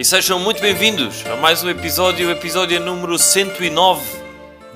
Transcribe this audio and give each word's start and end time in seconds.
e 0.00 0.04
sejam 0.04 0.38
muito 0.38 0.62
bem-vindos 0.62 1.26
a 1.26 1.36
mais 1.36 1.62
um 1.62 1.68
episódio, 1.68 2.30
episódio 2.30 2.80
número 2.80 3.18
109 3.18 4.02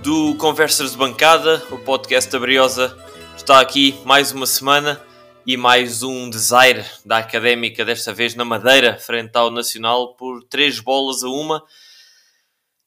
do 0.02 0.34
Conversas 0.36 0.90
de 0.92 0.98
Bancada, 0.98 1.62
o 1.70 1.78
podcast 1.78 2.30
da 2.30 2.38
Briosa. 2.38 2.94
Está 3.34 3.58
aqui 3.58 3.98
mais 4.04 4.32
uma 4.32 4.46
semana 4.46 5.00
e 5.46 5.56
mais 5.56 6.02
um 6.02 6.28
desaire 6.28 6.84
da 7.06 7.18
Académica, 7.18 7.84
desta 7.86 8.12
vez 8.12 8.34
na 8.34 8.44
Madeira, 8.44 8.98
frente 8.98 9.34
ao 9.34 9.50
Nacional, 9.50 10.14
por 10.14 10.44
três 10.44 10.78
bolas 10.78 11.24
a 11.24 11.28
uma. 11.30 11.62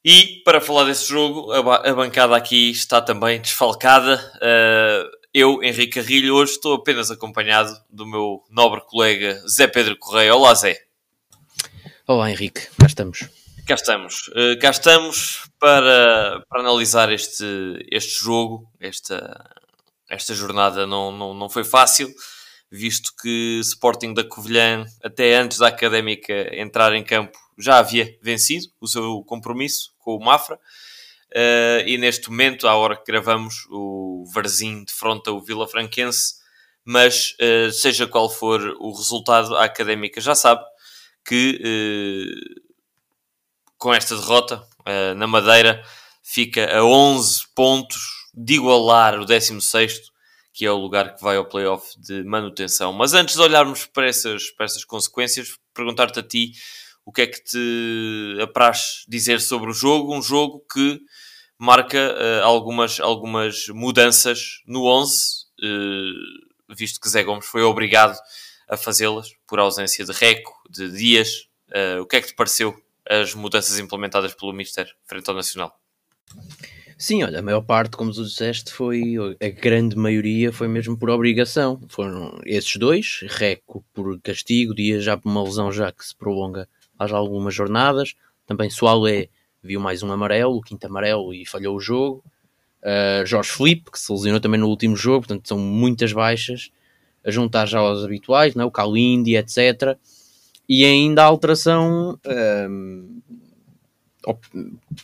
E 0.06 0.42
para 0.46 0.62
falar 0.62 0.84
desse 0.84 1.10
jogo, 1.10 1.52
a, 1.52 1.62
ba- 1.64 1.82
a 1.84 1.94
bancada 1.96 2.36
aqui 2.36 2.70
está 2.70 3.02
também 3.02 3.42
desfalcada. 3.42 4.16
Uh, 4.36 5.10
eu, 5.34 5.64
Henrique 5.64 6.00
Carrilho, 6.00 6.36
hoje 6.36 6.52
estou 6.54 6.76
apenas 6.76 7.10
acompanhado 7.10 7.74
do 7.90 8.06
meu 8.06 8.44
nobre 8.50 8.82
colega 8.82 9.42
Zé 9.50 9.66
Pedro 9.68 9.98
Correia. 9.98 10.36
Olá, 10.36 10.54
Zé. 10.54 10.87
Olá 12.10 12.32
Henrique, 12.32 12.62
cá 12.80 12.86
estamos. 12.86 13.28
Cá 13.68 13.76
estamos. 13.76 14.30
Uh, 14.30 14.58
cá 14.62 14.70
estamos 14.70 15.44
para, 15.60 16.42
para 16.48 16.62
analisar 16.62 17.12
este, 17.12 17.44
este 17.92 18.24
jogo. 18.24 18.72
Esta, 18.80 19.54
esta 20.10 20.34
jornada 20.34 20.88
não, 20.88 21.12
não, 21.12 21.34
não 21.34 21.50
foi 21.50 21.66
fácil, 21.66 22.10
visto 22.72 23.12
que 23.22 23.60
Sporting 23.60 24.14
da 24.14 24.24
Covilhã, 24.24 24.86
até 25.04 25.36
antes 25.36 25.58
da 25.58 25.68
Académica 25.68 26.34
entrar 26.56 26.94
em 26.94 27.04
campo, 27.04 27.38
já 27.58 27.78
havia 27.78 28.18
vencido 28.22 28.68
o 28.80 28.88
seu 28.88 29.22
compromisso 29.26 29.92
com 30.00 30.16
o 30.16 30.24
Mafra. 30.24 30.56
Uh, 31.36 31.84
e 31.86 31.98
neste 31.98 32.30
momento, 32.30 32.70
à 32.70 32.76
hora 32.78 32.96
que 32.96 33.12
gravamos, 33.12 33.68
o 33.70 34.24
Varzim 34.34 34.86
defronta 34.86 35.34
o 35.34 35.42
Vila 35.42 35.68
Franquense. 35.68 36.36
Mas, 36.86 37.36
uh, 37.42 37.70
seja 37.70 38.08
qual 38.08 38.30
for 38.30 38.62
o 38.80 38.96
resultado, 38.96 39.58
a 39.58 39.66
Académica 39.66 40.22
já 40.22 40.34
sabe 40.34 40.64
que 41.28 41.60
uh, 41.62 42.62
com 43.78 43.94
esta 43.94 44.16
derrota 44.16 44.66
uh, 44.80 45.14
na 45.16 45.28
Madeira 45.28 45.84
fica 46.24 46.78
a 46.78 46.84
11 46.84 47.48
pontos 47.54 48.02
de 48.34 48.56
igualar 48.56 49.20
o 49.20 49.26
16 49.26 50.16
que 50.54 50.66
é 50.66 50.72
o 50.72 50.78
lugar 50.78 51.16
que 51.16 51.22
vai 51.22 51.38
ao 51.38 51.46
playoff 51.46 51.88
de 52.00 52.24
manutenção. 52.24 52.92
Mas 52.92 53.14
antes 53.14 53.36
de 53.36 53.42
olharmos 53.42 53.86
para 53.86 54.08
essas, 54.08 54.50
para 54.50 54.66
essas 54.66 54.84
consequências, 54.84 55.56
perguntar-te 55.72 56.20
a 56.20 56.24
ti 56.24 56.54
o 57.06 57.12
que 57.12 57.22
é 57.22 57.28
que 57.28 57.44
te 57.44 58.42
apraz 58.42 59.06
dizer 59.08 59.40
sobre 59.40 59.70
o 59.70 59.74
jogo, 59.74 60.16
um 60.16 60.22
jogo 60.22 60.66
que 60.74 61.00
marca 61.60 62.00
uh, 62.00 62.44
algumas, 62.44 63.00
algumas 63.00 63.68
mudanças 63.68 64.64
no 64.66 64.86
11, 64.86 65.46
visto 66.76 67.00
que 67.00 67.08
Zé 67.08 67.22
Gomes 67.22 67.46
foi 67.46 67.62
obrigado 67.62 68.18
a 68.68 68.76
fazê-las 68.76 69.32
por 69.48 69.60
ausência 69.60 70.04
de 70.06 70.12
Reco, 70.12 70.54
de 70.70 70.90
Dias. 70.92 71.48
Uh, 71.70 72.02
o 72.02 72.06
que 72.06 72.18
é 72.18 72.22
que 72.22 72.28
te 72.28 72.36
pareceu 72.36 72.76
as 73.10 73.34
mudanças 73.34 73.80
implementadas 73.80 74.34
pelo 74.34 74.54
Mister 74.54 74.88
frente 75.06 75.30
ao 75.30 75.36
Nacional? 75.36 75.80
Sim, 76.98 77.24
olha, 77.24 77.40
a 77.40 77.42
maior 77.44 77.62
parte, 77.62 77.96
como 77.96 78.12
tu 78.12 78.24
disseste, 78.24 78.74
foi 78.74 79.14
a 79.40 79.50
grande 79.50 79.96
maioria 79.96 80.52
foi 80.52 80.68
mesmo 80.68 80.98
por 80.98 81.10
obrigação. 81.10 81.80
Foram 81.90 82.40
esses 82.44 82.76
dois, 82.78 83.20
Reco 83.28 83.86
por 83.94 84.20
castigo, 84.22 84.74
Dias 84.74 85.04
já 85.04 85.16
por 85.16 85.30
uma 85.30 85.44
lesão 85.44 85.72
já 85.72 85.92
que 85.92 86.04
se 86.04 86.16
prolonga 86.16 86.68
já 87.08 87.16
algumas 87.16 87.54
jornadas. 87.54 88.16
Também 88.48 88.70
Soalé 88.70 89.30
viu 89.62 89.80
mais 89.80 90.02
um 90.02 90.12
amarelo, 90.12 90.58
o 90.58 90.62
quinto 90.62 90.88
amarelo 90.88 91.34
e 91.34 91.46
falhou 91.46 91.76
o 91.76 91.80
jogo. 91.80 92.24
Uh, 92.82 93.26
Jorge 93.26 93.52
Felipe, 93.52 93.92
que 93.92 94.00
se 94.00 94.12
lesionou 94.12 94.40
também 94.40 94.60
no 94.60 94.68
último 94.68 94.96
jogo, 94.96 95.28
portanto 95.28 95.48
são 95.48 95.60
muitas 95.60 96.12
baixas 96.12 96.72
a 97.28 97.32
juntar 97.32 97.66
já 97.66 97.80
aos 97.80 98.06
habituais, 98.06 98.56
não 98.56 98.64
é? 98.64 98.66
o 98.66 98.72
Kalindi, 98.72 99.36
etc. 99.36 99.98
E 100.68 100.86
ainda 100.86 101.24
a 101.24 101.26
alteração 101.26 102.18
um, 102.70 103.22
op 104.26 104.40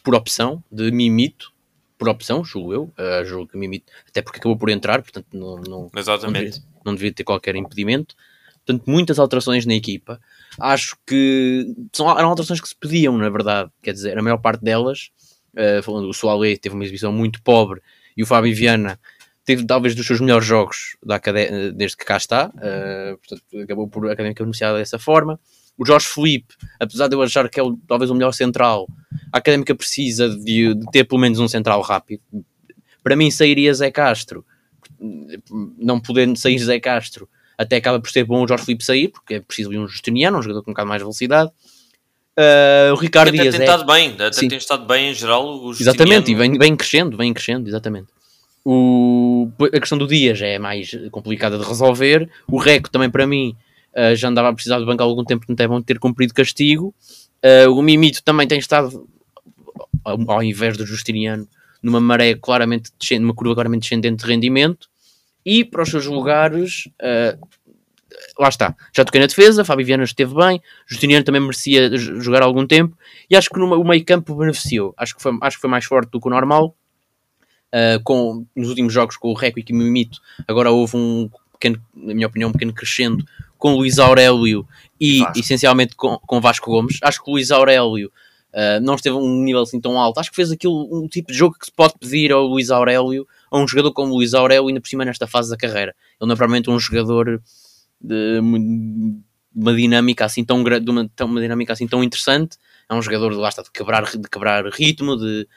por 0.01 0.15
opção 0.15 0.63
de 0.71 0.89
Mimito, 0.89 1.51
por 1.97 2.07
opção, 2.07 2.43
julgo 2.43 2.73
eu, 2.73 2.83
uh, 2.83 3.25
julgo 3.25 3.51
que 3.51 3.57
Mimito, 3.57 3.91
até 4.07 4.21
porque 4.21 4.39
acabou 4.39 4.57
por 4.57 4.69
entrar, 4.69 5.01
portanto 5.01 5.27
não, 5.33 5.57
não, 5.57 5.91
Exatamente. 5.95 6.25
não, 6.25 6.49
devia, 6.49 6.63
não 6.85 6.95
devia 6.95 7.13
ter 7.13 7.23
qualquer 7.25 7.57
impedimento. 7.57 8.15
Portanto, 8.65 8.89
muitas 8.89 9.19
alterações 9.19 9.65
na 9.65 9.73
equipa. 9.73 10.21
Acho 10.57 10.95
que 11.05 11.75
são, 11.91 12.09
eram 12.17 12.29
alterações 12.29 12.61
que 12.61 12.69
se 12.69 12.75
pediam, 12.75 13.17
na 13.17 13.29
verdade. 13.29 13.69
Quer 13.81 13.91
dizer, 13.91 14.17
a 14.17 14.21
maior 14.21 14.37
parte 14.37 14.63
delas, 14.63 15.11
uh, 15.53 15.83
falando, 15.83 16.07
o 16.07 16.13
Soalé 16.13 16.55
teve 16.55 16.73
uma 16.73 16.85
exibição 16.85 17.11
muito 17.11 17.43
pobre 17.43 17.81
e 18.15 18.23
o 18.23 18.25
Fábio 18.25 18.55
Viana 18.55 18.97
teve 19.45 19.65
talvez 19.65 19.95
dos 19.95 20.05
seus 20.05 20.19
melhores 20.19 20.45
jogos 20.45 20.95
da 21.03 21.19
desde 21.75 21.97
que 21.97 22.05
cá 22.05 22.17
está, 22.17 22.47
uh, 22.47 23.17
portanto, 23.17 23.63
acabou 23.63 23.87
por 23.87 24.09
a 24.09 24.13
Académica 24.13 24.43
anunciar 24.43 24.73
dessa 24.75 24.97
forma. 24.97 25.39
O 25.77 25.85
Jorge 25.85 26.07
Felipe, 26.07 26.53
apesar 26.79 27.07
de 27.07 27.15
eu 27.15 27.21
achar 27.21 27.49
que 27.49 27.59
é 27.59 27.63
o, 27.63 27.75
talvez 27.87 28.11
o 28.11 28.15
melhor 28.15 28.31
central, 28.31 28.87
a 29.31 29.39
Académica 29.39 29.73
precisa 29.73 30.29
de, 30.29 30.75
de, 30.75 30.91
ter 30.91 31.03
pelo 31.03 31.19
menos 31.19 31.39
um 31.39 31.47
central 31.47 31.81
rápido. 31.81 32.21
Para 33.03 33.15
mim 33.15 33.31
sairia 33.31 33.73
Zé 33.73 33.91
Castro, 33.91 34.45
não 35.77 35.99
podendo 35.99 36.37
sair 36.37 36.59
Zé 36.59 36.79
Castro, 36.79 37.27
até 37.57 37.77
acaba 37.77 37.99
por 37.99 38.09
ser 38.09 38.23
bom 38.23 38.43
o 38.43 38.47
Jorge 38.47 38.65
Felipe 38.65 38.83
sair, 38.83 39.09
porque 39.09 39.35
é 39.35 39.39
preciso 39.41 39.71
de 39.71 39.77
um 39.77 39.87
Justiniano, 39.87 40.37
um 40.37 40.41
jogador 40.41 40.63
com 40.63 40.71
um 40.71 40.73
bocado 40.73 40.87
mais 40.87 41.01
velocidade. 41.01 41.51
Uh, 42.37 42.93
o 42.93 42.95
Ricardo 42.95 43.29
até 43.29 43.43
Dias 43.43 43.55
tem 43.55 43.63
estado 43.63 43.83
é... 43.83 43.93
bem, 43.95 44.13
até 44.13 44.31
Sim. 44.31 44.47
tem 44.47 44.57
estado 44.57 44.85
bem 44.85 45.11
em 45.11 45.13
geral 45.13 45.45
o 45.45 45.71
Exatamente, 45.71 46.31
e 46.31 46.35
vem, 46.35 46.57
vem 46.57 46.75
crescendo, 46.75 47.15
vem 47.17 47.33
crescendo, 47.33 47.67
exatamente. 47.67 48.07
O, 48.65 49.51
a 49.61 49.79
questão 49.79 49.97
do 49.97 50.07
Dias 50.07 50.41
é 50.41 50.57
mais 50.57 50.91
complicada 51.11 51.57
de 51.57 51.65
resolver. 51.65 52.29
O 52.47 52.57
Reco 52.57 52.89
também 52.89 53.09
para 53.09 53.27
mim 53.27 53.55
uh, 53.93 54.15
já 54.15 54.29
andava 54.29 54.49
a 54.49 54.53
precisar 54.53 54.79
de 54.79 54.85
banco 54.85 55.03
há 55.03 55.05
algum 55.05 55.23
tempo, 55.25 55.45
não 55.47 55.55
é 55.57 55.67
bom 55.67 55.81
ter 55.81 55.99
cumprido 55.99 56.33
castigo. 56.33 56.93
Uh, 57.43 57.69
o 57.71 57.81
Mimito 57.81 58.23
também 58.23 58.47
tem 58.47 58.59
estado, 58.59 59.07
ao, 60.03 60.31
ao 60.31 60.43
invés 60.43 60.77
do 60.77 60.85
Justiniano, 60.85 61.47
numa 61.81 61.99
maré 61.99 62.35
claramente 62.35 62.89
descendente, 62.97 63.23
numa 63.23 63.35
curva 63.35 63.55
claramente 63.55 63.81
descendente 63.81 64.23
de 64.23 64.31
rendimento. 64.31 64.87
E 65.45 65.65
para 65.65 65.83
os 65.83 65.89
seus 65.89 66.05
lugares, 66.05 66.87
uh, 67.01 67.37
lá 68.39 68.47
está. 68.47 68.73
Já 68.95 69.03
toquei 69.03 69.19
na 69.19 69.27
defesa, 69.27 69.65
Fábio 69.65 69.85
Viana 69.85 70.05
esteve 70.05 70.33
bem, 70.33 70.61
Justiniano 70.87 71.25
também 71.25 71.41
merecia 71.41 71.95
jogar 71.97 72.43
algum 72.43 72.65
tempo. 72.65 72.97
E 73.29 73.35
acho 73.35 73.49
que 73.49 73.59
no, 73.59 73.65
o 73.77 73.85
meio 73.85 74.05
campo 74.05 74.33
beneficiou. 74.35 74.93
Acho 74.95 75.17
que, 75.17 75.21
foi, 75.21 75.37
acho 75.41 75.57
que 75.57 75.61
foi 75.61 75.69
mais 75.69 75.83
forte 75.83 76.09
do 76.11 76.21
que 76.21 76.27
o 76.27 76.31
normal. 76.31 76.73
Uh, 77.73 77.99
com, 78.03 78.45
nos 78.55 78.69
últimos 78.69 78.93
jogos 78.93 79.17
com 79.17 79.29
o 79.29 79.33
Reco 79.33 79.59
e 79.59 79.65
o 79.73 79.75
Mimito, 79.75 80.19
agora 80.47 80.69
houve 80.69 80.95
um 80.95 81.27
pequeno, 81.53 81.81
na 81.95 82.13
minha 82.13 82.27
opinião, 82.27 82.49
um 82.49 82.53
pequeno 82.53 82.71
crescendo 82.71 83.25
com 83.57 83.73
o 83.73 83.77
Luís 83.77 83.97
Aurélio 83.97 84.67
e 84.99 85.19
Vasco. 85.19 85.39
essencialmente 85.39 85.95
com, 85.95 86.19
com 86.19 86.39
Vasco 86.39 86.69
Gomes. 86.69 86.99
Acho 87.01 87.23
que 87.23 87.29
o 87.29 87.33
Luís 87.33 87.49
Aurélio 87.49 88.11
uh, 88.53 88.79
não 88.81 88.95
esteve 88.95 89.15
um 89.15 89.41
nível 89.41 89.61
assim 89.61 89.81
tão 89.81 89.99
alto. 89.99 90.19
Acho 90.19 90.29
que 90.29 90.35
fez 90.35 90.51
aquilo, 90.51 91.03
um 91.03 91.07
tipo 91.07 91.31
de 91.31 91.37
jogo 91.37 91.55
que 91.57 91.65
se 91.65 91.71
pode 91.71 91.93
pedir 91.99 92.31
ao 92.31 92.45
Luís 92.45 92.69
Aurélio, 92.69 93.25
a 93.49 93.57
um 93.57 93.67
jogador 93.67 93.91
como 93.91 94.13
o 94.13 94.17
Luís 94.17 94.33
Aurélio, 94.33 94.67
ainda 94.67 94.81
por 94.81 94.87
cima 94.87 95.05
nesta 95.05 95.25
fase 95.25 95.49
da 95.49 95.57
carreira. 95.57 95.95
Ele 96.19 96.27
não 96.27 96.33
é 96.33 96.35
provavelmente 96.35 96.69
um 96.69 96.79
jogador 96.79 97.41
de 97.99 98.39
uma 99.55 99.73
dinâmica 99.73 100.25
assim 100.25 100.43
tão, 100.43 100.63
de 100.63 100.89
uma, 100.89 101.09
uma 101.21 101.41
dinâmica 101.41 101.73
assim 101.73 101.87
tão 101.87 102.03
interessante. 102.03 102.57
É 102.89 102.93
um 102.93 103.01
jogador 103.01 103.31
lá 103.33 103.49
está, 103.49 103.61
de 103.61 103.71
quebrar, 103.71 104.03
de 104.03 104.29
quebrar 104.29 104.65
ritmo, 104.67 105.15
de 105.15 105.47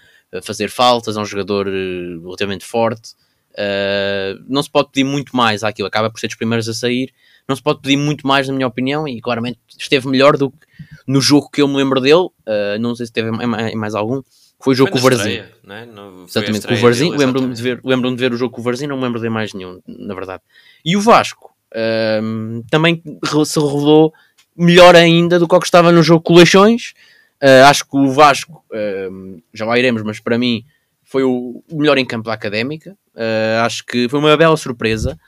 fazer 0.43 0.69
faltas, 0.69 1.17
é 1.17 1.21
um 1.21 1.25
jogador 1.25 1.67
relativamente 1.67 2.65
forte. 2.65 3.15
Uh, 3.53 4.45
não 4.47 4.63
se 4.63 4.71
pode 4.71 4.91
pedir 4.91 5.05
muito 5.05 5.35
mais 5.35 5.65
àquilo, 5.65 5.89
acaba 5.89 6.11
por 6.11 6.21
ser 6.21 6.27
dos 6.27 6.37
primeiros 6.37 6.69
a 6.69 6.75
sair. 6.75 7.11
Não 7.49 7.57
se 7.57 7.63
pode 7.63 7.81
pedir 7.81 7.97
muito 7.97 8.27
mais, 8.27 8.49
na 8.49 8.55
minha 8.55 8.67
opinião, 8.67 9.09
e 9.09 9.21
claramente 9.21 9.59
esteve 9.79 10.09
melhor 10.09 10.37
do 10.37 10.51
que 10.51 10.59
no 11.07 11.21
jogo 11.21 11.49
que 11.51 11.63
eu 11.63 11.69
me 11.69 11.77
lembro 11.77 12.01
dele. 12.01 12.27
Uh, 12.47 12.79
não 12.81 12.95
sei 12.95 13.07
se 13.07 13.13
teve 13.13 13.31
mais, 13.31 13.75
mais 13.75 13.95
algum. 13.95 14.23
Foi 14.61 14.73
o 14.73 14.77
jogo 14.77 14.91
com 14.91 14.99
o 14.99 15.01
Varzim. 15.01 15.43
Né? 15.63 15.87
No, 15.87 16.25
exatamente, 16.25 16.67
com 16.67 16.75
o 16.75 16.79
Varzim. 16.79 17.11
Lembro-me 17.11 17.55
de, 17.55 17.63
ver, 17.63 17.81
lembro 17.85 18.11
de 18.11 18.17
ver 18.17 18.33
o 18.33 18.37
jogo 18.37 18.55
com 18.55 18.61
o 18.61 18.65
Varzim, 18.65 18.87
não 18.87 18.97
me 18.97 19.03
lembro 19.03 19.21
de 19.21 19.29
mais 19.29 19.53
nenhum, 19.53 19.81
na 19.87 20.15
verdade. 20.15 20.43
E 20.85 20.97
o 20.97 21.01
Vasco 21.01 21.51
uh, 21.73 22.65
também 22.71 23.03
se 23.45 23.61
revelou 23.61 24.13
melhor 24.57 24.97
ainda 24.97 25.39
do 25.39 25.47
que 25.47 25.55
o 25.55 25.61
que 25.61 25.67
estava 25.67 25.93
no 25.93 26.03
jogo 26.03 26.23
com 26.23 26.33
o 26.33 26.37
Leixões. 26.37 26.95
Uh, 27.43 27.65
acho 27.67 27.85
que 27.85 27.97
o 27.97 28.11
Vasco, 28.11 28.65
uh, 28.71 29.43
já 29.53 29.67
lá 29.67 29.79
iremos, 29.79 30.03
mas 30.03 30.21
para 30.21 30.39
mim 30.39 30.65
foi 31.05 31.23
o 31.23 31.63
melhor 31.71 31.99
em 31.99 32.05
campo 32.05 32.27
da 32.27 32.33
académica. 32.33 32.97
Uh, 33.15 33.65
acho 33.65 33.85
que 33.85 34.09
foi 34.09 34.19
uma 34.19 34.37
bela 34.37 34.57
surpresa. 34.57 35.19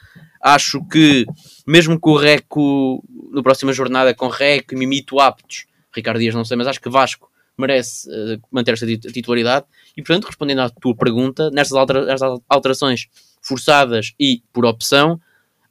Acho 0.41 0.85
que, 0.87 1.27
mesmo 1.67 1.99
com 1.99 2.11
o 2.11 2.17
Reco, 2.17 3.05
na 3.33 3.43
próxima 3.43 3.73
jornada, 3.73 4.15
com 4.15 4.29
Reco 4.29 4.75
e 4.75 4.77
Mimito 4.77 5.21
aptos, 5.21 5.67
Ricardo 5.95 6.21
Dias 6.21 6.35
não 6.35 6.45
sei, 6.45 6.57
mas 6.57 6.67
acho 6.67 6.81
que 6.81 6.89
Vasco 6.89 7.29
merece 7.57 8.09
manter 8.53 8.73
esta 8.73 8.87
titularidade. 8.87 9.67
E, 9.97 10.03
portanto, 10.03 10.27
respondendo 10.27 10.61
à 10.61 10.71
tua 10.71 10.95
pergunta, 10.95 11.51
nestas 11.51 11.77
altera 11.77 12.17
alterações 12.49 13.09
forçadas 13.43 14.15
e 14.19 14.43
por 14.53 14.65
opção, 14.65 15.21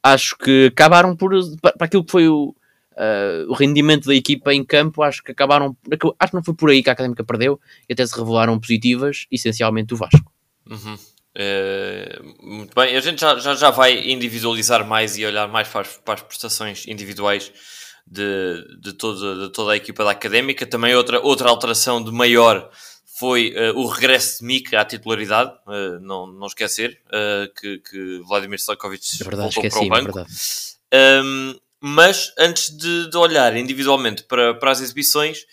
acho 0.04 0.38
que 0.38 0.68
acabaram 0.72 1.16
por, 1.16 1.32
para 1.62 1.86
aquilo 1.86 2.04
que 2.04 2.12
foi 2.12 2.28
o, 2.28 2.54
uh, 2.98 3.50
o 3.50 3.54
rendimento 3.54 4.08
da 4.08 4.16
equipa 4.16 4.54
em 4.54 4.66
campo, 4.66 5.04
acho 5.04 5.24
que 5.24 5.32
acabaram. 5.32 5.78
Acho 6.20 6.32
que 6.32 6.36
não 6.36 6.44
foi 6.44 6.54
por 6.54 6.70
aí 6.70 6.82
que 6.82 6.90
a 6.90 6.94
Académica 6.94 7.24
perdeu 7.24 7.60
e 7.88 7.94
até 7.94 8.06
se 8.06 8.18
revelaram 8.18 8.60
positivas, 8.60 9.26
essencialmente 9.32 9.94
o 9.94 9.98
Vasco. 9.98 10.32
Uhum. 10.70 10.98
É, 11.40 12.20
muito 12.42 12.74
bem, 12.74 12.96
a 12.96 13.00
gente 13.00 13.22
já, 13.22 13.38
já, 13.38 13.54
já 13.54 13.70
vai 13.70 14.10
individualizar 14.10 14.86
mais 14.86 15.18
e 15.18 15.26
olhar 15.26 15.48
mais 15.48 15.68
para 15.68 15.82
as, 15.82 15.98
para 15.98 16.16
as 16.16 16.22
prestações 16.22 16.88
individuais 16.88 17.52
de, 18.08 18.80
de, 18.82 18.94
toda, 18.94 19.46
de 19.46 19.54
toda 19.54 19.74
a 19.74 19.78
equipa 19.78 20.04
da 20.04 20.12
Académica. 20.12 20.66
Também 20.66 20.96
outra, 20.96 21.22
outra 21.22 21.50
alteração 21.50 22.04
de 22.04 22.12
maior 22.12 22.70
foi 23.20 23.54
uh, 23.56 23.78
o 23.78 23.88
regresso 23.88 24.40
de 24.40 24.46
Mika 24.46 24.82
à 24.82 24.86
titularidade, 24.86 25.52
uh, 25.68 26.00
não, 26.02 26.26
não 26.26 26.48
esquecer 26.48 27.00
que, 27.56 27.80
que 27.80 28.20
Vladimir 28.28 28.60
Stojkovic 28.60 29.04
é 29.22 29.24
voltou 29.24 29.48
esqueci, 29.50 29.70
para 29.70 29.86
o 29.86 29.90
banco. 29.90 30.26
É 30.92 31.22
mas 31.82 32.34
antes 32.38 32.76
de, 32.76 33.10
de, 33.10 33.18
olhar 33.18 33.56
individualmente 33.56 34.24
para, 34.24 34.54
para 34.56 34.72
as 34.72 34.82
exibições, 34.82 35.46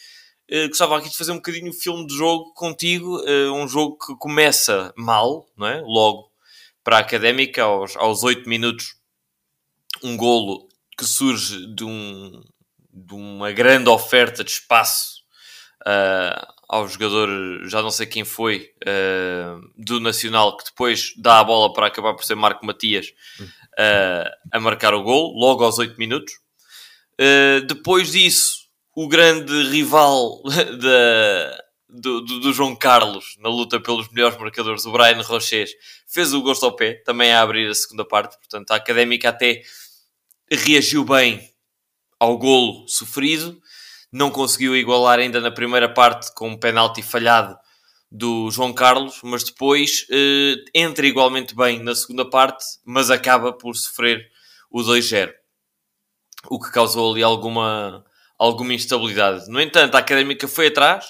gostava 0.68 0.98
aqui 0.98 1.08
de 1.08 1.16
fazer 1.16 1.32
um 1.32 1.36
bocadinho 1.36 1.70
o 1.70 1.74
filme 1.74 2.06
de 2.06 2.14
jogo 2.14 2.52
contigo, 2.52 3.22
um 3.54 3.66
jogo 3.66 3.96
que 3.98 4.14
começa 4.16 4.92
mal, 4.96 5.48
não 5.56 5.66
é? 5.66 5.80
logo 5.80 6.30
para 6.84 6.98
a 6.98 7.00
Académica, 7.00 7.62
aos, 7.62 7.96
aos 7.96 8.22
8 8.22 8.46
minutos, 8.46 8.94
um 10.02 10.16
golo 10.16 10.68
que 10.98 11.04
surge 11.04 11.66
de, 11.74 11.82
um, 11.82 12.42
de 12.92 13.14
uma 13.14 13.50
grande 13.50 13.88
oferta 13.88 14.44
de 14.44 14.50
espaço 14.50 15.22
uh, 15.86 16.54
ao 16.68 16.86
jogador, 16.86 17.28
já 17.66 17.82
não 17.82 17.90
sei 17.90 18.06
quem 18.06 18.24
foi, 18.24 18.70
uh, 18.86 19.60
do 19.76 19.98
Nacional, 19.98 20.56
que 20.56 20.64
depois 20.64 21.14
dá 21.16 21.40
a 21.40 21.44
bola 21.44 21.72
para 21.72 21.86
acabar 21.86 22.14
por 22.14 22.24
ser 22.24 22.34
Marco 22.34 22.64
Matias 22.66 23.06
uh, 23.40 23.46
a 24.52 24.60
marcar 24.60 24.94
o 24.94 25.02
gol, 25.02 25.32
logo 25.36 25.64
aos 25.64 25.78
8 25.78 25.98
minutos. 25.98 26.34
depois 27.68 28.12
disso, 28.12 28.64
o 28.94 29.08
grande 29.08 29.52
rival 29.70 30.42
da, 30.80 31.64
do, 31.88 32.20
do, 32.20 32.40
do, 32.40 32.52
João 32.52 32.76
Carlos 32.76 33.36
na 33.38 33.48
luta 33.48 33.80
pelos 33.80 34.08
melhores 34.10 34.38
marcadores, 34.38 34.84
o 34.84 34.92
Brian 34.92 35.20
Roches, 35.22 35.70
fez 36.06 36.32
o 36.32 36.42
gosto 36.42 36.64
ao 36.64 36.76
pé, 36.76 36.94
também 37.04 37.32
a 37.32 37.42
abrir 37.42 37.68
a 37.68 37.74
segunda 37.74 38.04
parte. 38.04 38.36
Portanto, 38.36 38.70
a 38.70 38.76
Académica 38.76 39.28
até 39.28 39.62
reagiu 40.50 41.04
bem 41.04 41.40
ao 42.18 42.38
golo 42.38 42.86
sofrido, 42.88 43.60
não 44.12 44.30
conseguiu 44.30 44.76
igualar 44.76 45.18
ainda 45.18 45.40
na 45.40 45.50
primeira 45.50 45.88
parte 45.88 46.32
com 46.34 46.50
um 46.50 46.56
penalti 46.56 47.02
falhado 47.02 47.56
do 48.16 48.48
João 48.48 48.72
Carlos, 48.72 49.18
mas 49.24 49.42
depois 49.42 50.06
eh, 50.08 50.54
entra 50.72 51.04
igualmente 51.04 51.52
bem 51.52 51.80
na 51.80 51.96
segunda 51.96 52.24
parte, 52.24 52.64
mas 52.86 53.10
acaba 53.10 53.52
por 53.52 53.74
sofrer 53.74 54.30
o 54.70 54.82
2-0, 54.82 55.32
o 56.48 56.60
que 56.60 56.70
causou 56.70 57.10
ali 57.10 57.24
alguma, 57.24 58.04
alguma 58.38 58.72
instabilidade. 58.72 59.48
No 59.48 59.60
entanto, 59.60 59.96
a 59.96 59.98
Académica 59.98 60.46
foi 60.46 60.68
atrás. 60.68 61.04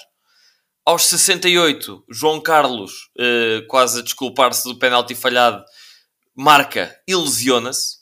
Aos 0.83 1.05
68, 1.05 2.05
João 2.09 2.41
Carlos, 2.41 3.11
eh, 3.19 3.63
quase 3.67 3.99
a 3.99 4.03
desculpar-se 4.03 4.63
do 4.63 4.79
penalti 4.79 5.13
falhado, 5.13 5.63
marca 6.35 6.99
e 7.07 7.15
lesiona-se 7.15 7.97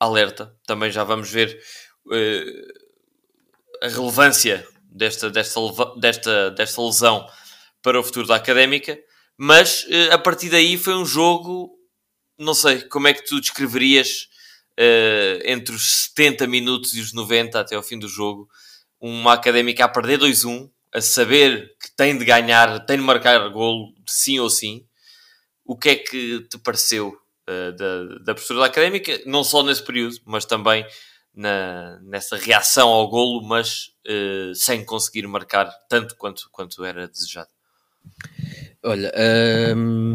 alerta. 0.00 0.56
Também 0.66 0.90
já 0.90 1.04
vamos 1.04 1.30
ver 1.30 1.60
uh, 2.06 3.84
a 3.84 3.88
relevância 3.88 4.66
desta, 4.84 5.30
desta, 5.30 5.60
desta, 5.96 6.50
desta 6.50 6.82
lesão 6.82 7.28
para 7.82 7.98
o 7.98 8.02
futuro 8.02 8.26
da 8.26 8.36
académica. 8.36 8.98
Mas 9.36 9.84
uh, 9.84 10.12
a 10.12 10.18
partir 10.18 10.50
daí 10.50 10.76
foi 10.76 10.94
um 10.94 11.04
jogo, 11.04 11.70
não 12.38 12.54
sei, 12.54 12.82
como 12.82 13.08
é 13.08 13.14
que 13.14 13.24
tu 13.24 13.40
descreverias 13.40 14.28
uh, 14.78 15.42
entre 15.44 15.74
os 15.74 16.06
70 16.06 16.46
minutos 16.46 16.94
e 16.94 17.00
os 17.00 17.12
90 17.12 17.60
até 17.60 17.76
ao 17.76 17.82
fim 17.82 17.98
do 17.98 18.08
jogo, 18.08 18.48
uma 19.00 19.34
académica 19.34 19.84
a 19.84 19.88
perder 19.88 20.18
2-1, 20.18 20.68
a 20.92 21.00
saber 21.00 21.76
que 21.80 21.94
tem 21.96 22.16
de 22.16 22.24
ganhar, 22.24 22.84
tem 22.84 22.96
de 22.96 23.02
marcar 23.02 23.48
golo, 23.50 23.94
sim 24.06 24.38
ou 24.40 24.50
sim. 24.50 24.84
O 25.64 25.76
que 25.76 25.90
é 25.90 25.96
que 25.96 26.40
te 26.50 26.58
pareceu 26.58 27.16
uh, 27.48 27.72
da, 27.76 28.04
da 28.24 28.34
postura 28.34 28.60
da 28.60 28.66
académica, 28.66 29.20
não 29.26 29.44
só 29.44 29.62
nesse 29.62 29.82
período, 29.82 30.16
mas 30.24 30.44
também 30.44 30.84
na, 31.34 32.00
nessa 32.00 32.36
reação 32.36 32.88
ao 32.88 33.08
golo, 33.08 33.42
mas 33.46 33.92
uh, 34.06 34.54
sem 34.54 34.84
conseguir 34.84 35.26
marcar 35.26 35.70
tanto 35.88 36.16
quanto, 36.16 36.48
quanto 36.50 36.84
era 36.84 37.06
desejado. 37.06 37.50
Olha, 38.82 39.12
um, 39.76 40.14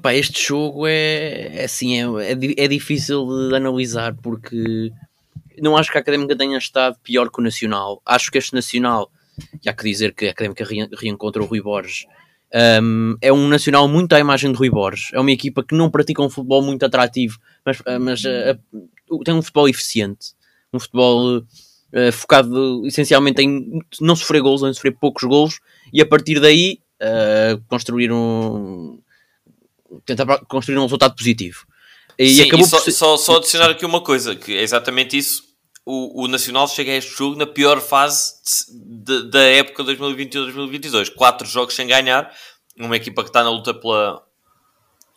pá, 0.00 0.14
este 0.14 0.46
jogo 0.46 0.86
é, 0.86 1.58
é 1.58 1.64
assim, 1.64 2.00
é, 2.00 2.32
é, 2.32 2.64
é, 2.64 2.68
difícil 2.68 3.26
de 3.26 3.56
analisar 3.56 4.14
porque 4.14 4.92
não 5.60 5.76
acho 5.76 5.90
que 5.90 5.98
a 5.98 6.00
Académica 6.00 6.36
tenha 6.36 6.56
estado 6.58 6.96
pior 7.02 7.28
que 7.30 7.40
o 7.40 7.42
Nacional. 7.42 8.00
Acho 8.06 8.30
que 8.30 8.38
este 8.38 8.54
Nacional, 8.54 9.10
e 9.64 9.68
há 9.68 9.72
que 9.72 9.84
dizer 9.84 10.14
que 10.14 10.26
a 10.26 10.30
Académica 10.30 10.64
reencontra 10.96 11.42
o 11.42 11.46
Rui 11.46 11.60
Borges, 11.60 12.06
um, 12.82 13.16
é 13.20 13.32
um 13.32 13.48
nacional 13.48 13.88
muito 13.88 14.12
à 14.12 14.20
imagem 14.20 14.52
de 14.52 14.58
Rui 14.58 14.70
Borges. 14.70 15.10
É 15.12 15.18
uma 15.18 15.32
equipa 15.32 15.64
que 15.64 15.74
não 15.74 15.90
pratica 15.90 16.22
um 16.22 16.30
futebol 16.30 16.62
muito 16.62 16.84
atrativo, 16.84 17.38
mas, 17.64 17.82
ah, 17.86 17.98
mas 17.98 18.22
uh, 18.24 19.22
tem 19.24 19.34
um 19.34 19.42
futebol 19.42 19.68
eficiente. 19.68 20.34
Um 20.72 20.78
futebol 20.78 21.42
focado 22.12 22.86
essencialmente 22.86 23.42
em 23.42 23.80
não 24.00 24.16
sofrer 24.16 24.40
gols, 24.40 24.62
em 24.62 24.72
sofrer 24.72 24.96
poucos 24.98 25.24
gols 25.24 25.60
e 25.92 26.00
a 26.00 26.06
partir 26.06 26.40
daí 26.40 26.81
uh, 27.02 27.62
construir 27.68 28.12
um. 28.12 28.98
tentar 30.06 30.38
construir 30.46 30.78
um 30.78 30.82
resultado 30.82 31.14
positivo. 31.16 31.66
E 32.18 32.36
Sim, 32.36 32.42
acabou 32.42 32.66
e 32.66 32.68
só, 32.68 32.80
por... 32.80 32.92
só, 32.92 33.16
só 33.16 33.36
adicionar 33.36 33.70
aqui 33.70 33.84
uma 33.84 34.00
coisa, 34.00 34.36
que 34.36 34.56
é 34.56 34.62
exatamente 34.62 35.16
isso. 35.16 35.50
O, 35.84 36.24
o, 36.24 36.28
Nacional 36.28 36.68
chega 36.68 36.92
a 36.92 36.96
este 36.96 37.16
jogo 37.16 37.36
na 37.36 37.46
pior 37.46 37.80
fase 37.80 38.34
de, 38.70 39.22
de, 39.24 39.30
da 39.30 39.42
época 39.42 39.82
2021-2022. 39.82 41.12
Quatro 41.12 41.46
jogos 41.46 41.74
sem 41.74 41.88
ganhar. 41.88 42.32
Uma 42.78 42.96
equipa 42.96 43.22
que 43.24 43.30
está 43.30 43.42
na 43.42 43.50
luta 43.50 43.74
pela, 43.74 44.22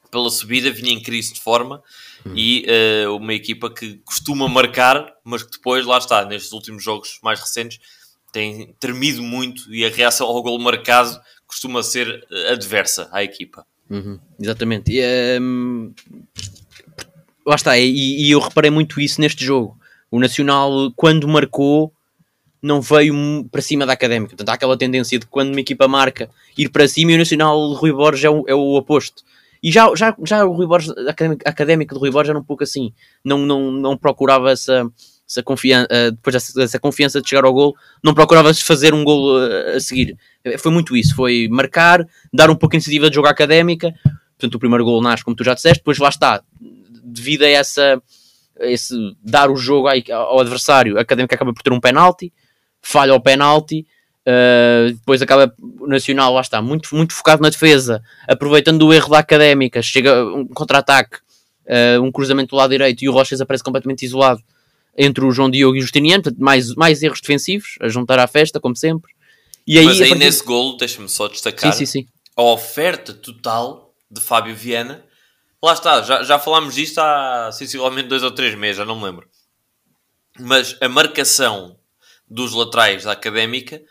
pela 0.10 0.30
subida, 0.32 0.72
vinha 0.72 0.92
em 0.92 1.00
crise 1.00 1.34
de 1.34 1.40
forma. 1.40 1.84
Hum. 2.26 2.34
E 2.36 2.66
uh, 3.06 3.16
uma 3.16 3.36
equipa 3.36 3.70
que 3.70 3.98
costuma 4.04 4.48
marcar, 4.48 5.14
mas 5.24 5.44
que 5.44 5.52
depois, 5.52 5.86
lá 5.86 6.00
está, 6.00 6.26
nestes 6.26 6.52
últimos 6.52 6.84
jogos 6.84 7.20
mais 7.22 7.40
recentes, 7.40 7.80
tem 8.32 8.76
tremido 8.80 9.22
muito 9.22 9.74
e 9.74 9.86
a 9.86 9.90
reação 9.90 10.28
ao 10.28 10.42
gol 10.42 10.60
marcado 10.60 11.18
costuma 11.48 11.84
ser 11.84 12.26
eh, 12.32 12.54
adversa 12.54 13.10
à 13.12 13.24
equipa. 13.24 13.66
Uhum, 13.90 14.20
exatamente. 14.40 14.92
E, 14.92 15.40
um, 15.40 15.94
lá 17.46 17.56
está, 17.56 17.78
e, 17.78 18.28
e 18.28 18.32
eu 18.32 18.40
reparei 18.40 18.72
muito 18.72 19.00
isso 19.00 19.22
neste 19.22 19.44
jogo 19.46 19.78
o 20.16 20.20
Nacional, 20.20 20.92
quando 20.96 21.28
marcou, 21.28 21.92
não 22.62 22.82
veio 22.82 23.14
para 23.52 23.62
cima 23.62 23.86
da 23.86 23.92
Académica. 23.94 24.30
Portanto, 24.30 24.50
há 24.50 24.54
aquela 24.54 24.78
tendência 24.78 25.20
de 25.20 25.26
quando 25.26 25.52
uma 25.52 25.60
equipa 25.60 25.90
marca 25.90 26.30
ir 26.58 26.70
para 26.70 26.88
cima 26.88 27.12
e 27.12 27.16
o 27.16 27.18
Nacional 27.18 27.74
Rui 27.74 27.92
Borges 27.92 28.24
é 28.24 28.30
o, 28.30 28.46
é 28.48 28.56
o 28.56 28.76
oposto. 28.76 29.24
E 29.62 29.72
já, 29.72 29.94
já, 29.94 30.16
já 30.24 30.46
o 30.46 30.54
Rui 30.54 30.68
Borges, 30.68 30.92
a 30.92 31.50
académica, 31.50 31.94
de 31.94 32.00
Rui 32.00 32.12
Borges 32.12 32.30
era 32.30 32.40
um 32.40 32.44
pouco 32.44 32.64
assim. 32.64 32.94
Não, 33.24 33.40
não, 33.40 33.72
não 33.72 33.98
procurava 33.98 34.52
essa, 34.52 34.90
essa 35.28 35.42
confiança, 35.42 35.88
eh, 35.90 36.12
depois 36.12 36.34
dessa, 36.34 36.54
dessa 36.54 36.80
confiança 36.80 37.22
de 37.22 37.28
chegar 37.28 37.46
ao 37.46 37.54
gol, 37.54 37.76
não 38.04 38.14
procurava 38.14 38.54
fazer 38.54 38.94
um 38.94 39.04
gol 39.04 39.38
a, 39.38 39.46
eh, 39.46 39.76
a, 39.76 39.80
seguir. 39.80 40.18
Foi 40.60 40.72
muito 40.72 40.96
isso. 40.96 41.16
Foi 41.16 41.48
marcar, 41.50 42.06
dar 42.32 42.50
um 42.50 42.56
pouco 42.56 42.72
de 42.72 42.78
iniciativa 42.78 43.10
de 43.10 43.16
jogo 43.16 43.28
académica. 43.28 43.94
Portanto, 44.38 44.56
o 44.56 44.60
primeiro 44.60 44.86
gol 44.86 45.02
nasce, 45.02 45.24
como 45.24 45.36
tu 45.36 45.44
já 45.44 45.54
disseste, 45.54 45.80
depois 45.80 45.98
lá 45.98 46.10
está. 46.10 46.44
Devido 47.04 47.44
a 47.44 47.50
essa 47.50 48.02
esse 48.60 48.96
dar 49.22 49.50
o 49.52 49.56
jogo 49.56 49.88
ao 49.90 50.40
adversário, 50.40 50.98
a 50.98 51.02
Académica 51.02 51.36
acaba 51.36 51.54
por 51.54 51.62
ter 51.62 51.74
um 51.74 51.80
penalti, 51.80 52.32
falha 52.82 53.14
o 53.14 53.20
penalti, 53.20 53.86
uh, 54.26 54.94
depois 54.94 55.22
acaba 55.22 55.54
o 55.82 55.88
Nacional, 55.88 56.34
lá 56.34 56.40
está, 56.40 56.62
muito, 56.62 56.96
muito 56.96 57.14
focado 57.14 57.42
na 57.42 57.50
defesa, 57.50 58.02
aproveitando 58.28 58.84
o 58.84 58.94
erro 58.94 59.10
da 59.10 59.20
Académica, 59.20 59.82
chega 59.82 60.24
um 60.26 60.48
contra-ataque, 60.48 61.18
uh, 61.68 62.02
um 62.02 62.12
cruzamento 62.12 62.52
do 62.52 62.56
lado 62.56 62.72
direito 62.72 63.04
e 63.04 63.10
o 63.10 63.12
Rochas 63.12 63.42
aparece 63.42 63.64
completamente 63.64 64.06
isolado 64.06 64.42
entre 64.98 65.26
o 65.26 65.32
João 65.32 65.50
Diogo 65.50 65.76
e 65.76 65.80
o 65.80 65.82
Justiniano, 65.82 66.24
portanto, 66.24 66.42
mais, 66.42 66.74
mais 66.76 67.02
erros 67.04 67.22
defensivos, 67.22 67.76
a 67.82 67.88
juntar 67.88 68.20
à 68.20 68.28
festa, 68.28 68.60
como 68.60 68.76
sempre. 68.76 69.14
E 69.68 69.80
aí, 69.80 69.86
Mas 69.86 70.02
aí 70.02 70.10
partir... 70.10 70.24
nesse 70.24 70.44
golo, 70.44 70.78
deixa-me 70.78 71.10
só 71.10 71.28
destacar 71.28 71.74
sim, 71.74 71.86
sim, 71.86 72.02
sim. 72.02 72.08
a 72.36 72.44
oferta 72.44 73.14
total 73.14 73.94
de 74.10 74.22
Fábio 74.22 74.56
Viana 74.56 75.04
Lá 75.66 75.74
está, 75.74 76.00
já, 76.04 76.22
já 76.22 76.38
falámos 76.38 76.76
disto 76.76 77.00
há 77.00 77.52
sensivelmente 77.52 78.08
dois 78.08 78.22
ou 78.22 78.30
três 78.30 78.54
meses, 78.54 78.78
já 78.78 78.86
não 78.86 78.98
me 78.98 79.06
lembro. 79.06 79.28
Mas 80.40 80.78
a 80.80 80.88
marcação 80.88 81.80
dos 82.30 82.54
laterais 82.54 83.04
da 83.04 83.14
académica 83.14 83.82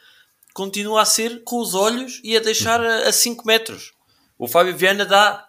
continua 0.52 1.02
a 1.02 1.04
ser 1.04 1.42
com 1.42 1.61
os 1.61 1.75
olhos 1.75 2.20
e 2.23 2.37
a 2.37 2.40
deixar 2.40 2.80
a 2.80 3.11
5 3.11 3.44
metros. 3.44 3.92
O 4.38 4.46
Fábio 4.46 4.76
Viana 4.76 5.04
dá 5.04 5.49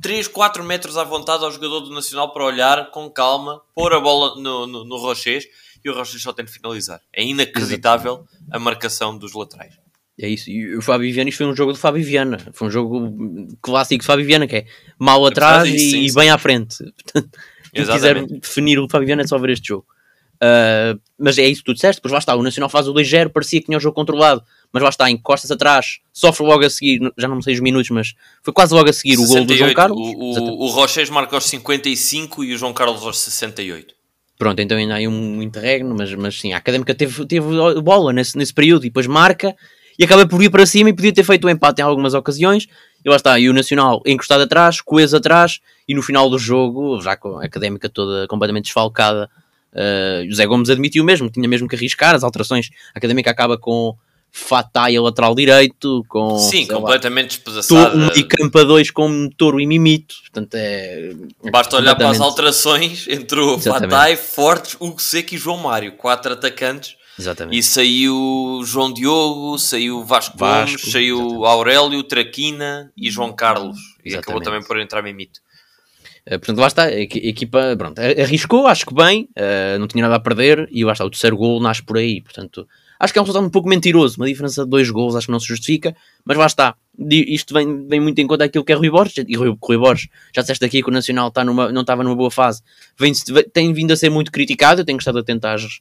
3, 0.00 0.28
4 0.28 0.64
metros 0.64 0.96
à 0.96 1.04
vontade 1.04 1.44
ao 1.44 1.52
jogador 1.52 1.80
do 1.80 1.90
Nacional 1.90 2.32
para 2.32 2.44
olhar 2.44 2.90
com 2.90 3.10
calma, 3.10 3.60
pôr 3.74 3.92
a 3.92 4.00
bola 4.00 4.40
no, 4.40 4.66
no, 4.66 4.84
no 4.84 4.96
Rochês 4.96 5.44
e 5.84 5.90
o 5.90 5.94
Rochês 5.94 6.22
só 6.22 6.32
tem 6.32 6.44
de 6.44 6.52
finalizar. 6.52 7.00
É 7.12 7.24
inacreditável 7.24 8.24
a 8.50 8.58
marcação 8.58 9.16
dos 9.16 9.32
laterais. 9.34 9.74
É 10.20 10.28
isso. 10.28 10.50
E 10.50 10.76
o 10.76 10.82
Fábio 10.82 11.12
Viana, 11.12 11.30
isto 11.30 11.38
foi 11.38 11.46
um 11.46 11.56
jogo 11.56 11.72
de 11.72 11.78
Fábio 11.78 12.04
Viana. 12.04 12.38
Foi 12.52 12.68
um 12.68 12.70
jogo 12.70 13.48
clássico 13.62 14.02
de 14.02 14.06
Fábio 14.06 14.26
Viana, 14.26 14.46
que 14.46 14.56
é 14.56 14.66
mal 14.98 15.24
atrás 15.24 15.66
e, 15.68 15.78
sim, 15.78 16.02
e, 16.02 16.12
bem 16.12 16.30
à 16.30 16.36
frente. 16.36 16.76
Portanto, 17.02 17.30
se 17.74 17.92
quiser 17.92 18.26
definir 18.26 18.78
o 18.78 18.88
Fábio 18.88 19.06
Viana 19.06 19.22
é 19.22 19.26
só 19.26 19.38
ver 19.38 19.50
este 19.50 19.68
jogo. 19.68 19.86
Uh, 20.42 20.98
mas 21.18 21.36
é 21.36 21.46
isso 21.46 21.60
que 21.60 21.66
tu 21.66 21.74
disseste. 21.74 21.98
Depois 21.98 22.12
lá 22.12 22.18
está, 22.18 22.34
o 22.34 22.42
Nacional 22.42 22.70
faz 22.70 22.88
o 22.88 22.94
2-0, 22.94 23.30
parecia 23.30 23.60
que 23.60 23.66
tinha 23.66 23.76
o 23.76 23.80
jogo 23.80 23.94
controlado. 23.94 24.42
Mas 24.72 24.82
lá 24.82 24.88
está, 24.88 25.10
encostas 25.10 25.50
atrás, 25.50 25.98
sofre 26.12 26.46
logo 26.46 26.64
a 26.64 26.70
seguir, 26.70 27.00
já 27.18 27.28
não 27.28 27.42
sei 27.42 27.54
os 27.54 27.60
minutos, 27.60 27.90
mas 27.90 28.14
foi 28.42 28.52
quase 28.52 28.72
logo 28.72 28.88
a 28.88 28.92
seguir 28.92 29.16
68, 29.16 29.30
o 29.30 29.36
gol 29.36 29.46
do 29.46 29.56
João 29.56 29.74
Carlos. 29.74 29.98
O, 29.98 30.12
o, 30.12 30.66
o 30.66 30.68
Rochês 30.68 31.10
marca 31.10 31.36
aos 31.36 31.44
55 31.44 32.44
e 32.44 32.54
o 32.54 32.58
João 32.58 32.72
Carlos 32.72 33.02
aos 33.02 33.18
68. 33.18 33.94
Pronto, 34.38 34.60
então 34.60 34.78
ainda 34.78 34.94
há 34.94 34.96
aí 34.96 35.06
um 35.06 35.42
interregno, 35.42 35.94
mas, 35.94 36.14
mas 36.14 36.40
sim, 36.40 36.54
a 36.54 36.56
Académica 36.56 36.94
teve, 36.94 37.26
teve 37.26 37.46
bola 37.82 38.10
nesse, 38.10 38.38
nesse 38.38 38.54
período 38.54 38.86
e 38.86 38.88
depois 38.88 39.06
marca 39.06 39.54
e 39.98 40.04
acaba 40.04 40.26
por 40.26 40.42
ir 40.42 40.48
para 40.48 40.64
cima 40.64 40.88
e 40.88 40.94
podia 40.94 41.12
ter 41.12 41.24
feito 41.24 41.44
o 41.44 41.48
um 41.48 41.50
empate 41.50 41.82
em 41.82 41.84
algumas 41.84 42.14
ocasiões. 42.14 42.66
E 43.04 43.10
lá 43.10 43.16
está, 43.16 43.38
e 43.38 43.50
o 43.50 43.52
Nacional 43.52 44.00
encostado 44.06 44.42
atrás, 44.42 44.80
coeso 44.80 45.14
atrás, 45.14 45.60
e 45.86 45.94
no 45.94 46.00
final 46.00 46.30
do 46.30 46.38
jogo, 46.38 46.98
já 47.02 47.16
com 47.16 47.38
a 47.38 47.44
Académica 47.44 47.86
toda 47.86 48.26
completamente 48.28 48.64
desfalcada, 48.64 49.28
uh, 49.74 50.28
José 50.28 50.46
Gomes 50.46 50.70
admitiu 50.70 51.04
mesmo, 51.04 51.30
tinha 51.30 51.48
mesmo 51.48 51.68
que 51.68 51.76
arriscar 51.76 52.14
as 52.14 52.22
alterações. 52.22 52.70
A 52.94 52.98
Académica 52.98 53.30
acaba 53.30 53.58
com 53.58 53.96
Fatai 54.32 54.96
lateral 54.96 55.34
direito, 55.34 56.04
com. 56.08 56.38
Sim, 56.38 56.64
completamente 56.64 57.30
despedaçado. 57.30 57.98
Um 57.98 58.06
e 58.14 58.22
campo 58.22 58.58
a 58.60 58.62
dois 58.62 58.88
com 58.88 59.28
Toro 59.28 59.60
e 59.60 59.66
Mimito. 59.66 60.14
Portanto, 60.20 60.54
é. 60.54 61.12
Basta 61.50 61.76
olhar 61.76 61.96
para 61.96 62.10
as 62.10 62.20
alterações: 62.20 63.08
entrou 63.08 63.58
Fatai, 63.58 64.14
Fortes, 64.14 64.76
Hugo 64.78 65.02
Seco 65.02 65.34
e 65.34 65.38
João 65.38 65.56
Mário, 65.56 65.92
quatro 65.92 66.32
atacantes. 66.32 66.94
Exatamente. 67.18 67.58
E 67.58 67.62
saiu 67.62 68.62
João 68.64 68.92
Diogo, 68.92 69.58
saiu 69.58 70.04
Vasco, 70.04 70.38
Vasco 70.38 70.78
Gomes, 70.78 70.92
saiu 70.92 71.18
exatamente. 71.18 71.46
Aurélio, 71.46 72.02
Traquina 72.04 72.92
e 72.96 73.10
João 73.10 73.32
Carlos. 73.32 73.76
E 74.04 74.10
exatamente. 74.10 74.18
acabou 74.18 74.42
também 74.42 74.62
por 74.62 74.78
entrar 74.78 75.02
Mimito. 75.02 75.40
Uh, 76.26 76.38
portanto, 76.38 76.58
lá 76.58 76.66
está, 76.66 76.84
a 76.84 77.00
equipa 77.00 77.74
pronto, 77.76 77.98
arriscou, 78.00 78.66
acho 78.66 78.86
que 78.86 78.94
bem, 78.94 79.28
uh, 79.36 79.78
não 79.78 79.86
tinha 79.86 80.02
nada 80.02 80.16
a 80.16 80.20
perder, 80.20 80.68
e 80.70 80.84
lá 80.84 80.92
está, 80.92 81.04
o 81.04 81.10
terceiro 81.10 81.36
gol 81.36 81.60
nasce 81.60 81.82
por 81.82 81.96
aí. 81.96 82.20
Portanto, 82.20 82.66
Acho 83.00 83.14
que 83.14 83.18
é 83.18 83.22
um 83.22 83.24
resultado 83.24 83.46
um 83.46 83.50
pouco 83.50 83.66
mentiroso, 83.66 84.18
uma 84.18 84.26
diferença 84.26 84.62
de 84.62 84.68
dois 84.68 84.90
gols, 84.90 85.16
acho 85.16 85.26
que 85.26 85.32
não 85.32 85.40
se 85.40 85.46
justifica, 85.46 85.96
mas 86.22 86.36
lá 86.36 86.44
está. 86.44 86.76
Isto 86.98 87.54
vem, 87.54 87.88
vem 87.88 87.98
muito 87.98 88.18
em 88.18 88.26
conta 88.26 88.44
aquilo 88.44 88.62
que 88.62 88.72
é 88.72 88.74
Rui 88.74 88.90
Borges, 88.90 89.24
e 89.26 89.36
Rui, 89.36 89.56
Rui 89.58 89.78
Borges, 89.78 90.08
já 90.34 90.42
disseste 90.42 90.62
aqui 90.66 90.82
que 90.82 90.90
o 90.90 90.92
Nacional 90.92 91.28
está 91.28 91.42
numa, 91.42 91.72
não 91.72 91.80
estava 91.80 92.04
numa 92.04 92.14
boa 92.14 92.30
fase, 92.30 92.62
vem, 92.98 93.10
tem 93.54 93.72
vindo 93.72 93.90
a 93.90 93.96
ser 93.96 94.10
muito 94.10 94.30
criticado, 94.30 94.82
eu 94.82 94.84
tenho 94.84 94.98
estado 94.98 95.18
atento 95.18 95.46
às, 95.46 95.80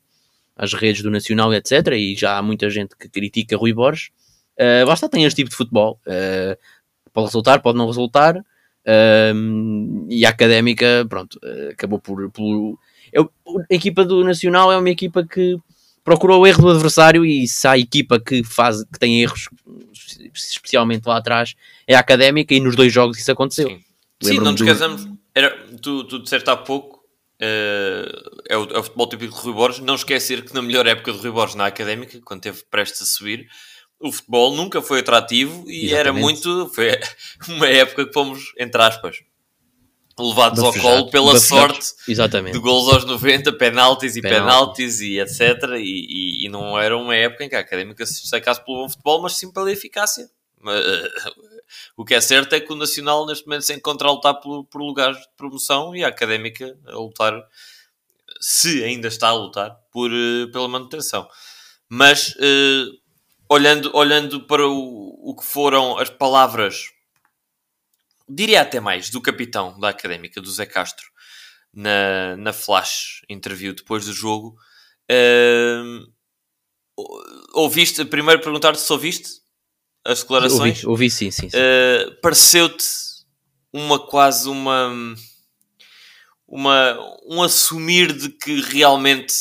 às 0.55 0.73
redes 0.73 1.03
do 1.03 1.11
Nacional, 1.11 1.53
etc, 1.53 1.87
e 1.91 2.15
já 2.15 2.37
há 2.37 2.41
muita 2.41 2.69
gente 2.69 2.95
que 2.95 3.09
critica 3.09 3.57
Rui 3.57 3.73
Borges. 3.73 4.11
Uh, 4.57 4.87
lá 4.87 4.93
está, 4.93 5.09
tem 5.09 5.25
este 5.25 5.35
tipo 5.35 5.49
de 5.49 5.57
futebol. 5.57 5.99
Uh, 6.07 6.57
pode 7.11 7.27
resultar, 7.27 7.59
pode 7.59 7.77
não 7.77 7.85
resultar, 7.85 8.41
uh, 8.89 10.07
e 10.09 10.25
a 10.25 10.29
Académica, 10.29 11.05
pronto, 11.07 11.39
uh, 11.43 11.71
acabou 11.71 11.99
por... 11.99 12.29
por 12.31 12.77
eu, 13.11 13.31
a 13.69 13.73
equipa 13.73 14.03
do 14.03 14.23
Nacional 14.23 14.71
é 14.71 14.77
uma 14.77 14.89
equipa 14.89 15.25
que 15.25 15.57
procurou 16.03 16.41
o 16.41 16.47
erro 16.47 16.61
do 16.61 16.69
adversário 16.69 17.25
e 17.25 17.47
se 17.47 17.67
há 17.67 17.77
equipa 17.77 18.19
que, 18.19 18.43
faz, 18.43 18.83
que 18.83 18.99
tem 18.99 19.21
erros, 19.21 19.49
especialmente 20.33 21.05
lá 21.05 21.17
atrás, 21.17 21.55
é 21.87 21.95
a 21.95 21.99
académica 21.99 22.53
e 22.53 22.59
nos 22.59 22.75
dois 22.75 22.91
jogos 22.91 23.19
isso 23.19 23.31
aconteceu. 23.31 23.69
Sim, 23.69 23.83
Sim 24.21 24.37
não 24.37 24.51
nos 24.51 24.61
casamos. 24.61 25.07
Era, 25.33 25.55
tu, 25.81 26.03
tu 26.05 26.19
disseste 26.19 26.49
há 26.49 26.57
pouco, 26.57 26.97
uh, 27.41 28.41
é, 28.49 28.57
o, 28.57 28.63
é 28.63 28.79
o 28.79 28.83
futebol 28.83 29.07
típico 29.07 29.35
de 29.35 29.41
Rui 29.41 29.53
Borges, 29.53 29.79
não 29.79 29.95
esquecer 29.95 30.43
que 30.43 30.53
na 30.53 30.61
melhor 30.61 30.87
época 30.87 31.11
de 31.11 31.19
Rui 31.19 31.31
Borges 31.31 31.55
na 31.55 31.65
académica, 31.65 32.19
quando 32.23 32.41
teve 32.41 32.63
prestes 32.69 33.01
a 33.01 33.05
subir, 33.05 33.47
o 33.99 34.11
futebol 34.11 34.55
nunca 34.55 34.81
foi 34.81 34.99
atrativo 34.99 35.65
e 35.67 35.87
Exatamente. 35.87 35.93
era 35.95 36.13
muito. 36.13 36.69
Foi 36.73 36.97
uma 37.49 37.67
época 37.67 38.05
que 38.05 38.13
fomos, 38.13 38.53
entre 38.57 38.81
aspas, 38.81 39.17
levados 40.17 40.63
ao 40.63 40.73
colo 40.73 41.09
pela 41.09 41.37
sorte 41.39 41.93
Exatamente. 42.07 42.53
de 42.53 42.59
gols 42.59 42.93
aos 42.93 43.05
90, 43.05 43.53
penaltis 43.53 44.15
e 44.15 44.21
penaltis 44.21 44.99
e 45.01 45.19
etc. 45.19 45.39
E, 45.77 45.79
e, 45.79 46.45
e, 46.45 46.49
não 46.49 46.79
era 46.79 46.97
uma 46.97 47.15
época 47.15 47.45
em 47.45 47.49
que 47.49 47.55
a 47.55 47.59
Académica 47.59 48.05
se 48.05 48.21
destacasse 48.21 48.63
pelo 48.63 48.81
bom 48.81 48.89
futebol, 48.89 49.21
mas 49.21 49.37
sim 49.37 49.51
pela 49.51 49.71
eficácia. 49.71 50.29
o 51.95 52.03
que 52.03 52.13
é 52.13 52.21
certo 52.21 52.53
é 52.53 52.59
que 52.59 52.71
o 52.71 52.75
Nacional 52.75 53.25
neste 53.25 53.45
momento 53.45 53.63
se 53.63 53.73
encontra 53.73 54.07
a 54.07 54.11
lutar 54.11 54.35
por, 54.35 54.65
por 54.65 54.81
lugares 54.81 55.17
de 55.17 55.27
promoção 55.37 55.95
e 55.95 56.03
a 56.03 56.09
Académica 56.09 56.77
a 56.87 56.95
lutar, 56.95 57.33
se 58.41 58.83
ainda 58.83 59.07
está 59.07 59.29
a 59.29 59.33
lutar, 59.33 59.77
por, 59.91 60.11
eh, 60.11 60.47
pela 60.51 60.67
manutenção. 60.67 61.27
Mas 61.87 62.35
uh, 62.35 62.98
olhando, 63.49 63.91
olhando 63.93 64.45
para 64.45 64.67
o, 64.67 65.31
o 65.31 65.35
que 65.35 65.43
foram 65.43 65.97
as 65.97 66.09
palavras 66.09 66.91
diria 68.29 68.61
até 68.61 68.79
mais, 68.79 69.09
do 69.09 69.19
capitão 69.19 69.77
da 69.79 69.89
Académica, 69.89 70.39
do 70.39 70.51
Zé 70.51 70.65
Castro, 70.65 71.07
na, 71.73 72.37
na 72.37 72.53
flash 72.53 73.21
interview 73.27 73.73
depois 73.73 74.05
do 74.05 74.13
jogo. 74.13 74.55
Uh, 75.11 76.07
ouviste, 77.53 78.05
primeiro 78.05 78.41
perguntar-te 78.41 78.79
se 78.79 78.93
ouviste 78.93 79.41
as 80.05 80.21
declarações? 80.21 80.83
Ouvi, 80.83 80.87
ouvi 80.87 81.09
sim, 81.09 81.31
sim. 81.31 81.49
sim. 81.49 81.57
Uh, 81.57 82.21
Pareceu-te 82.21 82.85
uma 83.73 83.99
quase 83.99 84.47
uma, 84.47 85.15
uma 86.47 87.19
um 87.25 87.41
assumir 87.41 88.13
de 88.13 88.29
que 88.29 88.61
realmente 88.61 89.33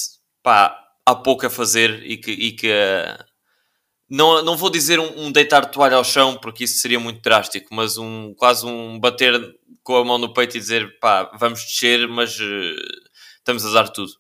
pá, 0.42 0.78
há 1.04 1.14
pouco 1.14 1.46
a 1.46 1.50
fazer 1.50 2.02
e 2.04 2.16
que, 2.16 2.30
e 2.30 2.52
que 2.52 2.70
não, 4.08 4.42
não 4.42 4.56
vou 4.56 4.70
dizer 4.70 4.98
um, 4.98 5.26
um, 5.26 5.32
deitar 5.32 5.66
toalha 5.66 5.96
ao 5.96 6.04
chão, 6.04 6.38
porque 6.40 6.64
isso 6.64 6.78
seria 6.78 6.98
muito 6.98 7.20
drástico, 7.20 7.74
mas 7.74 7.98
um 7.98 8.32
quase 8.34 8.64
um 8.64 8.98
bater 8.98 9.38
com 9.82 9.96
a 9.96 10.04
mão 10.04 10.16
no 10.18 10.32
peito 10.32 10.56
e 10.56 10.60
dizer 10.60 10.98
pá, 10.98 11.30
vamos 11.38 11.60
descer, 11.60 12.08
mas 12.08 12.38
uh, 12.40 12.76
estamos 13.36 13.66
a 13.66 13.70
dar 13.70 13.88
tudo. 13.88 14.12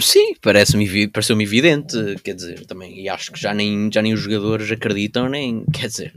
Sim, 0.00 0.34
parece-me 0.40 1.08
pareceu-me 1.08 1.44
evidente, 1.44 1.96
quer 2.24 2.34
dizer, 2.34 2.64
também, 2.66 3.00
e 3.00 3.08
acho 3.08 3.30
que 3.30 3.38
já 3.38 3.52
nem, 3.52 3.90
já 3.92 4.00
nem 4.00 4.14
os 4.14 4.20
jogadores 4.20 4.70
acreditam, 4.72 5.28
nem, 5.28 5.62
quer 5.72 5.88
dizer, 5.88 6.14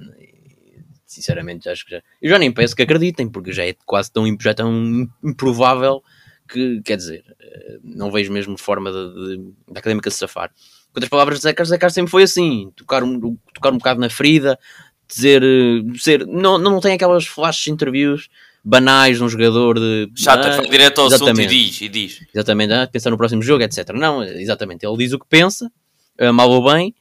sinceramente, 1.05 1.67
acho 1.67 1.83
que 1.83 1.91
já, 1.91 2.01
eu 2.21 2.29
já 2.29 2.39
nem 2.39 2.51
penso 2.53 2.73
que 2.73 2.83
acreditem, 2.83 3.27
porque 3.27 3.51
já 3.51 3.65
é 3.65 3.75
quase 3.85 4.09
tão, 4.09 4.23
já 4.39 4.51
é 4.51 4.53
tão 4.53 5.09
improvável 5.21 6.01
que, 6.47 6.81
quer 6.81 6.95
dizer, 6.95 7.25
eh, 7.41 7.79
não 7.83 8.09
vejo 8.09 8.31
mesmo 8.31 8.57
forma 8.57 8.89
da 8.89 9.79
académica 9.79 10.09
se 10.09 10.19
safar 10.19 10.49
outras 10.97 11.09
palavras 11.09 11.37
de 11.37 11.43
Zé 11.43 11.53
Carlos, 11.53 11.69
Zé 11.69 11.77
Carlos 11.77 11.93
sempre 11.93 12.11
foi 12.11 12.23
assim, 12.23 12.71
tocar 12.75 13.03
um, 13.03 13.37
tocar 13.53 13.71
um 13.71 13.77
bocado 13.77 13.99
na 13.99 14.09
ferida, 14.09 14.59
dizer, 15.07 15.41
dizer 15.85 16.25
não, 16.25 16.57
não 16.57 16.79
tem 16.79 16.93
aquelas 16.93 17.25
flashes 17.25 17.67
interviews 17.67 18.27
banais 18.63 19.17
de 19.17 19.23
um 19.23 19.29
jogador 19.29 19.79
de... 19.79 20.11
Chata, 20.15 20.49
ah, 20.49 20.57
vai 20.57 20.67
direto 20.67 20.99
ao 20.99 21.07
assunto 21.07 21.39
e 21.39 21.45
diz, 21.45 21.81
e 21.81 21.87
diz. 21.87 22.19
Exatamente, 22.33 22.73
ah, 22.73 22.87
pensar 22.87 23.09
no 23.11 23.17
próximo 23.17 23.41
jogo, 23.41 23.63
etc. 23.63 23.89
Não, 23.93 24.23
exatamente, 24.23 24.85
ele 24.85 24.97
diz 24.97 25.13
o 25.13 25.19
que 25.19 25.25
pensa, 25.29 25.71
uh, 26.19 26.33
mal 26.33 26.49
ou 26.49 26.63
bem, 26.63 26.93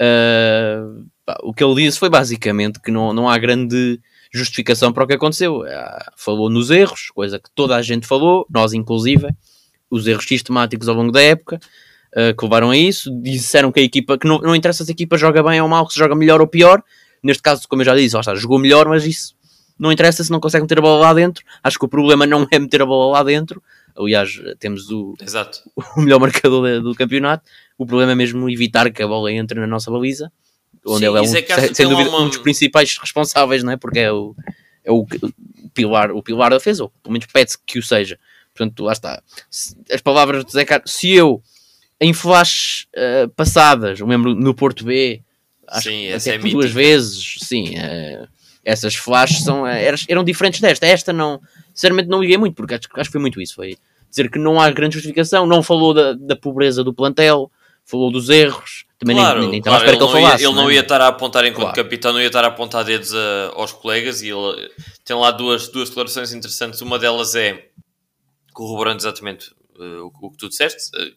uh, 0.00 1.04
o 1.42 1.52
que 1.52 1.62
ele 1.62 1.74
disse 1.74 1.98
foi 1.98 2.08
basicamente 2.08 2.80
que 2.80 2.90
não, 2.90 3.12
não 3.12 3.28
há 3.28 3.36
grande 3.36 4.00
justificação 4.32 4.92
para 4.92 5.04
o 5.04 5.06
que 5.06 5.14
aconteceu. 5.14 5.62
Falou 6.16 6.48
nos 6.48 6.70
erros, 6.70 7.10
coisa 7.12 7.38
que 7.38 7.50
toda 7.54 7.76
a 7.76 7.82
gente 7.82 8.06
falou, 8.06 8.46
nós 8.48 8.72
inclusive, 8.72 9.28
os 9.90 10.06
erros 10.06 10.24
sistemáticos 10.24 10.88
ao 10.88 10.94
longo 10.94 11.12
da 11.12 11.20
época, 11.20 11.60
uh, 12.16 12.36
que 12.36 12.44
levaram 12.44 12.70
a 12.70 12.76
isso. 12.76 13.10
Disseram 13.22 13.72
que 13.72 13.80
a 13.80 13.82
equipa, 13.82 14.18
que 14.18 14.26
não, 14.26 14.38
não 14.38 14.54
interessa 14.54 14.84
se 14.84 14.90
a 14.90 14.94
equipa 14.94 15.16
joga 15.16 15.42
bem 15.42 15.60
ou 15.60 15.68
mal, 15.68 15.86
que 15.86 15.92
se 15.92 15.98
joga 15.98 16.14
melhor 16.14 16.40
ou 16.40 16.46
pior. 16.46 16.82
Neste 17.22 17.42
caso, 17.42 17.68
como 17.68 17.82
eu 17.82 17.86
já 17.86 17.94
disse, 17.94 18.16
está, 18.18 18.34
jogou 18.34 18.58
melhor, 18.58 18.88
mas 18.88 19.04
isso 19.04 19.34
não 19.78 19.90
interessa 19.90 20.22
se 20.22 20.30
não 20.30 20.40
consegue 20.40 20.62
meter 20.62 20.78
a 20.78 20.82
bola 20.82 21.00
lá 21.00 21.14
dentro. 21.14 21.44
Acho 21.62 21.78
que 21.78 21.84
o 21.84 21.88
problema 21.88 22.26
não 22.26 22.46
é 22.50 22.58
meter 22.58 22.82
a 22.82 22.86
bola 22.86 23.18
lá 23.18 23.22
dentro. 23.22 23.62
Aliás, 23.96 24.40
temos 24.58 24.90
o, 24.90 25.14
Exato. 25.20 25.62
o 25.96 26.00
melhor 26.00 26.20
marcador 26.20 26.80
do 26.80 26.94
campeonato. 26.94 27.44
O 27.78 27.86
problema 27.86 28.12
é 28.12 28.14
mesmo 28.14 28.48
evitar 28.48 28.90
que 28.90 29.02
a 29.02 29.06
bola 29.06 29.32
entre 29.32 29.58
na 29.58 29.66
nossa 29.66 29.90
baliza, 29.90 30.30
onde 30.86 31.00
Sim, 31.00 31.06
ele 31.06 31.18
é, 31.18 31.20
um, 31.22 31.36
é 31.36 31.72
sem 31.74 31.88
dúvida 31.88 32.10
uma... 32.10 32.20
um 32.20 32.28
dos 32.28 32.38
principais 32.38 32.96
responsáveis, 32.98 33.62
não 33.62 33.72
é? 33.72 33.76
Porque 33.76 34.00
é 34.00 34.12
o, 34.12 34.34
é 34.84 34.90
o, 34.90 35.06
pilar, 35.72 36.10
o 36.12 36.22
pilar 36.22 36.50
da 36.50 36.58
defesa, 36.58 36.84
ou 36.84 36.90
pelo 37.02 37.12
menos 37.12 37.26
pede-se 37.26 37.58
que 37.66 37.78
o 37.78 37.82
seja. 37.82 38.18
Portanto, 38.54 38.84
lá 38.84 38.92
está. 38.92 39.22
As 39.90 40.00
palavras 40.02 40.44
de 40.44 40.52
Zé 40.52 40.64
Carlos, 40.64 40.92
se 40.92 41.10
eu 41.10 41.42
em 42.00 42.12
flashes 42.12 42.86
uh, 42.96 43.28
passadas, 43.30 44.00
eu 44.00 44.06
lembro 44.06 44.34
no 44.34 44.54
Porto 44.54 44.84
B, 44.84 45.22
acho 45.68 45.88
sim, 45.88 46.12
até 46.12 46.34
é 46.34 46.38
duas 46.38 46.70
vezes, 46.70 47.36
sim, 47.40 47.74
uh, 47.74 48.26
essas 48.64 48.94
flashes 48.94 49.44
são, 49.44 49.62
uh, 49.62 49.66
eram, 49.66 49.98
eram 50.08 50.24
diferentes 50.24 50.60
desta. 50.60 50.86
Esta 50.86 51.12
não, 51.12 51.40
sinceramente 51.74 52.08
não 52.08 52.20
liguei 52.20 52.38
muito, 52.38 52.54
porque 52.54 52.74
acho, 52.74 52.88
acho 52.94 53.08
que 53.08 53.12
foi 53.12 53.20
muito 53.20 53.40
isso, 53.40 53.54
foi 53.54 53.76
dizer 54.08 54.30
que 54.30 54.38
não 54.38 54.60
há 54.60 54.70
grande 54.70 54.94
justificação, 54.94 55.46
não 55.46 55.62
falou 55.62 55.94
da, 55.94 56.14
da 56.14 56.34
pobreza 56.34 56.82
do 56.82 56.92
plantel, 56.92 57.50
falou 57.84 58.10
dos 58.10 58.28
erros, 58.28 58.84
também 58.98 59.16
claro, 59.16 59.40
nem, 59.40 59.50
nem 59.50 59.62
claro, 59.62 59.84
ele, 59.84 59.96
que 59.96 60.02
ele, 60.02 60.12
falasse, 60.12 60.44
ele 60.44 60.54
não, 60.54 60.62
não, 60.62 60.70
é? 60.70 60.74
ia 60.74 60.80
estar 60.80 61.00
a 61.00 61.08
apontar 61.08 61.44
enquanto 61.44 61.72
claro. 61.72 61.76
capitão, 61.76 62.12
não 62.12 62.20
ia 62.20 62.26
estar 62.26 62.44
a 62.44 62.48
apontar 62.48 62.84
dedos 62.84 63.14
a, 63.14 63.52
aos 63.54 63.72
colegas 63.72 64.22
e 64.22 64.28
ele 64.28 64.70
tem 65.04 65.16
lá 65.16 65.30
duas, 65.30 65.68
duas 65.68 65.88
declarações 65.88 66.32
interessantes. 66.32 66.80
Uma 66.80 66.98
delas 66.98 67.34
é 67.34 67.68
corroborando 68.52 68.98
exatamente 69.00 69.50
uh, 69.78 70.04
o, 70.04 70.26
o, 70.26 70.30
que 70.30 70.36
tu 70.36 70.48
disseste, 70.48 70.90
uh, 70.96 71.12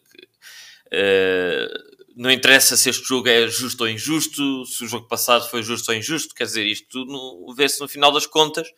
eh, 0.92 1.68
não 2.16 2.30
interessa 2.30 2.76
se 2.76 2.88
este 2.90 3.06
jogo 3.06 3.28
é 3.28 3.48
justo 3.48 3.82
ou 3.82 3.88
injusto, 3.88 4.64
se 4.66 4.84
o 4.84 4.88
jogo 4.88 5.08
passado 5.08 5.48
foi 5.48 5.62
justo 5.62 5.90
ou 5.90 5.96
injusto, 5.96 6.34
quer 6.34 6.44
dizer, 6.44 6.64
isto 6.64 7.06
vê-se 7.56 7.80
no 7.80 7.88
final 7.88 8.12
das 8.12 8.26
contas. 8.26 8.68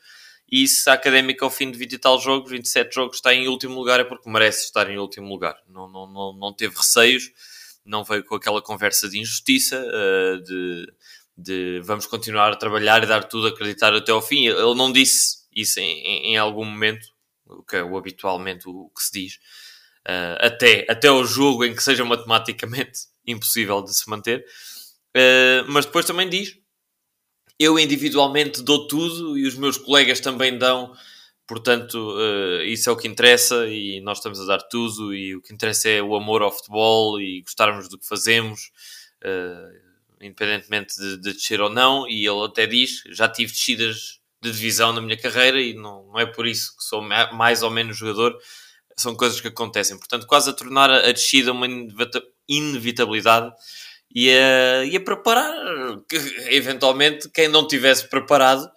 E 0.51 0.69
se 0.69 0.89
a 0.89 0.93
Académica, 0.93 1.45
ao 1.45 1.51
fim 1.51 1.71
de 1.71 1.77
20 1.77 1.93
e 1.93 1.99
tal 1.99 2.21
jogos, 2.21 2.51
27 2.51 2.95
jogos, 2.95 3.17
está 3.17 3.35
em 3.35 3.49
último 3.49 3.75
lugar, 3.75 3.99
é 3.99 4.05
porque 4.05 4.31
merece 4.31 4.65
estar 4.65 4.89
em 4.89 4.97
último 4.97 5.29
lugar. 5.29 5.57
Não, 5.69 5.89
não, 5.89 6.07
não, 6.07 6.33
não 6.33 6.53
teve 6.55 6.77
receios, 6.77 7.33
não 7.85 8.05
veio 8.05 8.25
com 8.25 8.37
aquela 8.37 8.63
conversa 8.63 9.09
de 9.09 9.19
injustiça, 9.19 9.77
uh, 9.77 10.41
de, 10.43 10.93
de 11.37 11.81
vamos 11.85 12.07
continuar 12.07 12.53
a 12.53 12.57
trabalhar 12.57 13.03
e 13.03 13.07
dar 13.07 13.25
tudo, 13.25 13.49
acreditar 13.49 13.93
até 13.93 14.13
ao 14.13 14.23
fim. 14.23 14.47
Ele 14.47 14.75
não 14.77 14.93
disse 14.93 15.39
isso 15.55 15.81
em, 15.81 15.99
em, 15.99 16.33
em 16.35 16.37
algum 16.37 16.65
momento, 16.65 17.09
o 17.45 17.65
que 17.65 17.77
é 17.77 17.83
o 17.83 17.97
habitualmente 17.97 18.69
o 18.69 18.89
que 18.97 19.03
se 19.03 19.13
diz, 19.13 19.39
uh, 20.07 20.39
até, 20.41 20.87
até 20.89 21.11
o 21.11 21.25
jogo 21.25 21.65
em 21.65 21.75
que 21.75 21.83
seja 21.83 22.05
matematicamente 22.05 23.01
impossível 23.27 23.83
de 23.83 23.95
se 23.95 24.09
manter. 24.09 24.45
Uh, 25.17 25.65
mas 25.69 25.85
depois 25.85 26.07
também 26.07 26.29
diz: 26.29 26.57
eu 27.59 27.79
individualmente 27.79 28.63
dou 28.63 28.87
tudo 28.87 29.37
e 29.39 29.47
os 29.47 29.57
meus 29.57 29.77
colegas 29.77 30.21
também 30.21 30.57
dão, 30.57 30.93
portanto, 31.47 32.15
uh, 32.17 32.63
isso 32.63 32.89
é 32.89 32.93
o 32.93 32.97
que 32.97 33.09
interessa 33.09 33.67
e 33.67 34.01
nós 34.01 34.19
estamos 34.19 34.41
a 34.41 34.47
dar 34.47 34.63
tudo. 34.63 35.15
E 35.15 35.35
o 35.35 35.43
que 35.43 35.53
interessa 35.53 35.89
é 35.89 36.03
o 36.03 36.15
amor 36.15 36.43
ao 36.43 36.53
futebol 36.53 37.21
e 37.21 37.43
gostarmos 37.43 37.89
do 37.89 37.99
que 37.99 38.07
fazemos. 38.07 38.71
Uh, 39.25 39.87
independentemente 40.21 40.97
de, 40.97 41.17
de, 41.19 41.33
descer 41.35 41.61
ou 41.61 41.71
não, 41.71 42.09
e 42.09 42.27
ele 42.27 42.45
até 42.45 42.67
diz: 42.67 43.03
já 43.11 43.29
tive 43.29 43.53
descidas 43.53 44.21
de 44.43 44.51
divisão 44.51 44.93
na 44.93 45.01
minha 45.01 45.17
carreira 45.17 45.61
e 45.61 45.75
não, 45.75 46.07
não 46.07 46.19
é 46.19 46.27
por 46.27 46.47
isso 46.47 46.77
que 46.77 46.85
sou 46.85 47.03
mais 47.03 47.63
ou 47.63 47.71
menos 47.71 47.97
jogador, 47.97 48.39
são 48.97 49.15
coisas 49.15 49.41
que 49.41 49.49
acontecem. 49.49 49.97
Portanto, 49.99 50.27
quase 50.27 50.51
a 50.51 50.53
tornar 50.53 50.91
a 50.91 51.13
descida 51.13 51.53
uma 51.53 51.67
inevitabilidade 52.49 53.53
e 54.15 54.31
a, 54.31 54.85
e 54.85 54.97
a 54.97 55.01
preparar, 55.01 55.53
que, 56.09 56.17
eventualmente, 56.49 57.29
quem 57.31 57.49
não 57.49 57.67
tivesse 57.67 58.09
preparado 58.09 58.69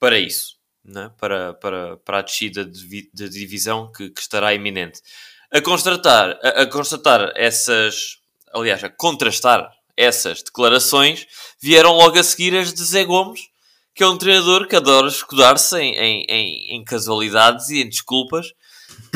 para 0.00 0.18
isso, 0.18 0.56
né? 0.84 1.10
para, 1.18 1.54
para, 1.54 1.96
para 1.98 2.18
a 2.18 2.22
descida 2.22 2.64
de, 2.64 3.08
de 3.12 3.28
divisão 3.28 3.90
que, 3.92 4.10
que, 4.10 4.20
estará 4.20 4.52
iminente. 4.52 5.00
A 5.50 5.60
constatar, 5.60 6.38
a, 6.42 6.62
a 6.62 6.66
constatar 6.66 7.32
essas, 7.36 8.18
aliás, 8.52 8.82
a 8.82 8.90
contrastar 8.90 9.70
essas 9.96 10.42
declarações, 10.42 11.26
vieram 11.60 11.92
logo 11.92 12.18
a 12.18 12.24
seguir 12.24 12.56
as 12.56 12.74
de 12.74 12.82
Zé 12.82 13.04
Gomes, 13.04 13.48
que 13.94 14.02
é 14.02 14.06
um 14.08 14.18
treinador 14.18 14.66
que 14.66 14.74
adora 14.74 15.06
escudar-se 15.06 15.78
em, 15.78 15.94
em, 15.94 16.26
em, 16.28 16.76
em, 16.76 16.84
casualidades 16.84 17.68
e 17.70 17.80
em 17.80 17.88
desculpas, 17.88 18.52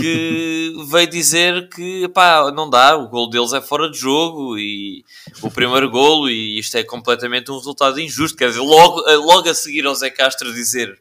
que 0.00 0.72
veio 0.90 1.08
dizer 1.08 1.68
que 1.68 2.08
pá, 2.08 2.50
não 2.52 2.68
dá, 2.68 2.96
o 2.96 3.08
gol 3.08 3.28
deles 3.28 3.52
é 3.52 3.60
fora 3.60 3.90
de 3.90 3.98
jogo 3.98 4.58
e 4.58 5.04
o 5.42 5.50
primeiro 5.50 5.90
golo 5.90 6.28
e 6.28 6.58
isto 6.58 6.76
é 6.76 6.84
completamente 6.84 7.50
um 7.50 7.56
resultado 7.56 8.00
injusto. 8.00 8.36
Quer 8.36 8.48
dizer, 8.48 8.60
logo, 8.60 9.00
logo 9.00 9.48
a 9.48 9.54
seguir 9.54 9.86
ao 9.86 9.94
Zé 9.94 10.10
Castro 10.10 10.52
dizer 10.52 11.00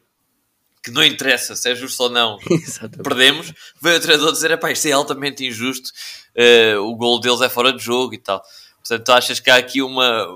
que 0.82 0.90
não 0.90 1.04
interessa 1.04 1.54
se 1.54 1.70
é 1.70 1.74
justo 1.74 2.04
ou 2.04 2.10
não, 2.10 2.38
perdemos, 3.02 3.52
veio 3.80 3.98
o 3.98 4.00
treinador 4.00 4.32
dizer 4.32 4.56
pá, 4.58 4.70
isto 4.70 4.86
é 4.86 4.92
altamente 4.92 5.44
injusto, 5.44 5.90
uh, 6.36 6.80
o 6.80 6.96
gol 6.96 7.20
deles 7.20 7.40
é 7.40 7.48
fora 7.48 7.72
de 7.72 7.82
jogo 7.82 8.14
e 8.14 8.18
tal. 8.18 8.42
Portanto, 8.76 9.10
achas 9.10 9.40
que 9.40 9.50
há 9.50 9.56
aqui 9.56 9.82
uma. 9.82 10.26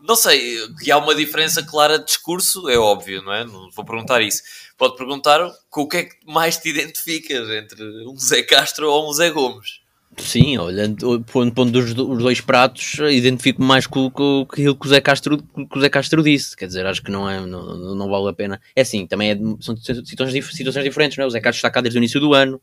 Não 0.00 0.16
sei, 0.16 0.66
que 0.82 0.90
há 0.90 0.96
uma 0.96 1.14
diferença 1.14 1.62
clara 1.62 1.98
de 1.98 2.06
discurso, 2.06 2.70
é 2.70 2.78
óbvio, 2.78 3.22
não 3.22 3.34
é? 3.34 3.44
Não 3.44 3.70
vou 3.70 3.84
perguntar 3.84 4.22
isso. 4.22 4.42
Pode 4.80 4.96
perguntar 4.96 5.38
com 5.68 5.82
o 5.82 5.86
que 5.86 5.96
é 5.98 6.04
que 6.04 6.16
mais 6.26 6.56
te 6.56 6.70
identificas 6.70 7.50
entre 7.50 7.84
um 8.06 8.16
Zé 8.16 8.42
Castro 8.42 8.90
ou 8.90 9.10
um 9.10 9.12
Zé 9.12 9.28
Gomes. 9.28 9.82
Sim, 10.16 10.56
olhando, 10.56 11.20
pondo, 11.24 11.52
pondo 11.52 11.78
os, 11.78 11.92
dois 11.92 12.40
pratos, 12.40 12.94
identifico 13.10 13.62
mais 13.62 13.86
com, 13.86 14.10
com, 14.10 14.46
com 14.46 14.54
aquilo 14.54 14.74
que 14.74 14.86
o, 14.86 14.88
Zé 14.88 15.02
Castro, 15.02 15.36
que 15.36 15.76
o 15.76 15.80
Zé 15.82 15.90
Castro 15.90 16.22
disse. 16.22 16.56
Quer 16.56 16.66
dizer, 16.66 16.86
acho 16.86 17.02
que 17.02 17.10
não, 17.10 17.28
é, 17.28 17.44
não, 17.44 17.94
não 17.94 18.08
vale 18.08 18.30
a 18.30 18.32
pena. 18.32 18.58
É 18.74 18.80
assim, 18.80 19.06
também 19.06 19.32
é, 19.32 19.36
são 19.60 19.76
situações, 19.76 20.46
situações 20.46 20.84
diferentes, 20.84 21.18
não 21.18 21.24
é? 21.24 21.26
O 21.26 21.30
Zé 21.30 21.40
Castro 21.40 21.58
está 21.58 21.70
cá 21.70 21.82
desde 21.82 21.98
o 21.98 22.00
início 22.00 22.18
do 22.18 22.32
ano, 22.32 22.58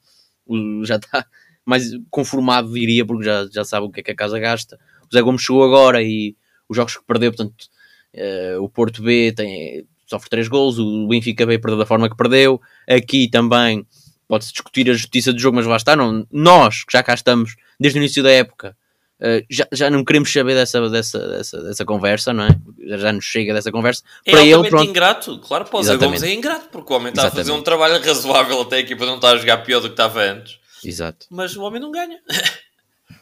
já 0.85 0.95
está 0.95 1.23
mais 1.63 1.91
conformado, 2.09 2.73
diria, 2.73 3.05
porque 3.05 3.25
já, 3.25 3.47
já 3.51 3.63
sabe 3.63 3.85
o 3.85 3.91
que 3.91 3.99
é 3.99 4.03
que 4.03 4.11
a 4.11 4.15
casa 4.15 4.39
gasta. 4.39 4.79
O 5.03 5.15
Zé 5.15 5.21
Gomes 5.21 5.43
chegou 5.43 5.63
agora 5.63 6.01
e 6.01 6.35
os 6.67 6.75
jogos 6.75 6.97
que 6.97 7.05
perdeu, 7.05 7.31
portanto, 7.31 7.67
uh, 8.15 8.63
o 8.63 8.67
Porto 8.67 9.03
B 9.03 9.31
tem, 9.33 9.85
sofre 10.07 10.29
três 10.29 10.47
gols, 10.47 10.79
o 10.79 11.07
Benfica 11.07 11.45
B 11.45 11.59
perdeu 11.59 11.77
da 11.77 11.85
forma 11.85 12.09
que 12.09 12.15
perdeu. 12.15 12.59
Aqui 12.87 13.29
também 13.29 13.85
pode-se 14.27 14.51
discutir 14.51 14.89
a 14.89 14.93
justiça 14.93 15.31
do 15.31 15.39
jogo, 15.39 15.57
mas 15.57 15.65
lá 15.65 15.75
está. 15.75 15.95
Não, 15.95 16.25
nós, 16.31 16.83
que 16.83 16.93
já 16.93 17.03
cá 17.03 17.13
estamos 17.13 17.55
desde 17.79 17.99
o 17.99 18.01
início 18.01 18.23
da 18.23 18.31
época, 18.31 18.75
uh, 19.19 19.45
já, 19.49 19.67
já 19.71 19.89
não 19.89 20.03
queremos 20.03 20.31
saber 20.31 20.55
dessa, 20.55 20.89
dessa, 20.89 21.19
dessa, 21.27 21.63
dessa 21.63 21.85
conversa, 21.85 22.33
não 22.33 22.45
é? 22.45 22.57
Já, 22.87 22.97
já 22.97 23.13
nos 23.13 23.25
chega 23.25 23.53
dessa 23.53 23.71
conversa. 23.71 24.01
É 24.25 24.31
para 24.31 24.43
ele, 24.43 24.69
pronto. 24.69 24.89
ingrato, 24.89 25.39
claro, 25.39 25.65
para 25.65 25.79
o 25.79 25.83
Zé 25.83 25.97
Gomes 25.97 26.23
é 26.23 26.33
ingrato, 26.33 26.69
porque 26.71 26.91
o 26.91 26.95
homem 26.95 27.09
está 27.09 27.23
Exatamente. 27.23 27.41
a 27.41 27.45
fazer 27.45 27.59
um 27.59 27.63
trabalho 27.63 28.03
razoável 28.03 28.61
até 28.61 28.77
a 28.77 28.79
equipa 28.79 29.05
não 29.05 29.15
está 29.15 29.31
a 29.31 29.37
jogar 29.37 29.57
pior 29.57 29.79
do 29.79 29.87
que 29.87 29.93
estava 29.93 30.21
antes. 30.21 30.59
Exato. 30.83 31.25
Mas 31.29 31.55
o 31.55 31.63
homem 31.63 31.81
não 31.81 31.91
ganha. 31.91 32.19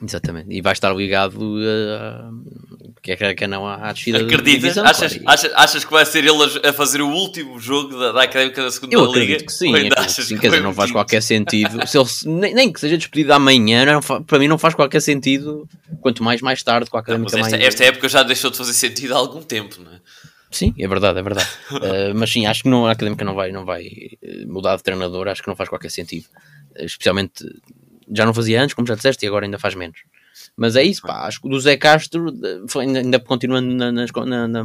Exatamente. 0.05 0.47
E 0.51 0.61
vai 0.61 0.73
estar 0.73 0.93
ligado 0.93 1.39
a. 1.39 2.31
que 3.01 3.11
é 3.11 3.33
que 3.33 3.47
não 3.47 3.67
há 3.67 3.91
descida 3.91 4.19
Acreditas? 4.19 4.77
achas, 4.77 5.17
claro. 5.17 5.29
achas, 5.29 5.51
achas 5.55 5.85
que 5.85 5.91
vai 5.91 6.05
ser 6.05 6.23
ele 6.23 6.67
a 6.67 6.73
fazer 6.73 7.01
o 7.01 7.09
último 7.09 7.59
jogo 7.59 7.97
da, 7.97 8.11
da 8.11 8.23
Académica 8.23 8.63
da 8.63 8.71
segunda 8.71 8.95
Eu 8.95 9.11
Liga? 9.11 9.43
Que 9.43 9.51
sim, 9.51 9.73
que 9.73 10.11
sim 10.11 10.37
quer 10.37 10.49
dizer, 10.49 10.61
não 10.61 10.73
faz 10.73 10.91
qualquer 10.91 11.21
sentido. 11.21 11.85
Se 11.87 11.97
ele, 11.97 12.07
nem, 12.25 12.53
nem, 12.53 12.71
que 12.71 12.79
seja 12.79 12.97
despedido 12.97 13.33
amanhã, 13.33 13.85
não, 13.85 14.01
para 14.01 14.39
mim 14.39 14.47
não 14.47 14.57
faz 14.57 14.75
qualquer 14.75 15.01
sentido. 15.01 15.67
Quanto 16.01 16.23
mais 16.23 16.41
mais 16.41 16.61
tarde 16.61 16.89
com 16.89 16.97
a 16.97 16.99
Académica 16.99 17.35
não, 17.35 17.45
esta, 17.45 17.57
mais... 17.57 17.67
esta 17.67 17.83
época 17.83 18.07
já 18.07 18.21
deixou 18.21 18.51
de 18.51 18.57
fazer 18.57 18.73
sentido 18.73 19.13
há 19.13 19.17
algum 19.17 19.41
tempo, 19.41 19.81
não 19.81 19.91
é? 19.91 19.99
Sim, 20.51 20.73
é 20.79 20.87
verdade, 20.87 21.19
é 21.19 21.21
verdade. 21.23 21.49
uh, 21.71 22.13
mas 22.15 22.31
sim, 22.31 22.45
acho 22.45 22.63
que 22.63 22.69
não, 22.69 22.87
a 22.87 22.91
Académica 22.91 23.25
não 23.25 23.35
vai, 23.35 23.51
não 23.51 23.65
vai 23.65 23.85
eh, 24.21 24.45
mudar 24.45 24.77
de 24.77 24.83
treinador, 24.83 25.27
acho 25.27 25.41
que 25.41 25.49
não 25.49 25.55
faz 25.55 25.67
qualquer 25.67 25.91
sentido. 25.91 26.27
Especialmente 26.77 27.43
já 28.11 28.25
não 28.25 28.33
fazia 28.33 28.61
antes, 28.61 28.73
como 28.73 28.87
já 28.87 28.95
disseste, 28.95 29.25
e 29.25 29.27
agora 29.27 29.45
ainda 29.45 29.59
faz 29.59 29.75
menos. 29.75 29.99
Mas 30.55 30.75
é 30.75 30.83
isso, 30.83 31.01
pá. 31.01 31.25
Acho 31.25 31.41
que 31.41 31.49
do 31.49 31.59
Zé 31.59 31.77
Castro, 31.77 32.33
ainda, 32.79 33.19
continuando 33.19 33.73
na, 33.73 33.91
na, 33.91 34.47
na, 34.47 34.63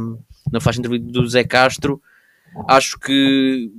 na 0.51 0.59
faixa 0.59 0.79
entrevista 0.79 1.07
do 1.11 1.27
Zé 1.27 1.43
Castro, 1.43 2.01
acho 2.67 2.99
que 2.99 3.71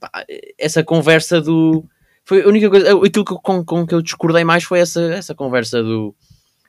pá, 0.00 0.24
essa 0.58 0.82
conversa 0.82 1.40
do. 1.40 1.84
Foi 2.24 2.42
a 2.42 2.48
única 2.48 2.68
coisa. 2.68 2.90
Aquilo 2.96 3.24
que, 3.24 3.34
com, 3.42 3.64
com 3.64 3.86
que 3.86 3.94
eu 3.94 4.02
discordei 4.02 4.44
mais 4.44 4.64
foi 4.64 4.80
essa, 4.80 5.00
essa 5.12 5.34
conversa 5.34 5.82
do. 5.82 6.14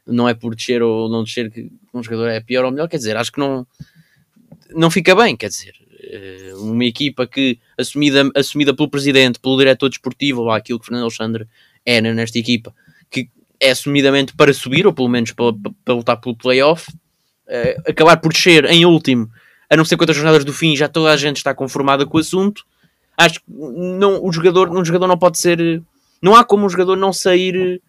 Não 0.05 0.27
é 0.27 0.33
por 0.33 0.55
descer 0.55 0.81
ou 0.81 1.09
não 1.09 1.23
descer 1.23 1.51
que 1.51 1.71
um 1.93 2.01
jogador 2.01 2.27
é 2.27 2.39
pior 2.39 2.65
ou 2.65 2.71
melhor. 2.71 2.87
Quer 2.87 2.97
dizer, 2.97 3.17
acho 3.17 3.31
que 3.31 3.39
não. 3.39 3.67
Não 4.71 4.89
fica 4.89 5.15
bem, 5.15 5.35
quer 5.35 5.49
dizer. 5.49 5.73
Eh, 6.01 6.53
uma 6.55 6.85
equipa 6.85 7.27
que, 7.27 7.59
assumida, 7.77 8.29
assumida 8.35 8.73
pelo 8.73 8.89
presidente, 8.89 9.39
pelo 9.39 9.57
diretor 9.57 9.89
desportivo, 9.89 10.43
lá 10.43 10.57
aquilo 10.57 10.79
que 10.79 10.85
Fernando 10.85 11.03
Alexandre 11.03 11.47
é 11.85 12.01
nesta 12.01 12.37
equipa, 12.37 12.73
que 13.09 13.29
é 13.59 13.71
assumidamente 13.71 14.35
para 14.35 14.53
subir, 14.53 14.85
ou 14.85 14.93
pelo 14.93 15.09
menos 15.09 15.31
para, 15.31 15.53
para 15.83 15.93
lutar 15.93 16.19
pelo 16.19 16.35
playoff, 16.35 16.89
uh, 16.91 17.89
acabar 17.89 18.17
por 18.17 18.31
descer 18.31 18.65
em 18.65 18.85
último, 18.85 19.29
a 19.69 19.77
não 19.77 19.85
ser 19.85 19.97
quantas 19.97 20.15
jornadas 20.15 20.43
do 20.43 20.53
fim, 20.53 20.75
já 20.75 20.87
toda 20.87 21.11
a 21.11 21.17
gente 21.17 21.37
está 21.37 21.53
conformada 21.53 22.05
com 22.05 22.17
o 22.17 22.21
assunto. 22.21 22.63
Acho 23.15 23.39
que 23.39 23.45
não, 23.49 24.23
o 24.23 24.31
jogador, 24.31 24.69
um 24.69 24.83
jogador 24.83 25.07
não 25.07 25.17
pode 25.17 25.37
ser. 25.37 25.83
Não 26.21 26.35
há 26.35 26.43
como 26.43 26.65
um 26.65 26.69
jogador 26.69 26.95
não 26.95 27.13
sair 27.13 27.81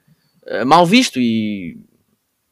uh, 0.47 0.67
mal 0.67 0.85
visto 0.85 1.19
e, 1.19 1.79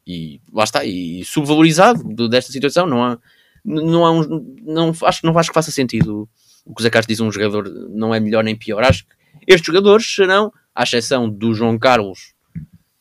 e 0.07 0.41
lá 0.51 0.63
está, 0.63 0.83
e 0.83 1.23
subvalorizado 1.25 2.27
desta 2.27 2.51
situação. 2.51 2.87
Não 2.87 3.03
há, 3.03 3.17
não 3.63 4.05
há 4.05 4.11
um, 4.11 4.57
não, 4.63 4.93
acho, 5.03 5.25
não 5.25 5.37
acho 5.37 5.49
que 5.49 5.53
faça 5.53 5.71
sentido 5.71 6.27
o 6.65 6.73
que 6.73 6.81
o 6.81 6.83
Zé 6.83 6.89
Castro 6.89 7.13
diz: 7.13 7.19
um 7.19 7.31
jogador 7.31 7.69
não 7.89 8.13
é 8.13 8.19
melhor 8.19 8.43
nem 8.43 8.55
pior. 8.55 8.83
Acho 8.83 9.05
que 9.05 9.13
estes 9.47 9.65
jogadores 9.65 10.05
serão, 10.05 10.51
à 10.79 10.83
exceção 10.83 11.29
do 11.29 11.53
João 11.53 11.77
Carlos, 11.77 12.33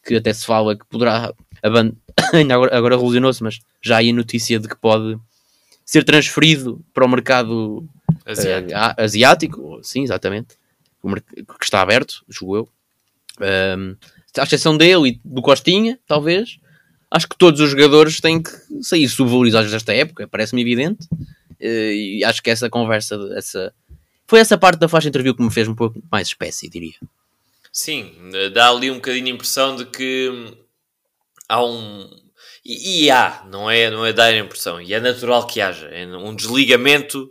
que 0.05 0.17
até 0.17 0.33
se 0.33 0.45
fala 0.45 0.77
que 0.77 0.85
poderá 0.87 1.33
ainda 2.35 2.55
agora, 2.55 2.77
agora 2.77 2.97
revolucionou-se, 2.97 3.41
mas 3.41 3.61
já 3.81 3.95
há 3.95 3.99
aí 3.99 4.11
a 4.11 4.13
notícia 4.13 4.59
de 4.59 4.67
que 4.67 4.75
pode 4.75 5.17
ser 5.85 6.03
transferido 6.03 6.85
para 6.93 7.05
o 7.05 7.09
mercado 7.09 7.89
asiático, 8.27 8.73
uh, 8.73 8.95
asiático 9.01 9.81
sim, 9.85 10.03
exatamente, 10.03 10.57
que 11.01 11.65
está 11.65 11.81
aberto, 11.81 12.25
julgo 12.29 12.57
eu. 12.57 12.69
Um, 13.79 13.95
à 14.37 14.43
exceção 14.43 14.77
dele 14.77 15.11
e 15.11 15.21
do 15.25 15.41
Costinha, 15.41 16.01
talvez, 16.05 16.59
acho 17.09 17.29
que 17.29 17.39
todos 17.39 17.61
os 17.61 17.71
jogadores 17.71 18.21
têm 18.21 18.43
que 18.43 18.51
sair 18.83 19.09
subvalorizados 19.09 19.71
desta 19.71 19.95
época, 19.95 20.27
parece-me 20.27 20.63
evidente. 20.63 21.07
Uh, 21.61 21.93
e 21.93 22.25
acho 22.25 22.43
que 22.43 22.51
essa 22.51 22.69
conversa, 22.69 23.17
essa, 23.37 23.73
foi 24.27 24.41
essa 24.41 24.59
parte 24.59 24.81
da 24.81 24.89
faixa 24.89 25.09
interview 25.09 25.33
que 25.33 25.43
me 25.45 25.51
fez 25.51 25.69
um 25.69 25.77
pouco 25.77 26.03
mais 26.11 26.27
espécie, 26.27 26.69
diria. 26.69 26.97
Sim, 27.73 28.31
dá 28.53 28.71
ali 28.71 28.91
um 28.91 28.97
bocadinho 28.97 29.27
a 29.27 29.31
impressão 29.31 29.77
de 29.77 29.87
que 29.87 30.31
há 31.49 31.65
um. 31.65 32.09
E, 32.65 33.05
e 33.05 33.11
há, 33.11 33.45
não 33.51 33.71
é, 33.71 33.91
não 33.91 34.05
é 34.05 34.13
dar 34.13 34.27
a 34.27 34.37
impressão, 34.37 34.81
e 34.81 34.93
é 34.93 35.01
natural 35.01 35.47
que 35.47 35.61
haja 35.61 35.87
é 35.89 36.07
um 36.07 36.35
desligamento 36.35 37.31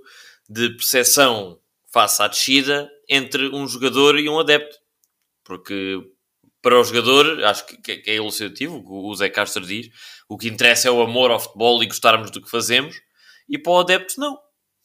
de 0.49 0.69
percepção 0.71 1.59
face 1.91 2.21
à 2.21 2.27
descida 2.27 2.89
entre 3.09 3.49
um 3.49 3.67
jogador 3.67 4.19
e 4.19 4.29
um 4.29 4.39
adepto. 4.39 4.77
Porque 5.43 6.01
para 6.61 6.79
o 6.79 6.83
jogador, 6.83 7.43
acho 7.45 7.65
que, 7.65 7.77
que 7.77 8.11
é 8.11 8.15
elucidativo, 8.15 8.83
o 8.85 9.15
Zé 9.15 9.29
Castro 9.29 9.65
diz, 9.65 9.89
o 10.27 10.37
que 10.37 10.49
interessa 10.49 10.89
é 10.89 10.91
o 10.91 11.01
amor 11.01 11.31
ao 11.31 11.39
futebol 11.39 11.81
e 11.81 11.87
gostarmos 11.87 12.29
do 12.31 12.41
que 12.41 12.49
fazemos, 12.49 12.99
e 13.47 13.57
para 13.57 13.71
o 13.71 13.79
adepto 13.79 14.19
não. 14.19 14.37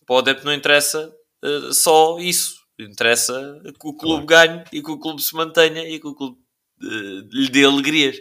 Para 0.07 0.15
o 0.15 0.19
adepto 0.19 0.45
não 0.45 0.53
interessa 0.53 1.13
uh, 1.45 1.73
só 1.73 2.19
isso. 2.21 2.62
Interessa 2.79 3.61
que 3.81 3.87
o 3.87 3.97
clube 3.97 4.27
claro. 4.27 4.49
ganhe 4.49 4.65
e 4.73 4.83
que 4.83 4.91
o 4.91 4.99
clube 4.99 5.23
se 5.23 5.35
mantenha 5.35 5.89
e 5.89 6.01
que 6.01 6.07
o 6.07 6.15
clube 6.15 6.39
uh, 6.83 7.29
lhe 7.31 7.49
dê 7.49 7.65
alegrias. 7.65 8.17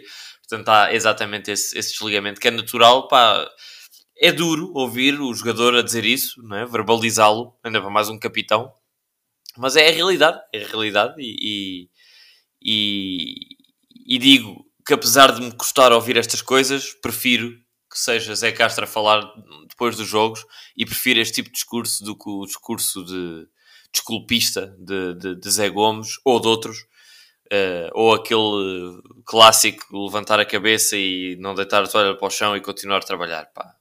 Portanto, 0.48 0.68
há 0.68 0.92
exatamente 0.92 1.50
esse, 1.50 1.76
esse 1.78 1.92
desligamento 1.92 2.40
que 2.40 2.48
é 2.48 2.50
natural. 2.50 3.08
Pá, 3.08 3.48
é 4.22 4.30
duro 4.30 4.70
ouvir 4.74 5.20
o 5.20 5.34
jogador 5.34 5.74
a 5.74 5.82
dizer 5.82 6.04
isso, 6.04 6.42
não 6.42 6.56
é? 6.56 6.64
verbalizá-lo, 6.64 7.58
ainda 7.64 7.80
para 7.80 7.90
mais 7.90 8.08
um 8.08 8.18
capitão. 8.18 8.72
Mas 9.56 9.76
é 9.76 9.88
a 9.88 9.92
realidade, 9.92 10.40
é 10.54 10.62
a 10.62 10.68
realidade 10.68 11.14
e, 11.18 11.88
e, 12.62 13.38
e, 14.06 14.18
digo 14.18 14.64
que 14.86 14.94
apesar 14.94 15.32
de 15.32 15.40
me 15.40 15.52
custar 15.52 15.92
ouvir 15.92 16.16
estas 16.16 16.40
coisas, 16.40 16.94
prefiro 17.02 17.50
que 17.90 17.98
seja 17.98 18.34
Zé 18.34 18.52
Castro 18.52 18.84
a 18.84 18.86
falar 18.86 19.22
depois 19.68 19.96
dos 19.96 20.08
jogos 20.08 20.46
e 20.76 20.86
prefiro 20.86 21.20
este 21.20 21.34
tipo 21.34 21.48
de 21.48 21.54
discurso 21.54 22.02
do 22.04 22.16
que 22.16 22.30
o 22.30 22.46
discurso 22.46 23.04
de 23.04 23.46
desculpista 23.92 24.74
de, 24.78 25.14
de, 25.14 25.34
de 25.36 25.50
Zé 25.50 25.68
Gomes 25.68 26.18
ou 26.24 26.40
de 26.40 26.48
outros, 26.48 26.78
uh, 27.52 27.90
ou 27.92 28.14
aquele 28.14 29.00
clássico 29.24 30.04
levantar 30.04 30.40
a 30.40 30.46
cabeça 30.46 30.96
e 30.96 31.36
não 31.38 31.54
deitar 31.54 31.82
a 31.82 31.86
toalha 31.86 32.16
para 32.16 32.26
o 32.26 32.30
chão 32.30 32.56
e 32.56 32.60
continuar 32.60 32.98
a 32.98 33.06
trabalhar. 33.06 33.46
Pá, 33.52 33.76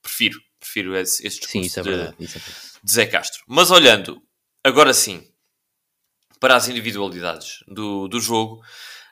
prefiro, 0.00 0.40
prefiro 0.60 0.96
esse, 0.96 1.26
esse 1.26 1.40
discurso 1.40 1.50
sim, 1.50 1.60
isso 1.60 1.80
é 1.80 1.82
verdade, 1.82 2.16
de, 2.18 2.24
isso 2.24 2.38
é 2.38 2.40
de 2.82 2.92
Zé 2.92 3.06
Castro. 3.06 3.42
Mas 3.48 3.70
olhando, 3.70 4.22
agora 4.64 4.94
sim, 4.94 5.26
para 6.38 6.54
as 6.54 6.68
individualidades 6.68 7.64
do, 7.66 8.06
do 8.06 8.20
jogo, 8.20 8.62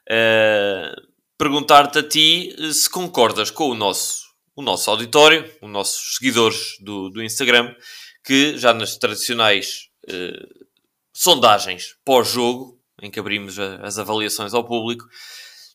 uh, 0.08 1.16
perguntar-te 1.36 1.98
a 1.98 2.02
ti 2.02 2.54
se 2.72 2.88
concordas 2.88 3.50
com 3.50 3.68
o 3.70 3.74
nosso, 3.74 4.26
o 4.54 4.62
nosso 4.62 4.88
auditório, 4.88 5.52
os 5.60 5.70
nossos 5.70 6.16
seguidores 6.16 6.76
do, 6.80 7.10
do 7.10 7.22
Instagram, 7.22 7.74
que 8.24 8.56
já 8.56 8.72
nas 8.72 8.96
tradicionais 8.96 9.85
uh, 10.08 10.66
sondagens 11.12 11.96
pós-jogo, 12.04 12.78
em 13.02 13.10
que 13.10 13.20
abrimos 13.20 13.58
a, 13.58 13.76
as 13.76 13.98
avaliações 13.98 14.54
ao 14.54 14.64
público, 14.64 15.06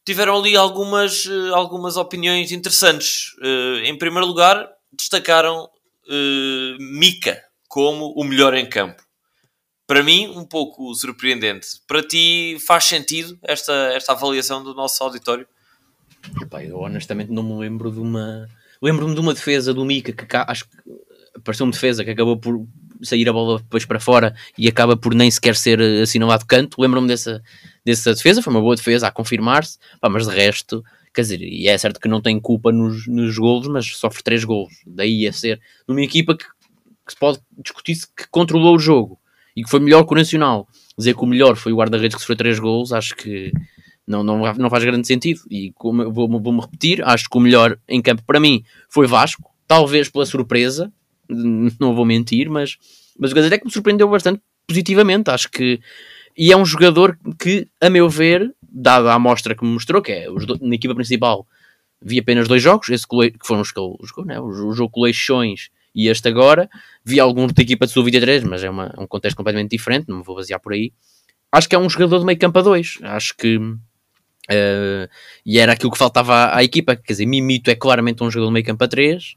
tiveram 0.06 0.38
ali 0.38 0.56
algumas, 0.56 1.26
uh, 1.26 1.54
algumas 1.56 1.98
opiniões 1.98 2.52
interessantes. 2.52 3.34
Uh, 3.40 3.80
em 3.84 3.98
primeiro 3.98 4.26
lugar, 4.28 4.70
destacaram 4.92 5.70
Mika 7.00 7.42
como 7.70 8.12
o 8.18 8.24
melhor 8.26 8.54
em 8.54 8.68
campo. 8.68 9.02
Para 9.88 10.04
mim, 10.04 10.28
um 10.36 10.46
pouco 10.46 10.94
surpreendente. 10.94 11.68
Para 11.88 12.02
ti, 12.02 12.58
faz 12.66 12.86
sentido 12.86 13.38
esta, 13.44 13.74
esta 13.94 14.12
avaliação 14.12 14.62
do 14.62 14.74
nosso 14.74 15.02
auditório? 15.04 15.48
Epá, 16.42 16.64
eu 16.64 16.80
honestamente 16.80 17.32
não 17.32 17.44
me 17.44 17.60
lembro 17.60 17.92
de 17.92 18.00
uma. 18.00 18.48
Lembro-me 18.82 19.14
de 19.14 19.20
uma 19.20 19.34
defesa 19.34 19.74
do 19.74 19.86
Mika 19.86 20.12
que 20.12 20.26
acho 20.36 20.66
que 20.66 20.78
pareceu 21.44 21.66
uma 21.66 21.72
defesa 21.72 22.04
que 22.04 22.10
acabou 22.10 22.38
por 22.38 22.66
sair 23.04 23.28
a 23.28 23.34
bola 23.34 23.60
depois 23.60 23.86
para 23.86 24.00
fora 24.00 24.36
e 24.58 24.68
acaba 24.68 24.96
por 24.96 25.14
nem 25.14 25.30
sequer 25.30 25.56
ser 25.56 25.80
eh, 25.80 26.02
assinalado 26.02 26.46
canto. 26.46 26.82
Lembro-me 26.82 27.08
dessa, 27.08 27.42
dessa 27.86 28.14
defesa, 28.14 28.42
foi 28.42 28.54
uma 28.54 28.62
boa 28.62 28.76
defesa 28.76 29.08
a 29.08 29.12
confirmar-se, 29.12 29.78
mas 30.02 30.28
de 30.28 30.36
resto, 30.36 30.84
quer 31.14 31.22
dizer, 31.22 31.42
e 31.42 31.68
é 31.68 31.78
certo 31.78 32.00
que 32.00 32.08
não 32.08 32.22
tem 32.22 32.40
culpa 32.40 32.72
nos, 32.72 33.08
nos 33.08 33.38
golos, 33.38 33.68
mas 33.68 33.86
sofre 33.88 34.24
três 34.24 34.44
golos. 34.44 34.74
Daí 34.86 35.28
a 35.28 35.34
ser 35.34 35.60
numa 35.88 36.02
equipa 36.02 36.36
que, 36.36 36.46
que 36.46 37.14
se 37.14 37.20
pode 37.20 37.40
discutir 37.58 37.96
-se 37.96 38.08
que 38.08 38.28
controlou 38.30 38.76
o 38.76 38.80
jogo 38.80 39.20
e 39.56 39.64
que 39.64 39.70
foi 39.70 39.80
melhor 39.80 40.04
que 40.06 40.14
o 40.14 40.16
Nacional. 40.16 40.68
Dizer 40.98 41.16
que 41.16 41.24
o 41.24 41.28
melhor 41.28 41.56
foi 41.56 41.72
o 41.72 41.78
guarda-redes 41.78 42.16
que 42.16 42.22
sofreu 42.22 42.38
três 42.38 42.60
golos, 42.60 42.94
acho 42.94 43.16
que 43.16 43.52
não, 44.06 44.24
não, 44.24 44.54
não 44.56 44.70
faz 44.70 44.84
grande 44.84 45.08
sentido. 45.08 45.42
E 45.50 45.74
vou-me 45.80 46.40
vou 46.40 46.60
repetir, 46.60 47.04
acho 47.04 47.30
que 47.30 47.38
o 47.38 47.42
melhor 47.42 47.78
em 47.88 48.02
campo 48.02 48.24
para 48.26 48.40
mim 48.40 48.64
foi 48.90 49.08
Vasco, 49.08 49.50
talvez 49.68 50.10
pela 50.10 50.26
surpresa, 50.26 50.92
não 51.80 51.96
vou 51.96 52.06
mentir, 52.06 52.50
mas, 52.50 52.78
mas 53.18 53.32
o 53.32 53.36
Gazeta 53.36 53.56
é 53.56 53.58
que 53.58 53.66
me 53.66 53.72
surpreendeu 53.72 54.10
bastante 54.10 54.42
positivamente. 54.68 55.30
Acho 55.30 55.50
que. 55.50 55.80
E 56.38 56.52
é 56.52 56.58
um 56.58 56.66
jogador 56.66 57.18
que, 57.38 57.68
a 57.82 57.90
meu 57.90 58.10
ver, 58.10 58.54
dada 58.62 59.12
a 59.12 59.16
amostra 59.16 59.54
que 59.54 59.66
me 59.66 59.72
mostrou, 59.72 60.02
que 60.02 60.12
é 60.12 60.28
na 60.62 60.76
equipa 60.76 60.96
principal, 60.96 61.46
vi 62.02 62.20
apenas 62.20 62.48
dois 62.48 62.64
jogos, 62.64 62.88
esse 62.90 63.06
que 63.06 63.32
foram 63.44 63.62
os 63.62 63.72
que 63.72 63.80
ele 63.80 63.96
jogou, 64.04 64.26
né? 64.26 64.40
o 64.40 64.72
jogo 64.72 64.90
com 64.90 65.02
Leixões 65.02 65.70
e 65.94 66.08
este 66.08 66.28
agora. 66.28 66.70
Vi 67.04 67.20
alguns 67.20 67.54
da 67.54 67.62
equipa 67.62 67.86
de 67.86 67.92
Sub-23, 67.92 68.44
mas 68.44 68.64
é, 68.64 68.70
uma, 68.70 68.94
um 68.98 69.06
contexto 69.06 69.36
completamente 69.36 69.72
diferente, 69.72 70.08
não 70.08 70.18
me 70.20 70.24
vou 70.24 70.36
basear 70.36 70.60
por 70.60 70.74
aí. 70.74 70.94
Acho 71.52 71.68
que 71.68 71.76
é 71.76 71.80
um 71.80 71.90
jogador 71.90 72.20
de 72.20 72.26
meio 72.26 72.40
campo 72.40 72.60
a 72.60 72.62
dois. 72.62 72.98
Acho 73.04 73.36
que. 73.36 73.58
Uh, 73.58 75.08
e 75.46 75.60
era 75.60 75.74
aquilo 75.74 75.92
que 75.92 75.98
faltava 75.98 76.56
à, 76.56 76.64
equipa. 76.64 76.96
Quer 76.96 77.14
dizer, 77.14 77.26
Mimito 77.26 77.70
é 77.70 77.76
claramente 77.76 78.24
um 78.24 78.32
jogador 78.32 78.50
de 78.50 78.54
meio 78.54 78.66
campo 78.66 78.84
a 78.84 78.88
três. 78.88 79.36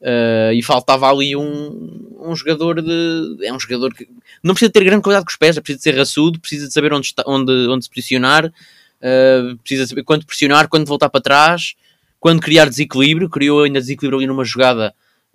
Uh, 0.00 0.52
e 0.54 0.62
faltava 0.62 1.10
ali 1.10 1.34
um, 1.34 2.16
um 2.20 2.36
jogador 2.36 2.80
de. 2.80 3.44
É 3.44 3.52
um 3.52 3.58
jogador 3.58 3.92
que 3.92 4.08
não 4.42 4.54
precisa 4.54 4.70
ter 4.70 4.84
grande 4.84 5.02
cuidado 5.02 5.24
com 5.24 5.30
os 5.30 5.36
pés, 5.36 5.56
é 5.56 5.62
ser 5.76 5.96
raçudo, 5.96 6.38
precisa 6.38 6.68
de 6.68 6.72
saber 6.72 6.92
onde, 6.92 7.06
está, 7.06 7.24
onde, 7.26 7.52
onde 7.68 7.84
se 7.84 7.90
posicionar, 7.90 8.46
uh, 8.46 9.56
precisa 9.58 9.88
saber 9.88 10.04
quando 10.04 10.24
pressionar, 10.24 10.68
quando 10.68 10.86
voltar 10.86 11.08
para 11.08 11.20
trás, 11.20 11.74
quando 12.20 12.40
criar 12.40 12.68
desequilíbrio. 12.68 13.28
Criou 13.28 13.64
ainda 13.64 13.80
desequilíbrio 13.80 14.18
ali 14.18 14.26
numa 14.28 14.44
jogada 14.44 14.94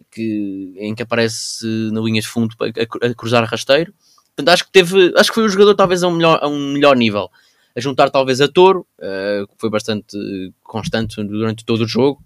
que, 0.09 0.73
em 0.77 0.95
que 0.95 1.03
aparece 1.03 1.65
na 1.91 1.99
linha 1.99 2.21
de 2.21 2.27
fundo 2.27 2.55
a, 2.61 3.07
a 3.07 3.13
cruzar 3.13 3.43
rasteiro. 3.43 3.93
Portanto, 4.35 4.53
acho 4.53 4.65
que 4.65 4.71
teve. 4.71 5.13
Acho 5.17 5.29
que 5.29 5.35
foi 5.35 5.43
o 5.43 5.49
jogador 5.49 5.75
talvez 5.75 6.03
a 6.03 6.07
um 6.07 6.15
melhor, 6.15 6.39
a 6.41 6.47
um 6.47 6.73
melhor 6.73 6.95
nível. 6.95 7.29
A 7.75 7.81
juntar 7.81 8.09
talvez 8.09 8.39
a 8.39 8.47
Toro, 8.47 8.87
uh, 8.99 9.47
que 9.47 9.53
foi 9.57 9.69
bastante 9.69 10.53
constante 10.63 11.21
durante 11.23 11.65
todo 11.65 11.81
o 11.81 11.87
jogo, 11.87 12.21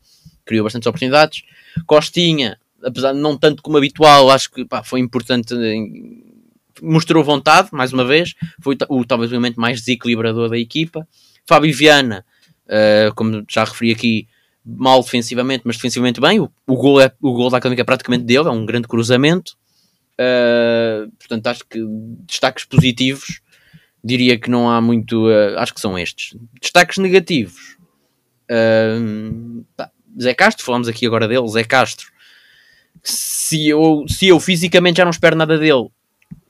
criou 0.45 0.63
bastantes 0.63 0.87
oportunidades 0.87 1.43
Costinha, 1.85 2.57
apesar 2.83 3.13
de 3.13 3.19
não 3.19 3.37
tanto 3.37 3.61
como 3.61 3.77
habitual, 3.77 4.29
acho 4.29 4.51
que 4.51 4.65
pá, 4.65 4.83
foi 4.83 4.99
importante. 4.99 5.53
Mostrou 6.81 7.23
vontade, 7.23 7.69
mais 7.71 7.91
uma 7.91 8.05
vez. 8.05 8.35
Foi 8.61 8.77
o 8.89 9.05
talvez 9.05 9.31
o 9.31 9.35
elemento 9.35 9.59
mais 9.59 9.79
desequilibrador 9.79 10.49
da 10.49 10.57
equipa. 10.57 11.07
Fábio 11.45 11.75
Viana, 11.75 12.25
uh, 12.65 13.13
como 13.15 13.43
já 13.49 13.63
referi 13.63 13.91
aqui, 13.91 14.27
mal 14.63 15.01
defensivamente, 15.01 15.63
mas 15.65 15.77
defensivamente 15.77 16.21
bem. 16.21 16.39
O, 16.39 16.51
o, 16.67 16.75
gol, 16.75 17.01
é, 17.01 17.11
o 17.21 17.33
gol 17.33 17.49
da 17.49 17.57
Académica 17.57 17.81
é 17.81 17.85
praticamente 17.85 18.25
dele, 18.25 18.47
é 18.47 18.51
um 18.51 18.65
grande 18.65 18.87
cruzamento. 18.87 19.53
Uh, 20.19 21.11
portanto, 21.17 21.47
acho 21.47 21.65
que 21.67 21.79
destaques 22.27 22.65
positivos, 22.65 23.39
diria 24.03 24.37
que 24.37 24.49
não 24.49 24.69
há 24.69 24.79
muito. 24.81 25.27
Uh, 25.27 25.57
acho 25.57 25.73
que 25.73 25.81
são 25.81 25.97
estes. 25.97 26.35
Destaques 26.61 26.97
negativos. 26.97 27.77
Uh, 28.49 29.65
Zé 30.19 30.33
Castro, 30.33 30.65
falamos 30.65 30.87
aqui 30.87 31.05
agora 31.05 31.27
dele, 31.27 31.47
Zé 31.47 31.63
Castro. 31.63 32.07
Se 33.03 33.67
eu, 33.69 34.05
se 34.07 34.27
eu 34.27 34.39
fisicamente 34.39 34.97
já 34.97 35.05
não 35.05 35.11
espero 35.11 35.35
nada 35.35 35.57
dele, 35.57 35.87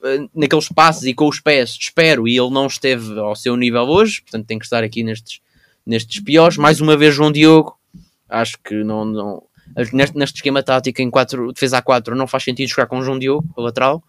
eh, 0.03 0.27
naqueles 0.33 0.69
passos 0.69 1.03
e 1.03 1.13
com 1.13 1.27
os 1.27 1.39
pés, 1.39 1.77
espero, 1.79 2.27
e 2.27 2.37
ele 2.37 2.49
não 2.49 2.67
esteve 2.67 3.19
ao 3.19 3.35
seu 3.35 3.55
nível 3.55 3.83
hoje, 3.83 4.21
portanto 4.21 4.47
tem 4.47 4.57
que 4.57 4.65
estar 4.65 4.83
aqui 4.83 5.03
nestes, 5.03 5.41
nestes 5.85 6.21
piores. 6.21 6.57
Mais 6.57 6.79
uma 6.79 6.95
vez, 6.95 7.13
João 7.13 7.31
Diogo, 7.31 7.77
acho 8.29 8.57
que 8.63 8.83
não, 8.83 9.05
não 9.05 9.43
neste, 9.93 10.17
neste 10.17 10.35
esquema 10.37 10.63
tático 10.63 11.01
em 11.01 11.09
4, 11.09 11.51
defesa 11.53 11.77
a 11.77 11.81
4 11.81 12.15
não 12.15 12.27
faz 12.27 12.43
sentido 12.43 12.69
jogar 12.69 12.87
com 12.87 13.01
João 13.01 13.19
Diogo, 13.19 13.47
o 13.55 13.61
lateral. 13.61 14.03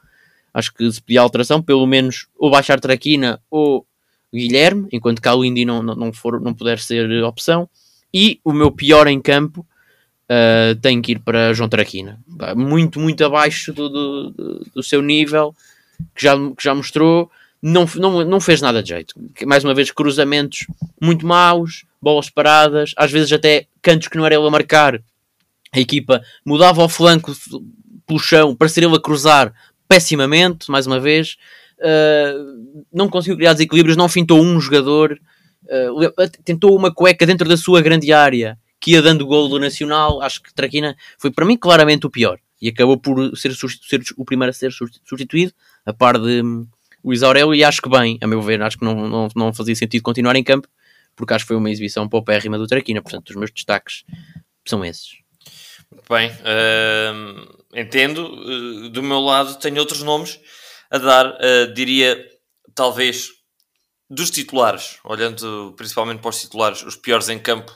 Acho 0.52 0.72
que 0.72 0.90
se 0.90 1.02
pedir 1.02 1.18
alteração, 1.18 1.62
pelo 1.62 1.86
menos 1.86 2.26
ou 2.38 2.50
baixar 2.50 2.80
Traquina 2.80 3.40
ou 3.50 3.86
Guilherme, 4.32 4.88
enquanto 4.92 5.20
que 5.20 5.28
a 5.28 5.34
não, 5.34 5.82
não, 5.82 5.94
não, 5.94 6.12
for, 6.12 6.40
não 6.40 6.54
puder 6.54 6.78
ser 6.78 7.22
opção. 7.22 7.68
E 8.12 8.40
o 8.44 8.52
meu 8.52 8.70
pior 8.70 9.06
em 9.06 9.20
campo 9.20 9.66
uh, 10.28 10.74
tem 10.80 11.00
que 11.00 11.12
ir 11.12 11.18
para 11.20 11.52
João 11.52 11.68
Traquina. 11.68 12.18
Muito, 12.56 13.00
muito 13.00 13.24
abaixo 13.24 13.72
do, 13.72 13.88
do, 13.88 14.66
do, 14.74 14.82
seu 14.82 15.02
nível, 15.02 15.54
que 16.14 16.22
já, 16.22 16.36
que 16.36 16.62
já 16.62 16.74
mostrou. 16.74 17.30
Não, 17.60 17.86
não, 17.96 18.24
não 18.24 18.40
fez 18.40 18.60
nada 18.60 18.82
de 18.82 18.90
jeito. 18.90 19.14
Mais 19.46 19.64
uma 19.64 19.74
vez, 19.74 19.90
cruzamentos 19.90 20.66
muito 21.00 21.26
maus, 21.26 21.84
bolas 22.00 22.30
paradas, 22.30 22.92
às 22.96 23.10
vezes 23.10 23.32
até 23.32 23.66
cantos 23.82 24.08
que 24.08 24.16
não 24.16 24.24
era 24.24 24.34
ele 24.34 24.46
a 24.46 24.50
marcar. 24.50 25.00
A 25.72 25.80
equipa 25.80 26.22
mudava 26.44 26.82
o 26.82 26.88
flanco 26.88 27.32
pelo 28.06 28.18
chão 28.18 28.54
para 28.54 28.68
ser 28.68 28.84
ele 28.84 28.96
a 28.96 29.00
cruzar 29.00 29.52
pessimamente, 29.88 30.70
mais 30.70 30.86
uma 30.86 31.00
vez. 31.00 31.36
Uh, 31.78 32.84
não 32.92 33.08
conseguiu 33.08 33.36
criar 33.36 33.52
desequilíbrios, 33.52 33.96
não 33.96 34.08
fintou 34.08 34.40
um 34.40 34.60
jogador. 34.60 35.18
Uh, 35.68 36.30
tentou 36.44 36.74
uma 36.76 36.92
cueca 36.92 37.26
dentro 37.26 37.48
da 37.48 37.56
sua 37.56 37.80
grande 37.82 38.12
área 38.12 38.58
que 38.80 38.92
ia 38.92 39.02
dando 39.02 39.26
gol 39.26 39.48
do 39.48 39.58
Nacional. 39.58 40.22
Acho 40.22 40.42
que 40.42 40.54
Traquina 40.54 40.96
foi 41.18 41.30
para 41.30 41.44
mim 41.44 41.56
claramente 41.56 42.06
o 42.06 42.10
pior 42.10 42.38
e 42.60 42.68
acabou 42.68 42.98
por 42.98 43.36
ser, 43.36 43.54
ser 43.54 44.02
o 44.16 44.24
primeiro 44.24 44.50
a 44.50 44.52
ser 44.52 44.72
substituído, 45.04 45.52
a 45.84 45.92
par 45.92 46.18
de 46.18 46.42
um, 46.42 46.66
Luís 47.04 47.22
Aurélio. 47.22 47.54
E 47.54 47.62
acho 47.62 47.82
que 47.82 47.88
bem, 47.88 48.18
a 48.20 48.26
meu 48.26 48.40
ver, 48.40 48.62
acho 48.62 48.78
que 48.78 48.84
não, 48.84 49.08
não, 49.08 49.28
não 49.34 49.52
fazia 49.52 49.74
sentido 49.74 50.02
continuar 50.02 50.36
em 50.36 50.44
campo 50.44 50.68
porque 51.18 51.34
acho 51.34 51.44
que 51.44 51.48
foi 51.48 51.56
uma 51.56 51.70
exibição 51.70 52.08
paupérrima 52.08 52.56
do 52.56 52.66
Traquina. 52.66 53.02
Portanto, 53.02 53.30
os 53.30 53.36
meus 53.36 53.50
destaques 53.50 54.04
são 54.64 54.84
esses. 54.84 55.18
Bem, 56.08 56.30
uh, 56.30 57.64
entendo. 57.74 58.24
Uh, 58.24 58.88
do 58.88 59.02
meu 59.02 59.18
lado, 59.18 59.58
tenho 59.58 59.78
outros 59.78 60.02
nomes 60.02 60.38
a 60.88 60.96
dar. 60.96 61.26
Uh, 61.26 61.74
diria, 61.74 62.24
talvez, 62.74 63.30
dos 64.08 64.30
titulares, 64.30 64.98
olhando 65.04 65.74
principalmente 65.76 66.20
para 66.20 66.30
os 66.30 66.40
titulares, 66.40 66.82
os 66.82 66.96
piores 66.96 67.28
em 67.28 67.38
campo, 67.38 67.72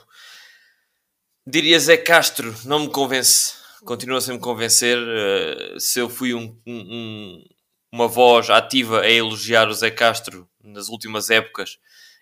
diria 1.45 1.79
Zé 1.79 1.97
Castro, 1.97 2.55
não 2.65 2.79
me 2.79 2.89
convence, 2.89 3.53
continua 3.85 4.21
sem 4.21 4.35
me 4.35 4.39
convencer. 4.39 4.97
Uh, 4.97 5.79
se 5.79 5.99
eu 5.99 6.09
fui 6.09 6.33
um, 6.33 6.59
um, 6.65 7.43
uma 7.91 8.07
voz 8.07 8.49
ativa 8.49 9.01
a 9.01 9.09
elogiar 9.09 9.67
o 9.67 9.73
Zé 9.73 9.91
Castro 9.91 10.49
nas 10.63 10.87
últimas 10.87 11.29
épocas 11.29 11.77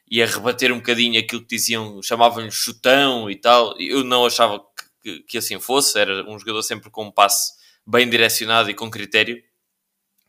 e 0.10 0.22
a 0.22 0.26
rebater 0.26 0.72
um 0.74 0.78
bocadinho 0.78 1.20
aquilo 1.20 1.42
que 1.42 1.56
diziam, 1.56 2.02
chamavam-lhe 2.04 2.52
chutão 2.52 3.30
e 3.30 3.36
tal, 3.40 3.80
eu 3.80 4.04
não 4.04 4.26
achava 4.26 4.60
que, 4.60 5.20
que, 5.20 5.24
que 5.24 5.38
assim 5.38 5.60
fosse, 5.60 5.98
era 5.98 6.30
um 6.30 6.38
jogador 6.38 6.62
sempre 6.64 6.90
com 6.90 7.06
um 7.06 7.12
passe 7.12 7.54
bem 7.88 8.10
direcionado 8.10 8.70
e 8.70 8.74
com 8.74 8.92
critério. 8.92 9.42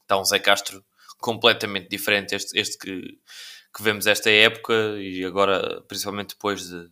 Então, 0.04 0.24
Zé 0.24 0.38
Castro 0.38 0.84
completamente 1.18 1.88
diferente 1.88 2.34
este, 2.34 2.58
este 2.58 2.78
que, 2.78 3.18
que 3.74 3.82
vemos 3.82 4.06
esta 4.06 4.30
época 4.30 4.74
e 4.98 5.24
agora, 5.24 5.82
principalmente 5.88 6.30
depois 6.30 6.68
de, 6.68 6.90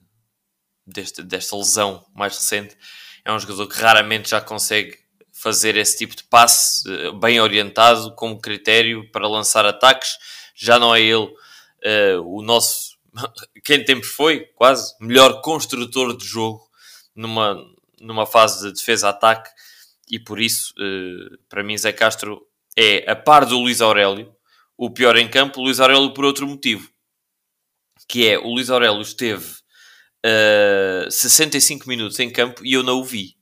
deste, 0.87 1.23
desta 1.23 1.57
lesão 1.57 2.05
mais 2.15 2.37
recente, 2.37 2.77
é 3.25 3.33
um 3.33 3.39
jogador 3.39 3.67
que 3.67 3.81
raramente 3.81 4.31
já 4.31 4.41
consegue 4.41 4.99
fazer 5.33 5.77
esse 5.77 5.97
tipo 5.97 6.15
de 6.15 6.25
passe 6.25 6.83
eh, 6.93 7.13
bem 7.13 7.41
orientado, 7.41 8.15
como 8.15 8.41
critério 8.41 9.11
para 9.11 9.29
lançar 9.29 9.65
ataques. 9.65 10.19
Já 10.55 10.79
não 10.79 10.95
é 10.95 11.01
ele 11.01 11.27
uh, 11.27 12.23
o 12.27 12.43
nosso, 12.43 12.99
quem 13.65 13.83
tempos 13.83 14.09
foi, 14.09 14.41
quase, 14.55 14.95
melhor 15.01 15.41
construtor 15.41 16.17
de 16.17 16.27
jogo 16.27 16.69
numa, 17.15 17.57
numa 17.99 18.27
fase 18.27 18.67
de 18.67 18.75
defesa-ataque. 18.75 19.51
E 20.11 20.19
por 20.19 20.41
isso, 20.41 20.75
uh, 20.75 21.39
para 21.49 21.63
mim, 21.63 21.77
Zé 21.79 21.93
Castro 21.93 22.47
é, 22.77 23.11
a 23.11 23.17
par 23.17 23.47
do 23.47 23.59
Luís 23.59 23.81
Aurélio, 23.81 24.35
o 24.81 24.91
pior 24.91 25.15
em 25.19 25.29
campo. 25.29 25.61
Luís 25.61 25.79
Aurélio 25.79 26.15
por 26.15 26.25
outro 26.25 26.47
motivo, 26.47 26.91
que 28.09 28.27
é 28.27 28.39
o 28.39 28.49
Luís 28.49 28.71
Aurélio 28.71 29.03
esteve 29.03 29.47
uh, 30.25 31.11
65 31.11 31.87
minutos 31.87 32.19
em 32.19 32.31
campo 32.31 32.65
e 32.65 32.73
eu 32.73 32.83
não 32.83 32.99
o 32.99 33.05
vi. 33.05 33.37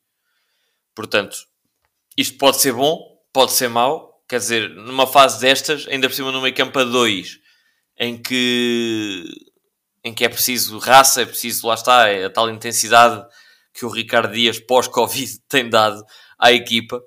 Portanto, 0.96 1.37
isto 2.16 2.37
pode 2.37 2.61
ser 2.61 2.72
bom, 2.72 3.01
pode 3.33 3.53
ser 3.53 3.68
mau. 3.68 4.20
Quer 4.29 4.40
dizer, 4.40 4.68
numa 4.70 5.07
fase 5.07 5.40
destas, 5.40 5.87
ainda 5.87 6.09
por 6.09 6.14
cima 6.14 6.33
no 6.33 6.42
meio 6.42 6.55
campo 6.55 6.77
a 6.81 6.85
2, 6.85 7.38
em 8.01 8.20
que, 8.20 9.24
em 10.05 10.12
que 10.12 10.24
é 10.24 10.29
preciso 10.29 10.77
raça, 10.79 11.22
é 11.22 11.24
preciso, 11.24 11.68
lá 11.68 11.74
está, 11.74 12.09
é 12.09 12.24
a 12.24 12.31
tal 12.31 12.51
intensidade 12.51 13.24
que 13.72 13.87
o 13.87 13.88
Ricardo 13.88 14.35
Dias 14.35 14.59
pós-Covid 14.59 15.38
tem 15.48 15.70
dado 15.70 16.05
à 16.37 16.53
equipa. 16.53 17.01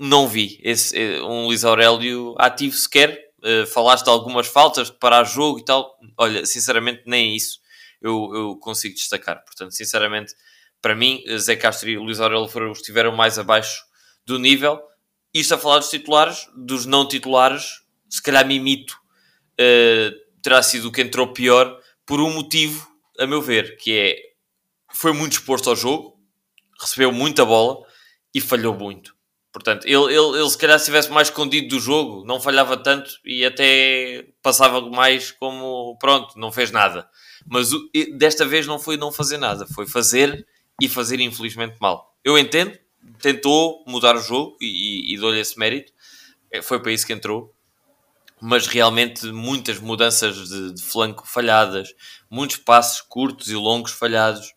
Não 0.00 0.28
vi 0.28 0.60
esse, 0.64 0.98
eh, 0.98 1.22
um 1.22 1.46
Luís 1.46 1.64
Aurélio 1.64 2.34
ativo 2.38 2.76
sequer. 2.76 3.25
Uh, 3.46 3.66
falaste 3.66 4.04
de 4.04 4.10
algumas 4.10 4.48
faltas, 4.48 4.90
de 4.90 4.98
parar 4.98 5.22
jogo 5.22 5.60
e 5.60 5.64
tal. 5.64 5.96
Olha, 6.18 6.44
sinceramente, 6.44 7.02
nem 7.06 7.36
isso 7.36 7.60
eu, 8.02 8.30
eu 8.34 8.56
consigo 8.56 8.94
destacar. 8.94 9.44
Portanto, 9.44 9.72
sinceramente, 9.72 10.34
para 10.82 10.94
mim, 10.94 11.22
Zé 11.38 11.56
Castro 11.56 11.88
e 11.88 11.96
Luís 11.96 12.20
Aurélio 12.20 12.48
que 12.48 12.78
estiveram 12.78 13.14
mais 13.14 13.38
abaixo 13.38 13.84
do 14.24 14.38
nível. 14.38 14.80
Isto 15.32 15.54
a 15.54 15.58
falar 15.58 15.78
dos 15.78 15.90
titulares, 15.90 16.48
dos 16.56 16.86
não 16.86 17.06
titulares, 17.06 17.82
se 18.08 18.22
calhar 18.22 18.46
Mimito 18.46 18.96
uh, 19.60 20.40
terá 20.42 20.62
sido 20.62 20.88
o 20.88 20.92
que 20.92 21.02
entrou 21.02 21.32
pior 21.32 21.80
por 22.06 22.20
um 22.20 22.32
motivo, 22.32 22.88
a 23.18 23.26
meu 23.26 23.42
ver, 23.42 23.76
que 23.76 23.92
é 23.92 24.16
foi 24.94 25.12
muito 25.12 25.32
exposto 25.32 25.68
ao 25.68 25.76
jogo, 25.76 26.18
recebeu 26.80 27.12
muita 27.12 27.44
bola 27.44 27.84
e 28.32 28.40
falhou 28.40 28.74
muito. 28.74 29.15
Portanto, 29.56 29.86
ele, 29.86 30.14
ele, 30.14 30.38
ele 30.38 30.50
se 30.50 30.58
calhar 30.58 30.78
se 30.78 30.82
estivesse 30.82 31.10
mais 31.10 31.28
escondido 31.28 31.68
do 31.68 31.80
jogo, 31.80 32.26
não 32.26 32.38
falhava 32.38 32.76
tanto 32.76 33.10
e 33.24 33.42
até 33.42 34.26
passava 34.42 34.82
mais 34.90 35.30
como 35.30 35.96
pronto, 35.98 36.38
não 36.38 36.52
fez 36.52 36.70
nada. 36.70 37.08
Mas 37.48 37.72
o, 37.72 37.80
desta 38.18 38.44
vez 38.44 38.66
não 38.66 38.78
foi 38.78 38.98
não 38.98 39.10
fazer 39.10 39.38
nada, 39.38 39.66
foi 39.66 39.86
fazer 39.86 40.46
e 40.78 40.90
fazer 40.90 41.20
infelizmente 41.20 41.78
mal. 41.80 42.14
Eu 42.22 42.36
entendo, 42.36 42.78
tentou 43.18 43.82
mudar 43.86 44.14
o 44.14 44.20
jogo 44.20 44.58
e, 44.60 44.66
e, 44.66 45.14
e 45.14 45.18
dou-lhe 45.18 45.40
esse 45.40 45.58
mérito. 45.58 45.90
É, 46.52 46.60
foi 46.60 46.78
para 46.78 46.92
isso 46.92 47.06
que 47.06 47.14
entrou. 47.14 47.50
Mas 48.38 48.66
realmente 48.66 49.24
muitas 49.28 49.78
mudanças 49.78 50.50
de, 50.50 50.74
de 50.74 50.82
flanco 50.82 51.26
falhadas, 51.26 51.94
muitos 52.30 52.58
passos 52.58 53.00
curtos 53.00 53.48
e 53.48 53.54
longos 53.54 53.92
falhados. 53.92 54.48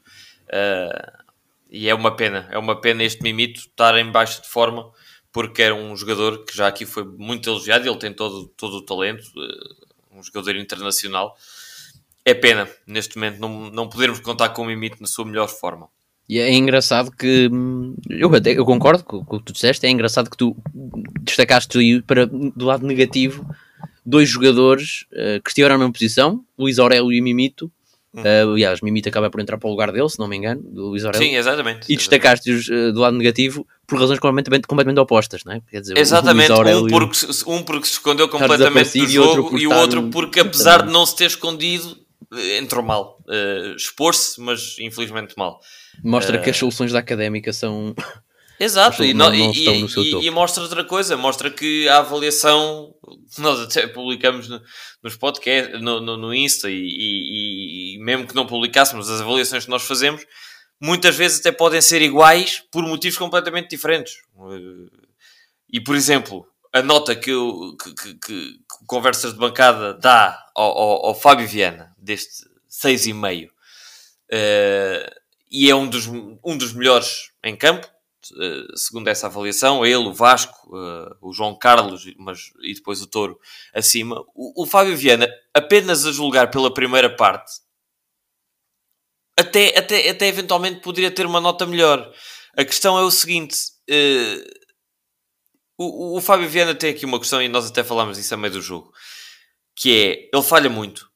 Uh, 0.49 1.28
e 1.69 1.87
é 1.87 1.93
uma 1.93 2.15
pena, 2.15 2.47
é 2.51 2.57
uma 2.57 2.79
pena 2.79 3.03
este 3.03 3.21
Mimito 3.21 3.61
estar 3.61 3.97
em 3.97 4.11
baixo 4.11 4.41
de 4.41 4.49
forma, 4.49 4.89
porque 5.31 5.61
era 5.61 5.75
um 5.75 5.95
jogador 5.95 6.43
que 6.43 6.55
já 6.55 6.67
aqui 6.67 6.85
foi 6.85 7.03
muito 7.03 7.49
elogiado, 7.49 7.87
ele 7.87 7.97
tem 7.97 8.11
todo, 8.11 8.47
todo 8.57 8.77
o 8.77 8.85
talento, 8.85 9.23
uh, 9.37 10.17
um 10.17 10.23
jogador 10.23 10.55
internacional. 10.55 11.35
É 12.25 12.33
pena, 12.33 12.67
neste 12.87 13.17
momento, 13.17 13.39
não, 13.39 13.69
não 13.69 13.87
podermos 13.87 14.19
contar 14.19 14.49
com 14.49 14.63
o 14.63 14.65
Mimito 14.65 14.97
na 14.99 15.07
sua 15.07 15.25
melhor 15.25 15.47
forma. 15.47 15.87
E 16.27 16.39
é 16.39 16.51
engraçado 16.53 17.11
que 17.11 17.49
hum, 17.51 17.95
eu, 18.09 18.33
até, 18.35 18.51
eu 18.51 18.65
concordo 18.65 19.03
com, 19.03 19.23
com 19.23 19.35
o 19.35 19.39
que 19.39 19.45
tu 19.45 19.53
disseste, 19.53 19.85
é 19.85 19.89
engraçado 19.89 20.29
que 20.29 20.37
tu 20.37 20.55
destacaste 21.21 22.03
para, 22.05 22.25
do 22.25 22.65
lado 22.65 22.85
negativo 22.85 23.45
dois 24.05 24.27
jogadores 24.27 25.05
uh, 25.11 25.41
que 25.43 25.49
estiveram 25.49 25.75
na 25.75 25.79
mesma 25.79 25.93
posição, 25.93 26.43
Luís 26.57 26.79
Aurélio 26.79 27.11
e 27.11 27.21
Mimito. 27.21 27.71
Uh, 28.13 28.51
aliás, 28.53 28.81
Mimito 28.81 29.07
acaba 29.07 29.29
por 29.29 29.39
entrar 29.39 29.57
para 29.57 29.67
o 29.67 29.71
lugar 29.71 29.91
dele, 29.91 30.09
se 30.09 30.17
não 30.17 30.27
me 30.27 30.35
engano, 30.35 30.61
do 30.63 30.87
Luís 30.87 31.05
Aurélio. 31.05 31.27
Sim, 31.27 31.35
exatamente. 31.35 31.91
E 31.91 31.95
destacaste-os 31.95 32.67
uh, 32.67 32.91
do 32.91 32.99
lado 33.01 33.15
negativo 33.15 33.65
por 33.85 33.99
razões 33.99 34.19
completamente, 34.19 34.67
completamente 34.67 34.99
opostas, 34.99 35.43
não 35.43 35.53
é? 35.53 35.61
Quer 35.69 35.81
dizer, 35.81 35.97
exatamente, 35.97 36.51
um 36.51 36.87
porque, 36.87 37.17
um 37.47 37.63
porque 37.63 37.85
se 37.85 37.93
escondeu 37.93 38.27
completamente 38.27 38.97
do 38.97 39.07
jogo 39.07 39.57
e, 39.57 39.67
o 39.67 39.73
outro 39.73 40.09
porque, 40.09 40.39
apesar 40.39 40.83
de 40.83 40.91
não 40.91 41.05
se 41.05 41.15
ter 41.15 41.25
escondido, 41.25 41.97
entrou 42.57 42.83
mal. 42.83 43.19
Uh, 43.27 43.75
Expor-se, 43.75 44.41
mas 44.41 44.75
infelizmente 44.79 45.35
mal. 45.37 45.59
Mostra 46.03 46.39
uh... 46.39 46.41
que 46.41 46.49
as 46.49 46.57
soluções 46.57 46.91
da 46.91 46.99
académica 46.99 47.53
são. 47.53 47.93
Exato, 48.59 49.05
e, 49.05 49.13
não, 49.13 49.27
não 49.29 49.33
e, 49.33 49.85
e, 49.85 50.25
e, 50.25 50.29
mostra 50.29 50.61
outra 50.61 50.83
coisa, 50.83 51.15
mostra 51.15 51.49
que 51.49 51.87
a 51.87 51.99
avaliação, 51.99 52.93
nós 53.37 53.61
até 53.61 53.87
publicamos 53.87 54.49
no, 54.49 54.61
nos 55.01 55.15
podcasts, 55.15 55.81
no, 55.81 56.01
no, 56.01 56.17
no 56.17 56.33
Insta, 56.33 56.67
e, 56.69 57.97
mesmo 58.01 58.27
que 58.27 58.35
não 58.35 58.45
publicássemos 58.45 59.09
as 59.09 59.21
avaliações 59.21 59.63
que 59.63 59.69
nós 59.69 59.83
fazemos, 59.83 60.25
muitas 60.79 61.15
vezes 61.15 61.39
até 61.39 61.53
podem 61.53 61.79
ser 61.79 62.01
iguais 62.01 62.61
por 62.69 62.83
motivos 62.83 63.17
completamente 63.17 63.69
diferentes. 63.69 64.15
E, 65.71 65.79
por 65.79 65.95
exemplo, 65.95 66.45
a 66.73 66.81
nota 66.81 67.15
que, 67.15 67.31
eu, 67.31 67.77
que, 67.81 67.93
que, 67.93 68.13
que 68.15 68.59
Conversas 68.85 69.33
de 69.33 69.39
Bancada 69.39 69.93
dá 69.93 70.37
ao, 70.53 70.77
ao, 70.77 71.05
ao 71.07 71.15
Fábio 71.15 71.47
Viana, 71.47 71.95
deste 71.97 72.43
6,5, 72.69 73.47
uh, 73.47 73.51
e 75.49 75.69
é 75.69 75.75
um 75.75 75.87
dos, 75.87 76.07
um 76.07 76.57
dos 76.57 76.73
melhores 76.73 77.31
em 77.43 77.55
campo, 77.55 77.87
segundo 78.75 79.07
essa 79.07 79.27
avaliação. 79.27 79.85
Ele, 79.85 79.95
o 79.95 80.13
Vasco, 80.13 80.75
uh, 80.75 81.15
o 81.21 81.33
João 81.33 81.57
Carlos 81.57 82.05
mas, 82.17 82.51
e 82.61 82.73
depois 82.73 83.01
o 83.01 83.07
Touro 83.07 83.39
acima. 83.73 84.23
O, 84.35 84.63
o 84.63 84.65
Fábio 84.65 84.95
Viana, 84.95 85.27
apenas 85.53 86.05
a 86.05 86.11
julgar 86.11 86.49
pela 86.49 86.73
primeira 86.73 87.15
parte, 87.15 87.51
até, 89.39 89.77
até, 89.77 90.09
até 90.09 90.27
eventualmente 90.27 90.81
poderia 90.81 91.09
ter 91.09 91.25
uma 91.25 91.39
nota 91.39 91.65
melhor. 91.65 92.13
A 92.57 92.65
questão 92.65 92.97
é 92.97 93.03
o 93.03 93.11
seguinte: 93.11 93.55
uh, 93.89 94.59
o, 95.77 96.17
o, 96.17 96.21
Fábio 96.21 96.49
Viana 96.49 96.75
tem 96.75 96.89
aqui 96.89 97.05
uma 97.05 97.19
questão, 97.19 97.41
e 97.41 97.47
nós 97.47 97.69
até 97.69 97.83
falámos 97.83 98.17
isso 98.17 98.33
a 98.33 98.37
meio 98.37 98.53
do 98.53 98.61
jogo, 98.61 98.91
que 99.75 99.95
é 99.95 100.29
ele 100.33 100.43
falha 100.43 100.69
muito. 100.69 101.09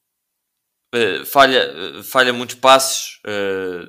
Uh, 0.95 1.25
falha, 1.25 1.99
uh, 1.99 2.03
falha 2.03 2.31
muitos 2.31 2.55
passes 2.55 3.19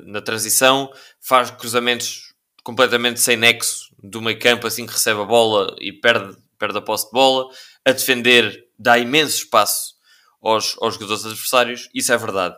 na 0.06 0.20
transição, 0.20 0.90
faz 1.20 1.50
cruzamentos 1.50 2.23
completamente 2.64 3.20
sem 3.20 3.36
nexo 3.36 3.94
do 4.02 4.20
meio 4.20 4.38
campo 4.38 4.66
assim 4.66 4.86
que 4.86 4.92
recebe 4.92 5.20
a 5.20 5.24
bola 5.24 5.76
e 5.78 5.92
perde, 5.92 6.36
perde 6.58 6.78
a 6.78 6.82
posse 6.82 7.06
de 7.06 7.12
bola. 7.12 7.48
A 7.84 7.92
defender 7.92 8.64
dá 8.76 8.98
imenso 8.98 9.36
espaço 9.36 9.94
aos, 10.42 10.76
aos 10.80 10.94
jogadores 10.94 11.24
adversários, 11.24 11.88
isso 11.94 12.12
é 12.12 12.16
verdade. 12.16 12.56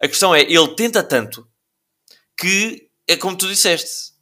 A 0.00 0.06
questão 0.06 0.34
é, 0.34 0.42
ele 0.42 0.74
tenta 0.76 1.02
tanto 1.02 1.48
que, 2.38 2.88
é 3.08 3.16
como 3.16 3.36
tu 3.36 3.48
disseste, 3.48 4.14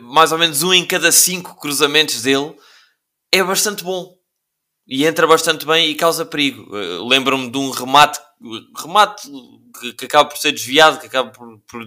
mais 0.00 0.32
ou 0.32 0.38
menos 0.38 0.62
um 0.62 0.72
em 0.72 0.84
cada 0.84 1.12
cinco 1.12 1.54
cruzamentos 1.56 2.22
dele 2.22 2.56
é 3.30 3.42
bastante 3.42 3.84
bom 3.84 4.16
e 4.86 5.06
entra 5.06 5.26
bastante 5.26 5.64
bem 5.64 5.90
e 5.90 5.94
causa 5.94 6.24
perigo. 6.24 6.64
Uh, 6.74 7.06
Lembro-me 7.06 7.50
de 7.50 7.58
um 7.58 7.70
remate, 7.70 8.18
remate 8.76 9.28
que, 9.80 9.92
que, 9.94 10.04
acaba 10.06 10.28
por 10.28 10.38
ser 10.38 10.52
desviado, 10.52 10.98
que 10.98 11.06
acaba 11.06 11.30
por, 11.30 11.58
por 11.60 11.84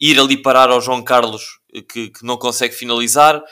ir 0.00 0.18
ali 0.18 0.36
parar 0.36 0.70
ao 0.70 0.80
João 0.80 1.02
Carlos, 1.02 1.60
que, 1.82 2.10
que 2.10 2.24
não 2.24 2.36
consegue 2.36 2.74
finalizar. 2.74 3.42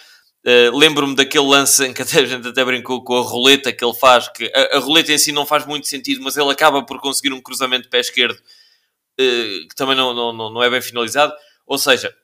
Uh, 0.45 0.77
Lembro-me 0.77 1.15
daquele 1.15 1.47
lance 1.47 1.85
em 1.85 1.93
que 1.93 2.03
até 2.03 2.21
a 2.21 2.27
gente 2.27 2.49
até 2.49 2.65
brincou 2.65 3.05
com 3.05 3.17
a 3.17 3.23
roleta 3.23 3.73
que 3.73 3.85
ele 3.85 3.95
faz, 3.95 4.29
que 4.29 4.51
a, 4.55 4.77
a, 4.77 4.81
roleta 4.81 5.13
em 5.13 5.19
si 5.19 5.31
não 5.31 5.47
faz 5.47 5.65
muito 5.67 5.87
sentido, 5.87 6.23
mas 6.23 6.37
ele 6.37 6.51
acaba 6.51 6.85
por 6.85 7.01
conseguir 7.01 7.33
um 7.33 7.41
cruzamento 7.41 7.85
de 7.85 7.91
pé 7.91 8.01
esquerdo 8.01 8.35
uh, 8.35 9.69
que 9.69 9.75
também 9.77 9.97
não, 9.97 10.13
não, 10.13 10.51
não 10.51 10.63
é 10.63 10.69
bem 10.69 10.83
finalizado. 10.83 11.33
Ou 11.67 11.79
seja, 11.79 12.15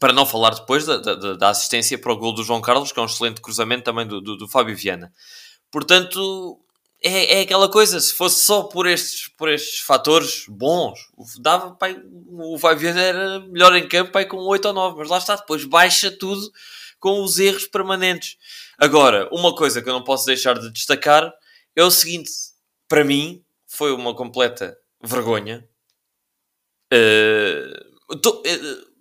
para 0.00 0.12
não 0.12 0.24
falar 0.24 0.50
depois 0.50 0.86
da, 0.86 0.96
da, 0.96 1.34
da, 1.34 1.48
assistência 1.50 1.98
para 1.98 2.12
o 2.12 2.16
gol 2.16 2.34
do 2.34 2.42
João 2.42 2.60
Carlos, 2.60 2.90
que 2.90 2.98
é 2.98 3.02
um 3.02 3.06
excelente 3.06 3.40
cruzamento 3.40 3.84
também 3.84 4.06
do, 4.06 4.20
do, 4.20 4.36
do 4.36 4.48
Fábio 4.48 4.76
Viana. 4.76 5.12
Portanto, 5.70 6.61
é, 7.02 7.38
é 7.38 7.40
aquela 7.42 7.68
coisa, 7.68 7.98
se 8.00 8.12
fosse 8.12 8.44
só 8.44 8.62
por 8.62 8.86
estes, 8.86 9.28
por 9.28 9.48
estes 9.48 9.80
fatores 9.80 10.44
bons, 10.48 10.98
dava, 11.40 11.74
pai, 11.74 12.00
o 12.30 12.56
Fabiano 12.58 12.98
era 12.98 13.40
melhor 13.40 13.74
em 13.74 13.88
campo 13.88 14.12
pai, 14.12 14.24
com 14.24 14.36
8 14.36 14.66
ou 14.68 14.74
9, 14.74 14.98
mas 14.98 15.08
lá 15.08 15.18
está, 15.18 15.36
depois 15.36 15.64
baixa 15.64 16.10
tudo 16.10 16.50
com 17.00 17.22
os 17.24 17.38
erros 17.40 17.66
permanentes. 17.66 18.36
Agora, 18.78 19.28
uma 19.32 19.54
coisa 19.54 19.82
que 19.82 19.88
eu 19.88 19.92
não 19.92 20.04
posso 20.04 20.26
deixar 20.26 20.58
de 20.58 20.70
destacar 20.72 21.32
é 21.74 21.82
o 21.82 21.90
seguinte, 21.90 22.30
para 22.88 23.04
mim, 23.04 23.44
foi 23.66 23.92
uma 23.92 24.14
completa 24.14 24.78
vergonha. 25.02 25.68
Uh, 26.92 28.16
tô, 28.18 28.40
uh, 28.40 28.92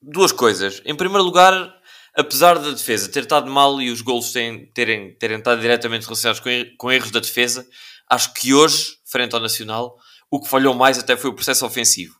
duas 0.00 0.30
coisas. 0.30 0.80
Em 0.84 0.94
primeiro 0.94 1.24
lugar, 1.24 1.75
apesar 2.16 2.58
da 2.58 2.70
defesa 2.70 3.10
ter 3.10 3.24
estado 3.24 3.50
mal 3.50 3.80
e 3.80 3.90
os 3.90 4.00
golos 4.00 4.32
terem, 4.32 4.66
terem, 4.72 5.14
terem 5.16 5.38
estado 5.38 5.60
diretamente 5.60 6.04
relacionados 6.04 6.40
com, 6.40 6.50
com 6.78 6.90
erros 6.90 7.10
da 7.10 7.20
defesa, 7.20 7.68
acho 8.08 8.32
que 8.32 8.54
hoje, 8.54 8.96
frente 9.04 9.34
ao 9.34 9.40
Nacional, 9.40 9.96
o 10.30 10.40
que 10.40 10.48
falhou 10.48 10.74
mais 10.74 10.98
até 10.98 11.16
foi 11.16 11.30
o 11.30 11.34
processo 11.34 11.66
ofensivo. 11.66 12.18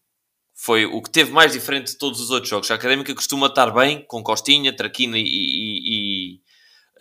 Foi 0.55 0.87
o 0.87 1.03
que 1.03 1.11
teve 1.11 1.33
mais 1.33 1.53
diferente 1.53 1.93
de 1.93 1.99
todos 1.99 2.21
os 2.21 2.31
outros 2.31 2.49
jogos. 2.49 2.71
A 2.71 2.75
Académica 2.75 3.15
costuma 3.15 3.47
estar 3.47 3.71
bem, 3.71 4.05
com 4.07 4.23
Costinha, 4.23 4.75
Traquina 4.75 5.19
e, 5.19 5.23
e, 5.23 5.81
e, 5.85 6.41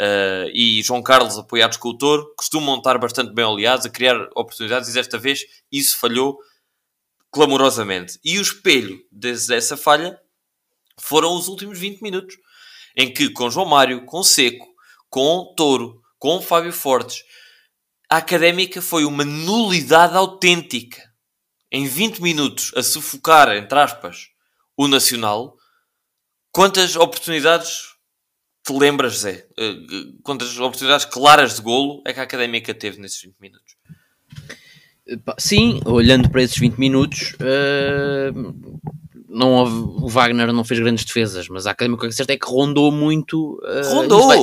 uh, 0.01 0.49
e 0.53 0.83
João 0.83 1.01
Carlos 1.01 1.37
apoiados 1.37 1.77
com 1.77 1.89
o 1.89 1.97
Toro. 1.97 2.33
Costumam 2.37 2.77
estar 2.77 2.97
bastante 2.97 3.33
bem 3.33 3.45
aliados, 3.45 3.85
a 3.85 3.89
criar 3.89 4.17
oportunidades, 4.35 4.89
e 4.89 4.93
desta 4.93 5.17
vez 5.17 5.45
isso 5.71 5.97
falhou 5.97 6.37
clamorosamente. 7.31 8.19
E 8.23 8.37
o 8.37 8.41
espelho 8.41 8.99
dessa 9.11 9.77
falha 9.77 10.19
foram 10.99 11.35
os 11.35 11.47
últimos 11.47 11.79
20 11.79 12.01
minutos, 12.01 12.35
em 12.95 13.13
que 13.13 13.29
com 13.29 13.49
João 13.49 13.65
Mário, 13.65 14.05
com 14.05 14.23
Seco, 14.23 14.67
com 15.09 15.53
Touro, 15.55 16.01
com 16.17 16.41
Fábio 16.41 16.71
Fortes, 16.71 17.23
a 18.09 18.17
académica 18.17 18.81
foi 18.81 19.05
uma 19.05 19.25
nulidade 19.25 20.15
autêntica. 20.15 21.01
Em 21.71 21.87
20 21.87 22.21
minutos 22.21 22.71
a 22.75 22.83
sufocar, 22.83 23.49
entre 23.55 23.77
aspas, 23.77 24.29
o 24.77 24.87
Nacional, 24.87 25.57
quantas 26.51 26.95
oportunidades 26.95 27.95
te 28.65 28.73
lembras, 28.73 29.19
Zé? 29.19 29.47
Eh, 29.57 29.75
quantas 30.23 30.57
oportunidades 30.57 31.05
claras 31.05 31.55
de 31.55 31.61
golo 31.61 32.01
é 32.05 32.13
que 32.13 32.19
a 32.19 32.23
académica 32.23 32.73
teve 32.73 32.99
nesses 32.99 33.21
20 33.21 33.35
minutos? 33.39 33.75
Sim, 35.37 35.81
olhando 35.85 36.29
para 36.29 36.41
esses 36.41 36.57
20 36.57 36.77
minutos, 36.77 37.33
uh, 37.33 38.81
não 39.35 39.51
houve, 39.51 39.75
o 40.05 40.07
Wagner 40.07 40.53
não 40.53 40.63
fez 40.63 40.79
grandes 40.79 41.03
defesas, 41.03 41.49
mas 41.49 41.67
a 41.67 41.71
Académica 41.71 42.09
certa 42.11 42.31
é 42.31 42.37
que 42.37 42.47
rondou 42.47 42.89
muito. 42.89 43.59
Uh, 43.63 43.93
rondou! 43.93 44.27
Vai, 44.27 44.39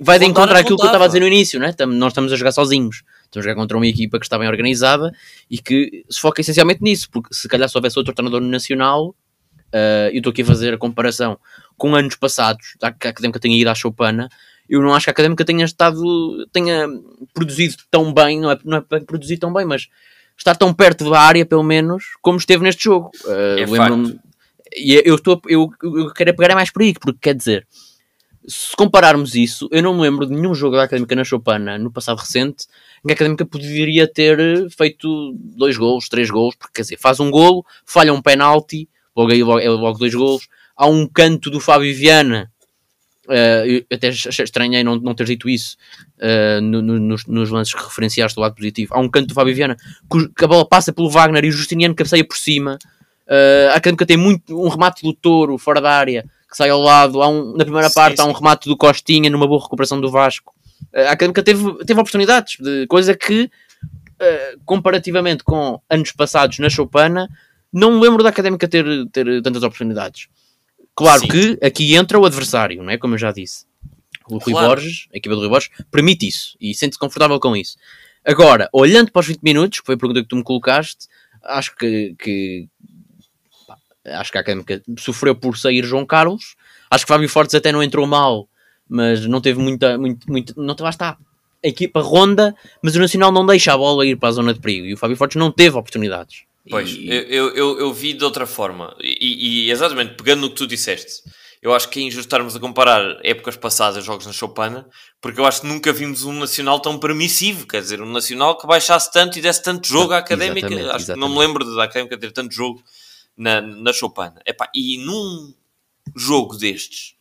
vai 0.00 0.18
de 0.20 0.24
encontrar 0.24 0.60
aquilo 0.60 0.76
que 0.76 0.84
eu 0.84 0.86
estava 0.86 1.04
a 1.04 1.06
dizer 1.08 1.18
no 1.18 1.26
início, 1.26 1.58
né? 1.58 1.74
nós 1.88 2.12
estamos 2.12 2.32
a 2.32 2.36
jogar 2.36 2.52
sozinhos. 2.52 3.02
Estamos 3.24 3.44
a 3.44 3.48
jogar 3.50 3.60
contra 3.60 3.76
uma 3.76 3.86
equipa 3.86 4.20
que 4.20 4.24
está 4.24 4.38
bem 4.38 4.46
organizada 4.48 5.12
e 5.50 5.58
que 5.58 6.04
se 6.08 6.20
foca 6.20 6.40
essencialmente 6.40 6.80
nisso, 6.80 7.08
porque 7.10 7.34
se 7.34 7.48
calhar 7.48 7.68
se 7.68 7.76
houvesse 7.76 7.98
outro 7.98 8.14
treinador 8.14 8.40
nacional, 8.40 9.08
uh, 9.08 10.10
eu 10.12 10.18
estou 10.18 10.30
aqui 10.30 10.42
a 10.42 10.46
fazer 10.46 10.74
a 10.74 10.78
comparação 10.78 11.36
com 11.76 11.96
anos 11.96 12.14
passados, 12.14 12.76
que 13.00 13.08
a 13.08 13.10
Académica 13.10 13.40
tenha 13.40 13.60
ido 13.60 13.68
à 13.68 13.74
Chopana, 13.74 14.28
eu 14.68 14.80
não 14.80 14.94
acho 14.94 15.06
que 15.06 15.10
a 15.10 15.12
Académica 15.12 15.44
tenha 15.44 15.64
estado, 15.64 16.46
tenha 16.52 16.86
produzido 17.34 17.74
tão 17.90 18.12
bem, 18.12 18.40
não 18.40 18.52
é, 18.52 18.58
não 18.64 18.78
é 18.78 19.00
produzir 19.00 19.38
tão 19.38 19.52
bem, 19.52 19.64
mas 19.64 19.88
estar 20.38 20.54
tão 20.54 20.72
perto 20.72 21.10
da 21.10 21.20
área, 21.20 21.44
pelo 21.44 21.64
menos, 21.64 22.04
como 22.22 22.38
esteve 22.38 22.62
neste 22.62 22.84
jogo. 22.84 23.10
Uh, 23.24 23.58
é 23.58 23.66
Lembro-me 23.66 24.20
e 24.74 25.02
eu, 25.04 25.16
estou, 25.16 25.40
eu, 25.48 25.70
eu 25.82 26.12
quero 26.12 26.34
pegar 26.34 26.54
mais 26.54 26.70
por 26.70 26.82
aí, 26.82 26.94
porque 26.94 27.18
quer 27.20 27.34
dizer, 27.34 27.66
se 28.46 28.76
compararmos 28.76 29.34
isso, 29.34 29.68
eu 29.72 29.82
não 29.82 29.94
me 29.94 30.02
lembro 30.02 30.26
de 30.26 30.32
nenhum 30.32 30.54
jogo 30.54 30.76
da 30.76 30.84
Académica 30.84 31.16
na 31.16 31.24
Chopana 31.24 31.78
no 31.78 31.90
passado 31.90 32.18
recente 32.18 32.66
em 33.04 33.08
que 33.08 33.12
a 33.12 33.14
Académica 33.14 33.44
poderia 33.44 34.06
ter 34.06 34.38
feito 34.70 35.34
dois 35.36 35.76
golos, 35.76 36.08
três 36.08 36.30
golos, 36.30 36.54
porque 36.54 36.74
quer 36.74 36.82
dizer, 36.82 36.98
faz 36.98 37.18
um 37.18 37.30
golo, 37.30 37.64
falha 37.84 38.12
um 38.12 38.22
penalti, 38.22 38.88
logo 39.16 39.32
aí 39.32 39.42
logo, 39.42 39.58
é 39.58 39.68
logo 39.68 39.98
dois 39.98 40.14
golos, 40.14 40.48
há 40.76 40.86
um 40.86 41.06
canto 41.08 41.50
do 41.50 41.58
Fábio 41.58 41.94
Viana, 41.94 42.50
uh, 43.26 43.86
até 43.92 44.08
estranhei 44.08 44.84
não, 44.84 44.96
não 44.96 45.14
ter 45.14 45.26
dito 45.26 45.48
isso 45.48 45.76
uh, 46.18 46.60
no, 46.60 46.80
no, 46.80 47.00
nos, 47.00 47.26
nos, 47.26 47.50
lances 47.50 47.74
que 47.74 47.82
referenciaste 47.82 48.36
do 48.36 48.42
lado 48.42 48.54
positivo, 48.54 48.94
há 48.94 49.00
um 49.00 49.08
canto 49.08 49.28
do 49.28 49.34
Fábio 49.34 49.54
Viana 49.54 49.76
que 50.36 50.44
a 50.44 50.48
bola 50.48 50.66
passa 50.66 50.92
pelo 50.92 51.10
Wagner 51.10 51.44
e 51.44 51.48
o 51.48 51.52
Justiniano 51.52 51.94
cabeceia 51.94 52.24
por 52.24 52.36
cima, 52.36 52.78
Uh, 53.26 53.72
a 53.72 53.76
Académica 53.76 54.06
tem 54.06 54.16
muito, 54.16 54.58
um 54.58 54.68
remate 54.68 55.02
do 55.02 55.12
Touro 55.12 55.58
fora 55.58 55.80
da 55.80 55.90
área 55.90 56.24
que 56.48 56.56
sai 56.56 56.70
ao 56.70 56.80
lado. 56.80 57.22
Há 57.22 57.28
um, 57.28 57.56
na 57.56 57.64
primeira 57.64 57.88
sim, 57.88 57.94
parte 57.94 58.16
sim. 58.16 58.22
há 58.22 58.24
um 58.24 58.32
remate 58.32 58.68
do 58.68 58.76
Costinha 58.76 59.28
numa 59.28 59.46
boa 59.46 59.62
recuperação 59.62 60.00
do 60.00 60.10
Vasco. 60.10 60.54
Uh, 60.94 61.00
a 61.00 61.10
Académica 61.10 61.42
teve, 61.42 61.84
teve 61.84 62.00
oportunidades, 62.00 62.56
de 62.60 62.86
coisa 62.86 63.16
que, 63.16 63.44
uh, 63.44 64.60
comparativamente 64.64 65.42
com 65.42 65.80
anos 65.90 66.12
passados 66.12 66.58
na 66.58 66.68
Chopana, 66.68 67.28
não 67.72 67.92
me 67.92 68.00
lembro 68.00 68.22
da 68.22 68.28
Académica 68.28 68.68
ter, 68.68 68.84
ter 69.10 69.42
tantas 69.42 69.62
oportunidades. 69.62 70.28
Claro 70.94 71.20
sim. 71.20 71.28
que 71.28 71.58
aqui 71.62 71.94
entra 71.94 72.18
o 72.18 72.24
adversário, 72.24 72.82
não 72.82 72.90
é? 72.90 72.96
Como 72.96 73.14
eu 73.14 73.18
já 73.18 73.32
disse. 73.32 73.66
O 74.28 74.38
Rui 74.38 74.54
claro. 74.54 74.68
Borges, 74.68 75.08
a 75.12 75.16
equipa 75.18 75.34
do 75.34 75.40
Rui 75.40 75.50
Borges, 75.50 75.70
permite 75.90 76.26
isso 76.26 76.56
e 76.60 76.74
sente-se 76.74 76.98
confortável 76.98 77.38
com 77.38 77.56
isso. 77.56 77.76
Agora, 78.24 78.68
olhando 78.72 79.12
para 79.12 79.20
os 79.20 79.26
20 79.26 79.40
minutos, 79.42 79.80
que 79.80 79.86
foi 79.86 79.94
a 79.94 79.98
pergunta 79.98 80.22
que 80.22 80.28
tu 80.28 80.36
me 80.36 80.42
colocaste, 80.42 81.06
acho 81.44 81.76
que, 81.76 82.16
que, 82.18 82.68
acho 84.14 84.30
que 84.30 84.38
a 84.38 84.40
Académica 84.40 84.82
sofreu 84.98 85.34
por 85.34 85.56
sair 85.58 85.84
João 85.84 86.06
Carlos. 86.06 86.56
Acho 86.90 87.04
que 87.04 87.08
Fábio 87.12 87.28
Fortes 87.28 87.54
até 87.54 87.72
não 87.72 87.82
entrou 87.82 88.06
mal, 88.06 88.48
mas 88.88 89.26
não 89.26 89.40
teve 89.40 89.58
muita. 89.58 89.98
Muito, 89.98 90.30
muito, 90.30 90.54
não, 90.56 90.76
lá 90.78 90.90
está. 90.90 91.16
A 91.64 91.68
equipa 91.68 92.00
ronda, 92.00 92.54
mas 92.82 92.94
o 92.94 93.00
Nacional 93.00 93.32
não 93.32 93.44
deixa 93.44 93.72
a 93.72 93.76
bola 93.76 94.06
ir 94.06 94.16
para 94.16 94.28
a 94.28 94.32
zona 94.32 94.54
de 94.54 94.60
perigo 94.60 94.86
e 94.86 94.94
o 94.94 94.96
Fábio 94.96 95.16
Fortes 95.16 95.36
não 95.36 95.50
teve 95.50 95.76
oportunidades. 95.76 96.44
Pois, 96.68 96.90
e... 96.90 97.08
eu, 97.08 97.54
eu, 97.54 97.78
eu, 97.78 97.92
vi 97.92 98.12
de 98.12 98.24
outra 98.24 98.46
forma, 98.46 98.94
e, 99.00 99.66
e, 99.66 99.70
exatamente 99.70 100.14
pegando 100.14 100.42
no 100.42 100.50
que 100.50 100.56
tu 100.56 100.66
disseste, 100.66 101.22
eu 101.62 101.74
acho 101.74 101.88
que 101.88 102.00
é 102.00 102.02
injusto 102.02 102.26
estarmos 102.26 102.54
a 102.54 102.60
comparar 102.60 103.18
épocas 103.22 103.56
passadas, 103.56 104.04
jogos 104.04 104.26
na 104.26 104.32
Chopana, 104.32 104.86
porque 105.20 105.40
eu 105.40 105.46
acho 105.46 105.62
que 105.62 105.66
nunca 105.66 105.92
vimos 105.92 106.24
um 106.24 106.32
Nacional 106.32 106.80
tão 106.80 106.98
permissivo, 106.98 107.66
quer 107.66 107.80
dizer, 107.80 108.00
um 108.02 108.10
Nacional 108.10 108.58
que 108.58 108.66
baixasse 108.66 109.12
tanto 109.12 109.38
e 109.38 109.42
desse 109.42 109.62
tanto 109.62 109.86
jogo 109.88 110.12
à 110.12 110.18
Académica. 110.18 110.66
Exatamente, 110.66 110.88
acho 110.88 110.96
exatamente. 110.96 111.14
que 111.14 111.20
não 111.20 111.28
me 111.28 111.46
lembro 111.46 111.76
da 111.76 111.84
Académica 111.84 112.18
ter 112.18 112.32
tanto 112.32 112.54
jogo 112.54 112.82
na, 113.36 113.60
na 113.60 113.92
Chopana. 113.92 114.40
Epá, 114.46 114.70
e 114.74 114.98
num 114.98 115.54
jogo 116.14 116.56
destes, 116.56 117.14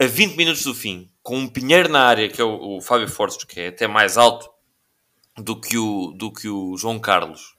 a 0.00 0.06
20 0.06 0.36
minutos 0.36 0.64
do 0.64 0.74
fim, 0.74 1.10
com 1.22 1.38
um 1.38 1.48
Pinheiro 1.48 1.88
na 1.88 2.02
área, 2.02 2.28
que 2.28 2.40
é 2.40 2.44
o, 2.44 2.76
o 2.76 2.80
Fábio 2.80 3.08
Fortes, 3.08 3.44
que 3.44 3.60
é 3.60 3.68
até 3.68 3.86
mais 3.86 4.16
alto 4.16 4.48
do 5.36 5.60
que 5.60 5.76
o, 5.76 6.12
do 6.12 6.30
que 6.30 6.48
o 6.48 6.76
João 6.76 6.98
Carlos, 6.98 7.56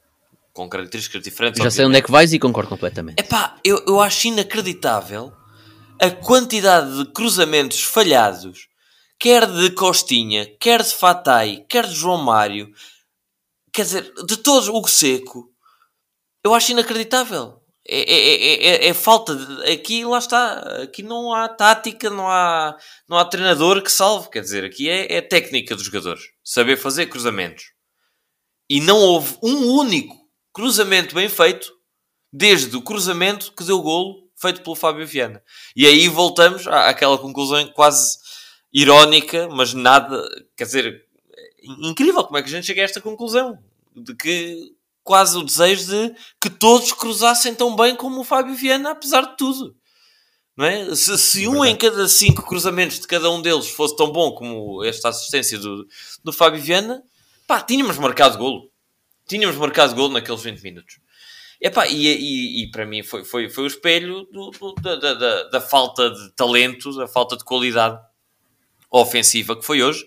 com 0.54 0.70
características 0.70 1.22
diferentes. 1.22 1.58
Já 1.58 1.64
obviamente. 1.64 1.76
sei 1.76 1.86
onde 1.86 1.98
é 1.98 2.02
que 2.02 2.12
vais 2.12 2.34
e 2.34 2.40
concordo 2.40 2.70
completamente. 2.70 3.20
Epá, 3.20 3.58
eu, 3.64 3.84
eu 3.86 4.00
acho 4.00 4.28
inacreditável 4.28 5.34
a 6.00 6.10
quantidade 6.10 6.98
de 6.98 7.12
cruzamentos 7.12 7.84
falhados, 7.84 8.68
quer 9.20 9.46
de 9.48 9.72
Costinha, 9.72 10.46
quer 10.60 10.84
de 10.84 10.94
Fatai, 10.94 11.66
quer 11.68 11.88
de 11.88 11.96
João 11.96 12.22
Mário, 12.22 12.72
quer 13.72 13.84
dizer, 13.84 14.14
de 14.26 14.38
todos, 14.38 14.70
o 14.70 14.88
Seco, 14.88 15.52
eu 16.48 16.54
acho 16.54 16.72
inacreditável. 16.72 17.62
É, 17.90 18.00
é, 18.00 18.86
é, 18.86 18.88
é, 18.90 18.94
falta 18.94 19.36
de. 19.36 19.72
Aqui 19.72 20.04
lá 20.04 20.18
está. 20.18 20.82
Aqui 20.84 21.04
não 21.04 21.34
há 21.34 21.48
tática, 21.48 22.10
não 22.10 22.28
há, 22.28 22.78
não 23.08 23.18
há 23.18 23.26
treinador 23.26 23.82
que 23.82 23.92
salve. 23.92 24.30
Quer 24.30 24.42
dizer, 24.42 24.66
aqui 24.66 24.90
é, 24.90 25.18
é 25.18 25.22
técnica 25.22 25.76
dos 25.76 25.86
jogadores. 25.86 26.24
Saber 26.44 26.76
fazer 26.78 27.06
cruzamentos. 27.08 27.72
E 28.70 28.82
não 28.82 28.98
houve 28.98 29.38
um 29.42 29.72
único 29.72 30.16
cruzamento 30.54 31.16
bem 31.16 31.30
feito 31.30 31.72
desde 32.32 32.76
o 32.76 32.82
cruzamento 32.82 33.54
que 33.54 33.64
deu 33.64 33.78
o 33.78 33.82
golo 33.82 34.28
feito 34.36 34.62
pelo 34.62 34.76
Fábio 34.76 35.08
Viana. 35.08 35.42
E 35.76 35.86
aí 35.86 36.10
voltamos 36.10 36.68
à, 36.68 36.90
àquela 36.90 37.18
conclusão 37.18 37.66
quase 37.70 38.18
irónica, 38.74 39.48
mas 39.50 39.74
nada. 39.74 40.22
Quer 40.58 40.66
dizer, 40.66 41.06
incrível 41.82 42.24
como 42.26 42.38
é 42.38 42.42
que 42.42 42.50
a 42.50 42.52
gente 42.52 42.68
chega 42.68 42.82
a 42.82 42.86
esta 42.86 43.00
conclusão. 43.00 43.58
De 43.96 44.14
que 44.14 44.77
quase 45.08 45.38
o 45.38 45.44
desejo 45.44 45.86
de 45.86 46.16
que 46.42 46.50
todos 46.50 46.92
cruzassem 46.92 47.56
tão 47.56 47.74
bem 47.74 47.96
como 47.96 48.20
o 48.20 48.26
Fábio 48.26 48.54
Viana, 48.54 48.92
apesar 48.92 49.22
de 49.22 49.38
tudo. 49.38 49.74
Não 50.58 50.66
é? 50.66 50.94
Se, 50.94 51.18
se 51.18 51.48
um 51.48 51.64
em 51.64 51.78
cada 51.78 52.10
cinco 52.10 52.44
cruzamentos 52.46 53.00
de 53.00 53.08
cada 53.08 53.32
um 53.32 53.42
deles 53.42 53.70
fosse 53.70 53.96
tão 53.96 54.12
bom 54.12 54.34
como 54.34 54.84
esta 54.84 55.08
assistência 55.08 55.58
do, 55.58 55.88
do 56.22 56.34
Fábio 56.34 56.62
Viana, 56.62 57.02
pá, 57.48 57.62
tínhamos 57.62 57.98
marcado 57.98 58.38
golo. 58.38 58.70
Tínhamos 59.26 59.56
marcado 59.56 59.96
golo 59.96 60.14
naqueles 60.14 60.42
20 60.42 60.62
minutos. 60.62 61.00
Epá, 61.62 61.88
e, 61.88 62.06
e, 62.06 62.64
e 62.64 62.72
para 62.72 62.86
mim 62.86 63.02
foi, 63.02 63.24
foi, 63.24 63.50
foi 63.50 63.64
o 63.64 63.68
espelho 63.68 64.26
do, 64.26 64.52
do, 64.52 64.74
da, 64.74 64.96
da, 65.14 65.44
da, 65.44 65.62
falta 65.62 66.10
de 66.12 66.36
talento, 66.36 66.94
da 66.98 67.08
falta 67.08 67.38
de 67.38 67.46
qualidade 67.46 67.98
ofensiva 68.92 69.56
que 69.56 69.66
foi 69.66 69.82
hoje. 69.82 70.04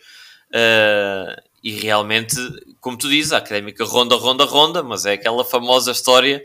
Uh, 0.51 1.41
e 1.65 1.71
realmente, 1.73 2.37
como 2.81 2.97
tu 2.97 3.09
dizes, 3.09 3.33
a 3.33 3.39
académica 3.39 3.85
ronda, 3.85 4.17
ronda, 4.17 4.45
ronda, 4.45 4.83
mas 4.83 5.05
é 5.05 5.13
aquela 5.13 5.45
famosa 5.45 5.93
história 5.93 6.43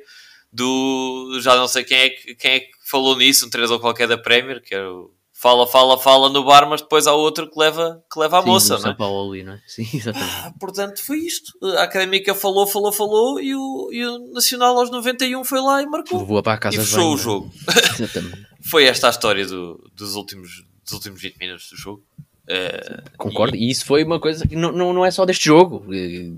do. 0.52 1.40
Já 1.42 1.56
não 1.56 1.68
sei 1.68 1.84
quem 1.84 1.98
é 1.98 2.10
que, 2.10 2.36
quem 2.36 2.52
é 2.52 2.60
que 2.62 2.72
falou 2.86 3.18
nisso, 3.18 3.46
um 3.46 3.50
treinador 3.50 3.80
qualquer 3.80 4.08
da 4.08 4.18
Premier, 4.18 4.62
que 4.62 4.74
é 4.74 4.88
o. 4.88 5.12
Fala, 5.38 5.68
fala, 5.68 5.98
fala 6.00 6.30
no 6.30 6.46
bar, 6.46 6.68
mas 6.68 6.82
depois 6.82 7.06
há 7.06 7.14
outro 7.14 7.52
que 7.52 7.60
leva, 7.60 8.02
que 8.12 8.18
leva 8.18 8.40
a 8.40 8.42
Sim, 8.42 8.48
moça, 8.48 8.80
não 8.80 8.92
é? 8.92 8.96
Paulo 8.96 9.32
ali, 9.32 9.44
não 9.44 9.54
é? 9.54 9.62
Sim, 9.68 9.88
exatamente. 9.94 10.34
Ah, 10.34 10.54
portanto, 10.58 11.04
foi 11.06 11.20
isto. 11.20 11.52
A 11.78 11.84
Académica 11.84 12.34
falou, 12.34 12.66
falou, 12.66 12.92
falou 12.92 13.40
e 13.40 13.54
o, 13.54 13.90
e 13.92 14.06
o 14.06 14.32
Nacional 14.32 14.80
aos 14.80 14.90
91 14.90 15.44
foi 15.44 15.60
lá 15.60 15.82
e 15.82 15.86
marcou. 15.86 16.26
Voa 16.26 16.42
para 16.42 16.54
a 16.54 16.58
casa 16.58 16.78
e 16.78 16.80
fechou 16.80 17.00
bem, 17.00 17.10
o 17.10 17.16
é? 17.16 17.18
jogo. 17.18 17.54
Exatamente. 18.00 18.48
foi 18.62 18.86
esta 18.86 19.08
a 19.08 19.10
história 19.10 19.46
do, 19.46 19.92
dos, 19.94 20.16
últimos, 20.16 20.64
dos 20.84 20.94
últimos 20.94 21.22
20 21.22 21.38
minutos 21.38 21.70
do 21.70 21.76
jogo. 21.78 22.04
Uh, 22.46 23.18
Concordo, 23.18 23.56
e... 23.56 23.68
e... 23.68 23.72
isso 23.72 23.86
foi 23.86 24.04
uma 24.04 24.20
coisa 24.20 24.48
que 24.48 24.56
não, 24.56 24.72
não, 24.72 24.94
não 24.94 25.06
é 25.06 25.12
só 25.12 25.26
deste 25.26 25.46
jogo. 25.46 25.86
Eh, 25.94 26.32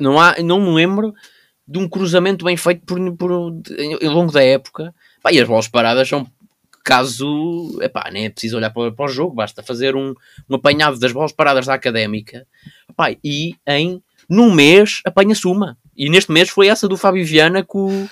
não, 0.00 0.20
há, 0.20 0.36
não 0.42 0.60
me 0.60 0.74
lembro 0.74 1.14
de 1.66 1.78
um 1.78 1.88
cruzamento 1.88 2.44
bem 2.44 2.56
feito 2.56 2.84
por, 2.84 2.98
por, 3.16 3.30
ao 3.30 3.52
longo 4.12 4.32
da 4.32 4.42
época. 4.42 4.94
Pá, 5.22 5.32
e 5.32 5.40
as 5.40 5.46
bolas 5.46 5.68
paradas 5.68 6.08
são 6.08 6.26
caso, 6.84 7.78
epá, 7.82 8.08
nem 8.10 8.24
é 8.24 8.30
preciso 8.30 8.56
olhar 8.56 8.70
para, 8.70 8.90
para 8.90 9.04
o 9.04 9.08
jogo, 9.08 9.34
basta 9.34 9.62
fazer 9.62 9.94
um, 9.94 10.14
um 10.48 10.54
apanhado 10.54 10.98
das 10.98 11.12
bolas 11.12 11.32
paradas 11.32 11.66
da 11.66 11.74
académica 11.74 12.46
epá, 12.88 13.14
e 13.22 13.54
em 13.66 14.02
num 14.28 14.52
mês 14.52 15.00
apanha-se 15.04 15.46
uma. 15.46 15.76
E 15.96 16.08
neste 16.08 16.32
mês 16.32 16.48
foi 16.48 16.68
essa 16.68 16.88
do 16.88 16.96
Fábio 16.96 17.24
Viana 17.26 17.62
que 17.62 17.76
o, 17.76 18.08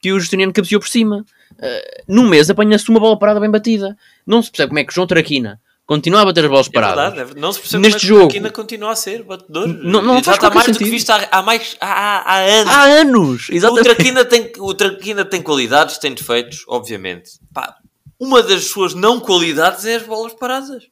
que 0.00 0.12
o 0.12 0.20
Justiniano 0.20 0.52
cabeceou 0.52 0.80
por 0.80 0.88
cima. 0.88 1.24
Uh, 1.52 2.02
num 2.06 2.28
mês 2.28 2.48
apanha-se 2.48 2.88
uma 2.88 3.00
bola 3.00 3.18
parada 3.18 3.40
bem 3.40 3.50
batida. 3.50 3.96
Não 4.26 4.42
se 4.42 4.50
percebe 4.50 4.68
como 4.68 4.78
é 4.78 4.84
que 4.84 4.94
João 4.94 5.06
Traquina 5.06 5.60
continua 5.90 6.20
a 6.20 6.24
bater 6.24 6.44
as 6.44 6.50
bolas 6.50 6.68
É 6.68 6.70
paradas. 6.70 7.14
verdade, 7.14 7.36
é- 7.36 7.40
não 7.40 7.52
se 7.52 7.58
percebe 7.58 7.82
Neste 7.82 7.96
é 7.96 8.00
que 8.00 8.06
jogo- 8.06 8.22
o 8.22 8.26
Aquina 8.28 8.50
continua 8.50 8.92
a 8.92 8.94
ser 8.96 9.24
batedor. 9.24 9.66
Não- 9.66 10.00
não 10.00 10.22
Já 10.22 10.34
está 10.34 10.48
mais 10.50 10.66
do 10.66 10.72
que 10.72 10.78
sentido. 10.78 10.90
visto 10.92 11.10
há, 11.10 11.28
há 11.32 11.42
mais 11.42 11.76
há, 11.80 12.32
há- 12.32 12.38
anos. 12.38 12.72
Há 12.72 12.82
anos! 12.84 13.48
O 13.48 13.52
Exatamente. 13.54 13.84
Traquina, 13.86 14.24
tem, 14.24 14.52
o 14.58 14.72
Traquina 14.72 15.24
tem 15.24 15.42
qualidades, 15.42 15.98
tem 15.98 16.14
defeitos, 16.14 16.64
obviamente. 16.68 17.32
Pá, 17.52 17.74
uma 18.20 18.40
das 18.40 18.66
suas 18.66 18.94
não 18.94 19.18
qualidades 19.18 19.84
é 19.84 19.96
as 19.96 20.02
bolas 20.04 20.32
paradas. 20.32 20.84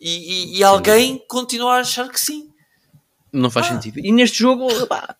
E, 0.00 0.10
e- 0.54 0.58
e 0.58 0.64
alguém 0.64 1.22
continua 1.28 1.76
a 1.76 1.80
achar 1.80 2.08
que 2.08 2.20
sim. 2.20 2.48
Não 3.32 3.50
faz 3.50 3.66
Ah. 3.66 3.68
sentido. 3.74 4.00
E 4.00 4.10
neste 4.10 4.38
jogo, 4.40 4.66
pá, 4.88 5.14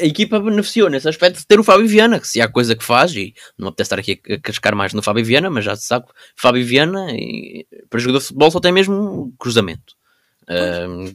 a 0.00 0.04
equipa 0.04 0.38
beneficiou 0.38 0.90
nesse 0.90 1.08
aspecto 1.08 1.38
de 1.38 1.46
ter 1.46 1.58
o 1.58 1.64
Fábio 1.64 1.88
Viana, 1.88 2.20
que 2.20 2.28
se 2.28 2.40
há 2.40 2.48
coisa 2.48 2.76
que 2.76 2.84
faz, 2.84 3.14
e 3.14 3.34
não 3.56 3.68
apetece 3.68 3.86
estar 3.86 3.98
aqui 3.98 4.20
a 4.30 4.38
cascar 4.38 4.74
mais 4.76 4.92
no 4.92 5.02
Fábio 5.02 5.24
Viana, 5.24 5.48
mas 5.48 5.64
já 5.64 5.74
se 5.74 5.86
sabe 5.86 6.06
Fábio 6.36 6.64
Viana, 6.64 7.08
e, 7.12 7.66
para 7.88 7.98
jogador 7.98 8.18
de 8.18 8.24
futebol, 8.26 8.50
só 8.50 8.60
tem 8.60 8.72
mesmo 8.72 9.32
cruzamento. 9.38 9.94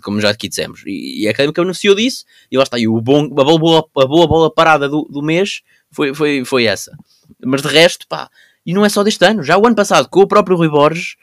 Como 0.02 0.22
já 0.22 0.30
aqui 0.30 0.48
dissemos. 0.48 0.82
E, 0.86 1.24
e 1.24 1.28
a 1.28 1.32
Académica 1.32 1.62
beneficiou 1.62 1.94
disso, 1.96 2.26
e 2.50 2.58
lá 2.58 2.64
está. 2.64 2.80
E 2.80 2.88
o 2.88 3.02
bom, 3.02 3.26
a, 3.26 3.44
boa, 3.44 3.88
a 3.98 4.06
boa 4.06 4.28
bola 4.28 4.54
parada 4.54 4.88
do, 4.88 5.04
do 5.04 5.22
mês 5.22 5.62
foi, 5.92 6.14
foi, 6.14 6.44
foi 6.46 6.66
essa. 6.66 6.98
Mas 7.44 7.62
de 7.62 7.68
resto, 7.68 8.08
pá, 8.08 8.30
e 8.66 8.74
não 8.74 8.86
é 8.86 8.90
só 8.90 9.04
deste 9.04 9.24
ano. 9.26 9.44
Já 9.44 9.58
o 9.58 9.68
ano 9.68 9.76
passado, 9.76 10.10
com 10.10 10.22
o 10.22 10.28
próprio 10.28 10.58
Rui 10.58 10.70
Borges, 10.70 11.18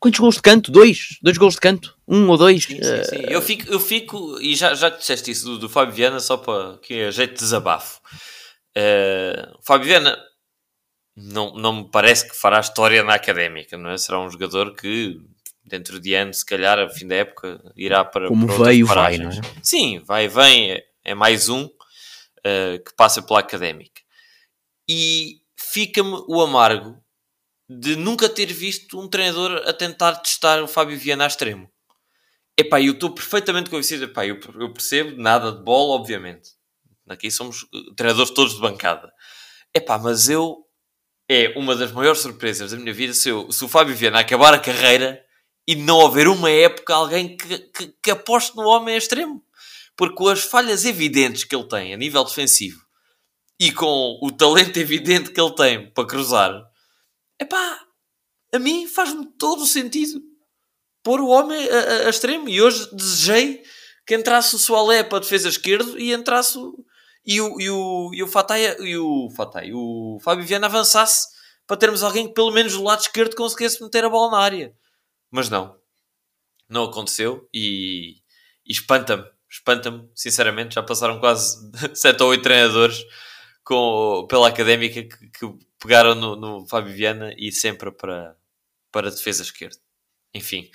quantos 0.00 0.20
gols 0.20 0.36
de 0.36 0.42
canto? 0.42 0.70
Dois? 0.70 1.18
Dois 1.22 1.36
gols 1.36 1.54
de 1.54 1.60
canto? 1.60 1.96
Um 2.06 2.28
ou 2.28 2.36
dois? 2.36 2.64
Sim, 2.64 2.82
sim, 2.82 3.04
sim. 3.04 3.22
Eu, 3.28 3.42
fico, 3.42 3.70
eu 3.70 3.80
fico, 3.80 4.38
e 4.40 4.54
já, 4.54 4.74
já 4.74 4.88
disseste 4.88 5.30
isso 5.30 5.44
do, 5.46 5.58
do 5.58 5.68
Fábio 5.68 5.94
Viana, 5.94 6.20
só 6.20 6.36
para 6.36 6.78
que 6.78 6.94
é 6.94 7.10
jeito 7.10 7.34
de 7.34 7.40
desabafo. 7.40 8.00
Eh, 8.74 9.52
o 9.58 9.62
Fábio 9.62 9.86
Viana 9.86 10.18
não, 11.16 11.54
não 11.54 11.72
me 11.72 11.90
parece 11.90 12.28
que 12.28 12.36
fará 12.36 12.60
história 12.60 13.02
na 13.02 13.14
académica, 13.14 13.76
não 13.76 13.90
é? 13.90 13.98
Será 13.98 14.20
um 14.20 14.30
jogador 14.30 14.74
que 14.74 15.18
dentro 15.64 15.98
de 15.98 16.14
anos, 16.14 16.38
se 16.38 16.46
calhar, 16.46 16.78
a 16.78 16.88
fim 16.88 17.06
da 17.06 17.16
época, 17.16 17.60
irá 17.74 18.04
para. 18.04 18.28
Como 18.28 18.46
para 18.46 18.66
veio, 18.66 18.86
vai, 18.86 19.18
não 19.18 19.30
é? 19.30 19.40
Sim, 19.62 19.98
vai 20.00 20.26
e 20.26 20.28
vem, 20.28 20.72
é, 20.72 20.84
é 21.04 21.14
mais 21.14 21.48
um 21.48 21.68
eh, 22.44 22.78
que 22.78 22.94
passa 22.94 23.20
pela 23.20 23.40
académica. 23.40 24.00
E 24.88 25.40
fica-me 25.56 26.22
o 26.28 26.40
amargo 26.40 26.96
de 27.68 27.96
nunca 27.96 28.28
ter 28.28 28.46
visto 28.46 28.98
um 28.98 29.08
treinador 29.08 29.62
a 29.66 29.72
tentar 29.72 30.16
testar 30.16 30.62
o 30.62 30.68
Fábio 30.68 30.98
Viana 30.98 31.24
a 31.24 31.26
extremo. 31.26 31.70
Epá, 32.58 32.80
eu 32.80 32.92
estou 32.92 33.10
perfeitamente 33.10 33.68
convencido. 33.68 34.04
Epá, 34.04 34.26
eu, 34.26 34.38
eu 34.58 34.72
percebo 34.72 35.20
nada 35.20 35.52
de 35.52 35.62
bola, 35.62 35.94
obviamente. 35.94 36.50
Aqui 37.08 37.30
somos 37.30 37.66
eh, 37.74 37.94
treinadores 37.96 38.30
todos 38.30 38.54
de 38.54 38.60
bancada. 38.60 39.12
Epá, 39.74 39.98
mas 39.98 40.28
eu... 40.28 40.62
É 41.28 41.52
uma 41.58 41.74
das 41.74 41.90
maiores 41.90 42.20
surpresas 42.20 42.70
da 42.70 42.76
minha 42.76 42.92
vida 42.92 43.12
se, 43.12 43.28
eu, 43.28 43.50
se 43.50 43.64
o 43.64 43.68
Fábio 43.68 43.96
Viana 43.96 44.20
acabar 44.20 44.54
a 44.54 44.60
carreira 44.60 45.20
e 45.66 45.74
não 45.74 45.98
houver 45.98 46.28
uma 46.28 46.48
época 46.48 46.94
alguém 46.94 47.36
que, 47.36 47.58
que, 47.58 47.94
que 48.00 48.10
aposte 48.12 48.56
no 48.56 48.62
homem 48.62 48.94
a 48.94 48.98
extremo. 48.98 49.42
Porque 49.96 50.14
com 50.14 50.28
as 50.28 50.42
falhas 50.42 50.84
evidentes 50.84 51.42
que 51.42 51.56
ele 51.56 51.66
tem 51.66 51.92
a 51.92 51.96
nível 51.96 52.22
defensivo 52.22 52.80
e 53.58 53.72
com 53.72 54.20
o 54.22 54.30
talento 54.30 54.76
evidente 54.76 55.32
que 55.32 55.40
ele 55.40 55.54
tem 55.54 55.90
para 55.90 56.06
cruzar, 56.06 56.62
epá, 57.40 57.80
a 58.54 58.58
mim 58.58 58.86
faz-me 58.86 59.26
todo 59.38 59.62
o 59.62 59.66
sentido 59.66 60.20
pôr 61.02 61.20
o 61.20 61.28
homem 61.28 61.68
a, 61.70 61.78
a- 62.04 62.06
a 62.06 62.10
extremo. 62.10 62.48
E 62.48 62.60
hoje 62.60 62.88
desejei 62.94 63.62
que 64.06 64.14
entrasse 64.14 64.54
o 64.54 64.58
Soalé 64.58 65.02
para 65.04 65.18
a 65.18 65.20
defesa 65.20 65.48
esquerdo 65.48 65.98
e 65.98 66.12
entrasse 66.12 66.58
o, 66.58 66.84
e 67.24 67.40
o, 67.40 67.60
e 67.60 67.70
o, 67.70 68.10
e 68.14 68.22
o 68.22 68.26
e 68.84 68.96
o 68.98 69.30
Fatai, 69.30 69.72
o 69.72 70.18
Fábio 70.22 70.44
Viana 70.44 70.66
avançasse 70.66 71.28
para 71.66 71.76
termos 71.76 72.02
alguém 72.02 72.28
que 72.28 72.34
pelo 72.34 72.52
menos 72.52 72.74
do 72.74 72.82
lado 72.84 73.00
esquerdo 73.00 73.34
conseguisse 73.36 73.82
meter 73.82 74.04
a 74.04 74.08
bola 74.08 74.30
na 74.30 74.38
área. 74.38 74.72
Mas 75.30 75.48
não. 75.50 75.76
Não 76.68 76.84
aconteceu 76.84 77.48
e, 77.52 78.16
e 78.64 78.72
espanta-me. 78.72 79.24
Espanta-me, 79.50 80.08
sinceramente. 80.14 80.74
Já 80.74 80.82
passaram 80.82 81.18
quase 81.20 81.56
7 81.94 82.22
ou 82.22 82.30
8 82.30 82.42
treinadores 82.42 83.04
com, 83.64 84.26
pela 84.28 84.48
académica 84.48 85.02
que, 85.02 85.30
que 85.30 85.54
pegaram 85.86 86.14
no, 86.14 86.36
no 86.36 86.66
Fábio 86.68 86.94
Viana 86.94 87.32
e 87.38 87.52
sempre 87.52 87.90
para, 87.92 88.36
para 88.92 89.08
a 89.08 89.10
defesa 89.10 89.42
esquerda. 89.42 89.76
Enfim, 90.34 90.70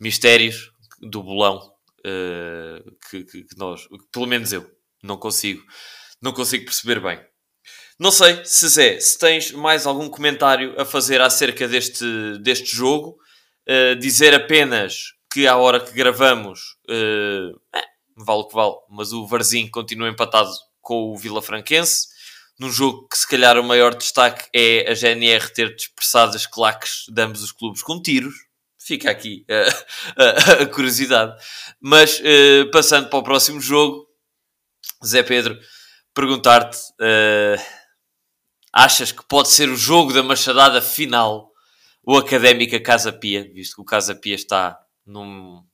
mistérios 0.00 0.72
do 1.00 1.22
bolão 1.22 1.72
eh, 2.04 2.82
que, 3.10 3.24
que- 3.24 3.44
que 3.44 3.58
nós, 3.58 3.88
pelo 4.12 4.26
menos 4.26 4.52
eu, 4.52 4.68
não 5.02 5.16
consigo, 5.18 5.62
não 6.20 6.32
consigo 6.32 6.64
perceber 6.66 7.00
bem. 7.00 7.20
Não 7.98 8.10
sei, 8.10 8.44
se 8.44 8.68
Zé, 8.68 8.98
se 9.00 9.18
tens 9.18 9.52
mais 9.52 9.86
algum 9.86 10.08
comentário 10.08 10.74
a 10.80 10.84
fazer 10.84 11.20
acerca 11.20 11.68
deste, 11.68 12.04
deste 12.40 12.74
jogo, 12.74 13.16
eh, 13.66 13.94
dizer 13.94 14.34
apenas 14.34 15.12
que 15.32 15.46
à 15.46 15.56
hora 15.56 15.80
que 15.80 15.92
gravamos, 15.92 16.76
eh, 16.88 17.50
é, 17.74 17.82
vale 18.16 18.40
o 18.42 18.48
que 18.48 18.54
vale, 18.54 18.74
mas 18.90 19.12
o 19.12 19.26
Varzim 19.26 19.68
continua 19.68 20.08
empatado 20.08 20.50
com 20.80 21.12
o 21.12 21.16
Vila 21.16 21.40
Franquense, 21.42 22.08
num 22.58 22.70
jogo 22.70 23.08
que 23.08 23.16
se 23.16 23.26
calhar 23.26 23.58
o 23.58 23.64
maior 23.64 23.94
destaque 23.94 24.48
é 24.54 24.90
a 24.90 24.94
GNR 24.94 25.52
ter 25.52 25.74
dispersado 25.74 26.36
as 26.36 26.46
claques 26.46 27.04
de 27.08 27.22
ambos 27.22 27.42
os 27.42 27.52
clubes 27.52 27.82
com 27.82 28.00
tiros. 28.00 28.34
Fica 28.78 29.10
aqui 29.10 29.44
a, 30.16 30.62
a 30.62 30.66
curiosidade. 30.66 31.34
Mas 31.80 32.20
eh, 32.24 32.64
passando 32.72 33.08
para 33.08 33.18
o 33.18 33.22
próximo 33.22 33.60
jogo, 33.60 34.06
Zé 35.04 35.22
Pedro, 35.22 35.58
perguntar-te: 36.12 36.78
eh, 37.00 37.56
achas 38.72 39.12
que 39.12 39.24
pode 39.26 39.48
ser 39.48 39.68
o 39.68 39.76
jogo 39.76 40.12
da 40.12 40.22
machadada 40.22 40.82
final 40.82 41.52
o 42.04 42.16
Académica 42.16 42.80
Casa 42.80 43.12
Pia, 43.12 43.48
visto 43.52 43.76
que 43.76 43.82
o 43.82 43.84
Casa 43.84 44.14
Pia 44.14 44.34
está 44.34 44.78
num. 45.06 45.64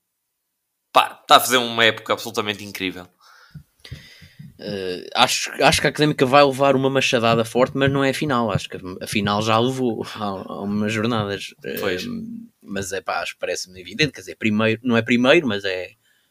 Pá, 0.92 1.18
está 1.22 1.36
a 1.36 1.40
fazer 1.40 1.56
uma 1.56 1.84
época 1.84 2.12
absolutamente 2.12 2.64
incrível. 2.64 3.08
Uh, 4.60 5.06
acho, 5.14 5.50
acho 5.62 5.80
que 5.80 5.86
a 5.86 5.90
Académica 5.90 6.26
vai 6.26 6.44
levar 6.44 6.74
uma 6.74 6.90
machadada 6.90 7.44
forte, 7.44 7.76
mas 7.76 7.90
não 7.92 8.02
é 8.02 8.10
a 8.10 8.14
final. 8.14 8.50
Acho 8.50 8.68
que 8.68 8.78
a 9.00 9.06
final 9.06 9.40
já 9.40 9.58
levou 9.58 10.04
há, 10.14 10.24
há 10.24 10.62
umas 10.62 10.92
jornadas. 10.92 11.54
Uh, 11.64 12.48
mas 12.62 12.92
é 12.92 13.00
pá, 13.00 13.20
acho 13.20 13.34
que 13.34 13.38
parece-me 13.38 13.80
evidente. 13.80 14.12
Quer 14.12 14.20
dizer, 14.20 14.36
primeiro, 14.36 14.80
não 14.82 14.96
é 14.96 15.02
primeiro, 15.02 15.46
mas 15.46 15.64
é. 15.64 15.90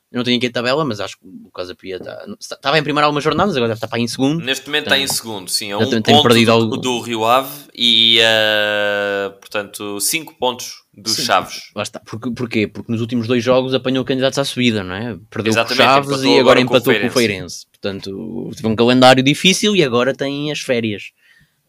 Eu 0.09 0.19
não 0.19 0.23
tenho 0.23 0.38
aqui 0.38 0.47
a 0.47 0.51
tabela, 0.51 0.86
mas 0.86 1.01
acho 1.01 1.17
que 1.19 1.25
o 1.25 1.51
Casa 1.51 1.75
Pia 1.75 1.97
está. 1.97 2.25
Estava 2.39 2.80
em 2.80 2.84
primeiro 2.84 3.05
algumas 3.05 3.23
jornadas, 3.23 3.57
agora 3.57 3.69
deve 3.69 3.78
estar 3.78 3.89
para 3.89 3.97
aí 3.97 4.03
em 4.03 4.07
segundo. 4.07 4.41
Neste 4.41 4.65
momento 4.67 4.86
está 4.86 4.97
em 4.97 5.07
segundo, 5.07 5.49
sim, 5.51 5.71
é 5.71 5.75
um 5.78 6.01
ponto 6.01 6.23
perdido 6.23 6.45
do, 6.45 6.51
algo. 6.51 6.78
do 6.78 7.01
Rio 7.01 7.25
Ave 7.25 7.65
e, 7.75 8.17
eh, 8.21 9.34
portanto, 9.41 9.99
5 9.99 10.36
pontos 10.39 10.86
dos 10.97 11.13
Sim. 11.13 11.23
Chaves. 11.23 11.69
Lá 11.75 11.83
está. 11.83 11.99
Porque, 11.99 12.31
porquê? 12.31 12.67
Porque 12.67 12.91
nos 12.91 13.01
últimos 13.01 13.27
dois 13.27 13.43
jogos 13.43 13.73
apanhou 13.73 14.03
candidatos 14.03 14.39
à 14.39 14.43
subida, 14.43 14.83
não 14.83 14.95
é? 14.95 15.15
Perdeu 15.29 15.53
com 15.53 15.61
o 15.61 15.75
Chaves 15.75 16.23
e 16.23 16.39
agora 16.39 16.59
empatou 16.59 16.93
com 16.99 17.07
o 17.07 17.11
Feirense. 17.11 17.67
Portanto, 17.67 18.49
teve 18.55 18.67
um 18.67 18.75
calendário 18.75 19.23
difícil 19.23 19.75
e 19.75 19.83
agora 19.83 20.13
tem 20.13 20.51
as 20.51 20.59
férias. 20.59 21.11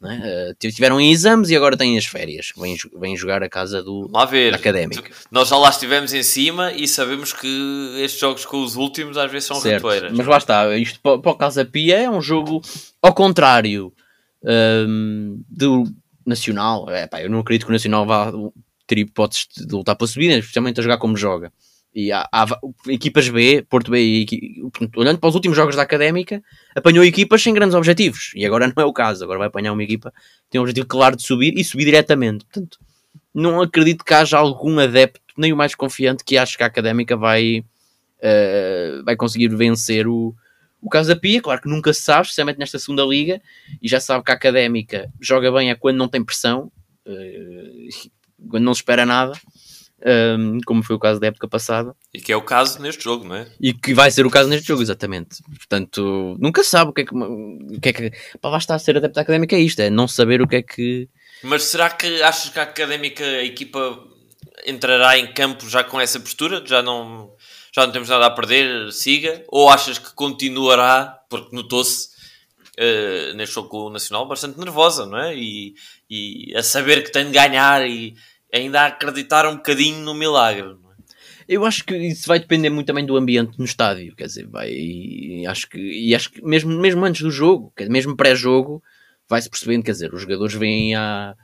Não 0.01 0.11
é? 0.11 0.51
Uh, 0.51 0.55
tiveram 0.55 1.01
em 1.01 1.11
exames 1.11 1.51
e 1.51 1.57
agora 1.57 1.77
têm 1.77 1.99
as 1.99 2.07
férias. 2.07 2.53
Vêm, 2.57 2.77
vêm 2.99 3.17
jogar 3.17 3.43
a 3.43 3.49
casa 3.49 3.83
do 3.83 4.09
lá 4.11 4.25
ver. 4.25 4.53
da 4.53 4.57
Académica. 4.57 5.11
Nós 5.31 5.49
já 5.49 5.57
lá 5.59 5.69
estivemos 5.69 6.13
em 6.15 6.23
cima 6.23 6.73
e 6.73 6.89
sabemos 6.89 7.33
que 7.33 7.95
estes 7.99 8.21
jogos 8.21 8.47
com 8.47 8.63
os 8.63 8.77
últimos 8.77 9.19
às 9.19 9.31
vezes 9.31 9.49
são 9.49 9.57
Certo. 9.57 9.83
ratoeiras. 9.83 10.13
Mas 10.13 10.27
lá 10.27 10.39
está, 10.39 10.77
isto 10.77 11.01
para, 11.01 11.19
para 11.19 11.33
o 11.33 11.35
Casa 11.35 11.65
Pia 11.65 11.99
é 11.99 12.09
um 12.09 12.23
jogo 12.23 12.63
ao 13.03 13.13
contrário 13.13 13.93
hum, 14.43 15.43
do 15.49 15.85
Nacional. 16.25 16.89
É, 16.89 17.07
pá, 17.07 17.21
eu 17.21 17.29
não 17.29 17.41
acredito 17.41 17.67
que 17.67 17.71
o 17.71 17.75
Nacional 17.75 18.07
vá 18.07 18.33
ter 18.89 18.99
hipóteses 18.99 19.47
de 19.55 19.73
lutar 19.73 19.95
para 19.95 20.07
a 20.07 20.09
subida, 20.09 20.37
especialmente 20.37 20.81
a 20.81 20.83
jogar 20.83 20.99
como 20.99 21.17
joga. 21.17 21.53
E 21.95 22.11
há, 22.13 22.29
há 22.33 22.47
equipas 22.89 23.29
B, 23.29 23.65
Porto 23.69 23.91
B, 23.91 24.01
e 24.01 24.63
olhando 24.97 25.19
para 25.19 25.29
os 25.29 25.35
últimos 25.35 25.57
jogos 25.57 25.77
da 25.77 25.83
Académica, 25.83 26.43
apanhou 26.75 27.05
equipas 27.05 27.43
sem 27.43 27.53
grandes 27.55 27.75
objetivos. 27.75 28.33
E 28.35 28.45
agora 28.45 28.67
não 28.67 28.83
é 28.83 28.87
o 28.87 28.93
caso. 28.93 29.25
Agora 29.25 29.39
vai 29.39 29.49
apanhar 29.49 29.73
uma 29.73 29.83
equipa 29.83 30.11
que 30.11 30.51
tem 30.51 30.61
um 30.61 30.63
objetivo 30.63 30.87
claro 30.87 31.17
de 31.17 31.23
subir 31.23 31.57
e 31.57 31.65
subir 31.65 31.85
diretamente. 31.85 32.45
Portanto, 32.45 32.79
não 33.35 33.61
acredito 33.61 34.05
que 34.05 34.15
haja 34.15 34.39
algum 34.39 34.79
adepto, 34.79 35.21
nem 35.37 35.53
o 35.53 35.57
mais 35.57 35.75
confiante, 35.75 36.25
que 36.25 36.37
ache 36.37 36.57
que 36.57 36.63
a 36.63 36.67
Académica 36.67 37.17
vai, 37.17 37.65
eh, 38.21 39.01
vai 39.05 39.17
conseguir 39.17 39.49
vencer 39.49 40.07
o, 40.07 40.35
o 40.81 40.89
Casa 40.89 41.17
Pia. 41.17 41.43
Claro 41.43 41.61
que 41.61 41.69
nunca 41.69 41.93
se 41.93 42.03
sabe, 42.03 42.23
especialmente 42.23 42.59
nesta 42.59 42.79
segunda 42.79 43.05
liga, 43.05 43.41
e 43.83 43.89
já 43.89 44.01
sabe 44.01 44.25
que 44.25 44.31
a 44.31 44.35
Académica 44.35 45.11
joga 45.21 45.51
bem 45.53 45.71
é 45.71 45.75
quando 45.75 45.97
não 45.97 46.09
tem 46.09 46.25
pressão, 46.25 46.71
eh, 47.07 47.89
quando 48.51 48.65
não 48.65 48.75
se 48.75 48.81
espera 48.81 49.05
nada, 49.07 49.33
ehm, 50.05 50.59
como 50.67 50.83
foi 50.83 50.97
o 50.97 50.99
caso 50.99 51.19
da 51.21 51.27
época 51.29 51.49
passada, 51.49 51.95
E 52.15 52.21
que 52.21 52.33
é 52.33 52.37
o 52.37 52.43
caso 52.43 52.81
neste 52.81 53.03
jogo, 53.03 53.25
não 53.25 53.35
é? 53.37 53.49
e 53.61 53.73
que 53.73 53.95
vai 53.95 54.11
ser 54.11 54.27
o 54.27 54.31
caso 54.31 54.49
neste 54.49 54.69
jogo, 54.69 54.83
exatamente. 54.83 55.43
Portanto, 55.57 56.37
nunca 56.39 56.63
sabe 56.63 56.91
o 56.91 56.95
que 56.95 57.03
é 57.03 57.05
que. 57.05 57.15
O 57.15 57.81
que, 57.81 57.89
é 57.89 57.93
que 57.93 58.13
pá, 58.41 58.49
lá 58.49 58.59
está 58.59 58.75
a 58.75 58.79
ser 58.79 58.97
adepto 58.97 59.17
da 59.17 59.23
Académica 59.23 59.57
é 59.57 59.61
isto, 59.61 59.81
é 59.81 59.91
não 59.91 60.07
saber 60.07 60.41
o 60.43 60.49
que 60.49 60.57
é 60.57 60.63
que. 60.63 61.09
Mas 61.43 61.65
será 61.65 61.91
que 61.91 62.23
achas 62.23 62.51
que 62.51 62.59
a 62.59 62.63
académica, 62.63 63.25
a 63.25 63.45
equipa, 63.45 63.99
entrará 64.67 65.17
em 65.19 65.33
campo 65.33 65.69
já 65.69 65.85
com 65.85 66.01
essa 66.01 66.19
postura? 66.19 66.63
Já 66.67 66.83
não, 66.83 67.33
já 67.75 67.87
não 67.87 67.93
temos 67.93 68.09
nada 68.09 68.27
a 68.27 68.31
perder, 68.31 68.93
siga? 68.93 69.45
Ou 69.49 69.69
achas 69.69 69.99
que 69.99 70.13
continuará, 70.15 71.21
porque 71.31 71.55
notou-se 71.55 72.09
uh, 72.79 73.35
neste 73.35 73.55
jogo 73.55 73.69
com 73.69 73.79
o 73.87 73.91
Nacional, 73.91 74.27
bastante 74.27 74.59
nervosa, 74.59 75.05
não 75.07 75.19
é? 75.19 75.37
E, 75.37 75.75
e 76.09 76.57
a 76.57 76.63
saber 76.63 77.03
que 77.03 77.13
tem 77.13 77.27
de 77.27 77.33
ganhar 77.33 77.87
e 77.87 78.15
ainda 78.55 78.83
a 78.83 78.87
acreditar 78.87 79.47
um 79.47 79.57
bocadinho 79.57 79.99
no 79.99 80.15
milagre. 80.15 80.69
É? 80.69 80.89
Eu 81.49 81.65
acho 81.65 81.85
que 81.85 81.97
isso 81.97 82.29
vai 82.29 82.39
depender 82.39 82.71
muito 82.71 82.87
também 82.87 83.05
do 83.05 83.17
ambiente 83.17 83.59
no 83.59 83.65
estádio, 83.65 84.15
quer 84.15 84.27
dizer, 84.27 84.47
vai, 84.47 84.71
acho 85.47 85.69
que, 85.69 85.79
e 85.79 86.15
acho 86.15 86.31
que 86.31 86.45
mesmo, 86.45 86.79
mesmo 86.79 87.05
antes 87.05 87.23
do 87.23 87.31
jogo, 87.31 87.73
mesmo 87.89 88.17
pré-jogo, 88.17 88.83
vai-se 89.29 89.49
percebendo, 89.51 89.85
quer 89.85 89.93
dizer, 89.93 90.13
os 90.15 90.23
jogadores 90.23 90.55
vêm 90.55 90.95
a. 90.95 91.35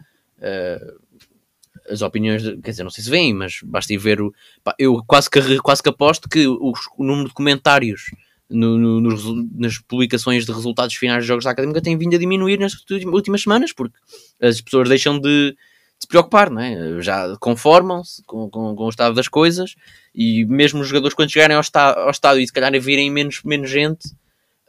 As 1.87 2.01
opiniões, 2.01 2.43
quer 2.43 2.71
dizer, 2.71 2.83
não 2.83 2.91
sei 2.91 3.05
se 3.05 3.11
vêm, 3.11 3.35
mas 3.35 3.59
basta 3.63 3.93
ir 3.93 3.99
ver 3.99 4.21
o. 4.21 4.33
Eu 4.79 5.03
quase 5.07 5.29
que, 5.29 5.59
quase 5.59 5.83
que 5.83 5.89
aposto 5.91 6.29
que 6.29 6.47
o, 6.47 6.73
o 6.97 7.05
número 7.05 7.29
de 7.29 7.35
comentários 7.35 8.07
no, 8.49 8.79
no, 8.79 9.01
no, 9.01 9.49
nas 9.55 9.79
publicações 9.79 10.45
de 10.45 10.53
resultados 10.53 10.95
finais 10.95 11.23
de 11.23 11.29
jogos 11.29 11.45
da 11.45 11.51
Académica 11.51 11.81
tem 11.81 11.97
vindo 11.97 12.15
a 12.15 12.19
diminuir 12.19 12.59
nas 12.59 12.75
últimas 13.07 13.43
semanas, 13.43 13.73
porque 13.73 13.97
as 14.41 14.61
pessoas 14.61 14.89
deixam 14.89 15.19
de, 15.19 15.51
de 15.53 15.57
se 15.99 16.07
preocupar, 16.07 16.51
não 16.51 16.61
é? 16.61 17.01
já 17.01 17.35
conformam-se 17.41 18.23
com, 18.25 18.49
com, 18.51 18.75
com, 18.77 18.85
o 18.85 18.89
estado 18.89 19.15
das 19.15 19.29
coisas 19.29 19.75
e 20.15 20.45
mesmo 20.45 20.81
os 20.81 20.89
jogadores 20.89 21.15
quando 21.15 21.31
chegarem 21.31 21.57
ao, 21.57 21.61
está, 21.61 21.99
ao 21.99 22.11
estádio 22.11 22.43
e 22.43 22.47
se 22.47 22.53
calhar 22.53 22.79
virem 22.81 23.11
menos, 23.11 23.43
menos 23.45 23.71
gente, 23.71 24.09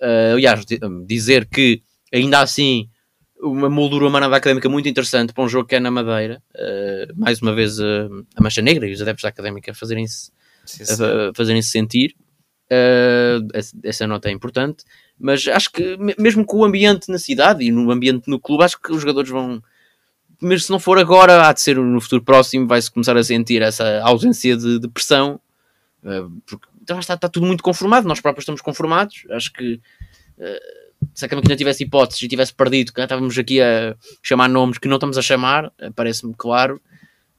uh, 0.02 0.34
aliás, 0.34 0.66
dizer 1.06 1.46
que 1.46 1.82
ainda 2.14 2.40
assim 2.40 2.90
uma 3.38 3.70
moldura 3.70 4.08
humana 4.08 4.30
da 4.30 4.38
Académica 4.38 4.70
muito 4.70 4.88
interessante 4.88 5.34
para 5.34 5.44
um 5.44 5.50
jogo 5.50 5.68
que 5.68 5.76
é 5.76 5.80
na 5.80 5.92
Madeira, 5.92 6.42
uh, 6.56 7.14
mais 7.20 7.42
uma 7.42 7.54
vez 7.54 7.78
uh, 7.80 8.26
a 8.36 8.42
Mancha 8.42 8.62
Negra 8.62 8.88
e 8.88 8.94
os 8.94 9.02
adeptos 9.02 9.24
da 9.24 9.30
Académica 9.30 9.74
fazerem-se 9.74 10.32
fazerem 11.36 11.62
-se 11.62 11.70
sentir 11.70 12.16
Uh, 12.66 13.48
essa 13.84 14.08
nota 14.08 14.28
é 14.28 14.32
importante, 14.32 14.84
mas 15.20 15.48
acho 15.48 15.72
que 15.72 15.98
mesmo 16.18 16.44
com 16.44 16.58
o 16.58 16.66
ambiente 16.66 17.12
na 17.12 17.20
cidade 17.20 17.64
e 17.64 17.72
no 17.72 17.92
ambiente 17.92 18.28
no 18.28 18.40
clube, 18.40 18.64
acho 18.64 18.82
que 18.82 18.92
os 18.92 19.02
jogadores 19.02 19.30
vão, 19.30 19.62
mesmo 20.42 20.66
se 20.66 20.72
não 20.72 20.80
for 20.80 20.98
agora, 20.98 21.48
há 21.48 21.54
de 21.54 21.62
ser 21.62 21.78
no 21.78 22.02
futuro 22.02 22.24
próximo, 22.24 22.68
vai-se 22.68 22.90
começar 22.90 23.16
a 23.16 23.24
sentir 23.24 23.62
essa 23.62 24.02
ausência 24.02 24.58
de, 24.58 24.80
de 24.80 24.88
pressão, 24.88 25.40
uh, 26.04 26.42
porque 26.46 26.68
então, 26.82 27.00
está, 27.00 27.16
está, 27.16 27.30
tudo 27.30 27.46
muito 27.46 27.64
conformado, 27.64 28.08
nós 28.08 28.22
próprios 28.22 28.44
estamos 28.44 28.62
conformados. 28.62 29.26
Acho 29.32 29.52
que 29.54 29.82
uh, 30.38 31.08
se 31.14 31.26
a 31.26 31.30
não 31.30 31.42
tivesse 31.42 31.84
hipóteses 31.84 32.22
e 32.22 32.28
tivesse 32.28 32.54
perdido, 32.54 32.92
estávamos 32.96 33.38
aqui 33.38 33.62
a 33.62 33.96
chamar 34.22 34.48
nomes 34.48 34.78
que 34.78 34.88
não 34.88 34.98
estamos 34.98 35.18
a 35.18 35.22
chamar, 35.22 35.72
parece-me 35.96 36.34
claro. 36.36 36.80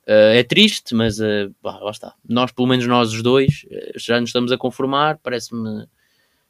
Uh, 0.09 0.39
é 0.39 0.45
triste, 0.45 0.95
mas 0.95 1.19
uh, 1.19 1.53
lá 1.65 1.91
está. 1.91 2.15
Nós, 2.29 2.53
pelo 2.53 2.69
menos 2.69 2.87
nós 2.87 3.13
os 3.13 3.23
dois, 3.23 3.67
uh, 3.67 3.99
já 3.99 4.21
nos 4.21 4.29
estamos 4.29 4.53
a 4.53 4.57
conformar. 4.57 5.19
Parece-me. 5.19 5.89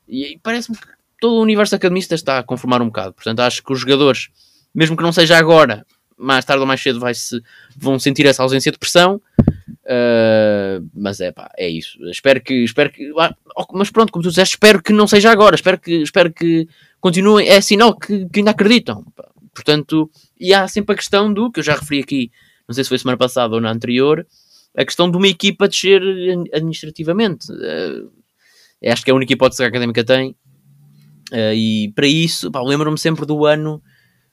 E 0.06 0.38
parece-me 0.42 0.76
que 0.76 0.86
todo 1.18 1.38
o 1.38 1.42
universo 1.42 1.74
academista 1.74 2.14
está 2.14 2.38
a 2.38 2.42
conformar 2.42 2.82
um 2.82 2.86
bocado. 2.86 3.14
Portanto, 3.14 3.40
acho 3.40 3.62
que 3.62 3.72
os 3.72 3.80
jogadores, 3.80 4.28
mesmo 4.74 4.94
que 4.94 5.02
não 5.02 5.10
seja 5.10 5.38
agora, 5.38 5.86
mais 6.18 6.44
tarde 6.44 6.60
ou 6.60 6.66
mais 6.66 6.82
cedo 6.82 7.00
vai 7.00 7.14
-se, 7.14 7.42
vão 7.74 7.98
sentir 7.98 8.26
essa 8.26 8.42
ausência 8.42 8.70
de 8.70 8.78
pressão. 8.78 9.22
mas 10.92 11.20
é 11.22 11.32
pá, 11.32 11.50
é 11.56 11.66
isso. 11.66 11.98
Espero 12.10 12.42
que. 12.42 12.62
Espero 12.62 12.90
que 12.90 13.10
mas 13.72 13.90
pronto, 13.90 14.12
como 14.12 14.22
tu 14.22 14.28
disseste, 14.28 14.56
espero 14.56 14.82
que 14.82 14.92
não 14.92 15.06
seja 15.06 15.30
agora. 15.30 15.54
Espero 15.54 15.78
que, 15.78 16.02
espero 16.02 16.30
que 16.30 16.68
continuem. 17.00 17.48
É 17.48 17.62
sinal 17.62 17.96
que, 17.98 18.28
que 18.28 18.40
ainda 18.40 18.50
acreditam. 18.50 19.02
Portanto, 19.54 20.10
e 20.38 20.52
há 20.52 20.68
sempre 20.68 20.92
a 20.92 20.96
questão 20.96 21.32
do 21.32 21.50
que 21.50 21.60
eu 21.60 21.64
já 21.64 21.74
referi 21.74 22.00
aqui 22.00 22.30
não 22.68 22.74
sei 22.74 22.84
se 22.84 22.88
foi 22.88 22.98
semana 22.98 23.16
passada 23.16 23.54
ou 23.54 23.60
na 23.60 23.70
anterior, 23.70 24.26
a 24.76 24.84
questão 24.84 25.10
de 25.10 25.16
uma 25.16 25.28
equipa 25.28 25.68
descer 25.68 26.02
administrativamente. 26.52 27.50
Uh, 27.50 28.10
acho 28.84 29.04
que 29.04 29.10
é 29.10 29.12
a 29.12 29.16
única 29.16 29.32
hipótese 29.32 29.62
que 29.62 29.64
a 29.64 29.68
académica 29.68 30.04
tem. 30.04 30.36
Uh, 31.32 31.54
e 31.54 31.92
para 31.94 32.06
isso, 32.06 32.50
lembro-me 32.64 32.98
sempre 32.98 33.24
do 33.24 33.46
ano, 33.46 33.82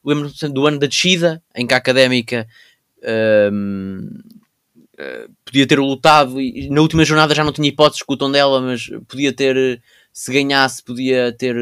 lembro-me 0.04 0.34
sempre 0.36 0.56
do 0.56 0.68
ano 0.68 0.80
da 0.80 0.88
descida, 0.88 1.42
em 1.56 1.66
que 1.66 1.74
a 1.74 1.78
académica 1.78 2.48
uh, 3.00 4.34
podia 5.46 5.66
ter 5.66 5.80
lutado 5.80 6.40
e 6.40 6.70
na 6.70 6.82
última 6.82 7.04
jornada 7.04 7.34
já 7.34 7.44
não 7.44 7.52
tinha 7.52 7.68
hipóteses 7.68 8.04
com 8.04 8.14
o 8.14 8.18
tom 8.18 8.32
dela, 8.32 8.62
mas 8.62 8.90
podia 9.08 9.34
ter, 9.34 9.82
se 10.12 10.32
ganhasse, 10.32 10.84
podia 10.84 11.32
ter 11.32 11.56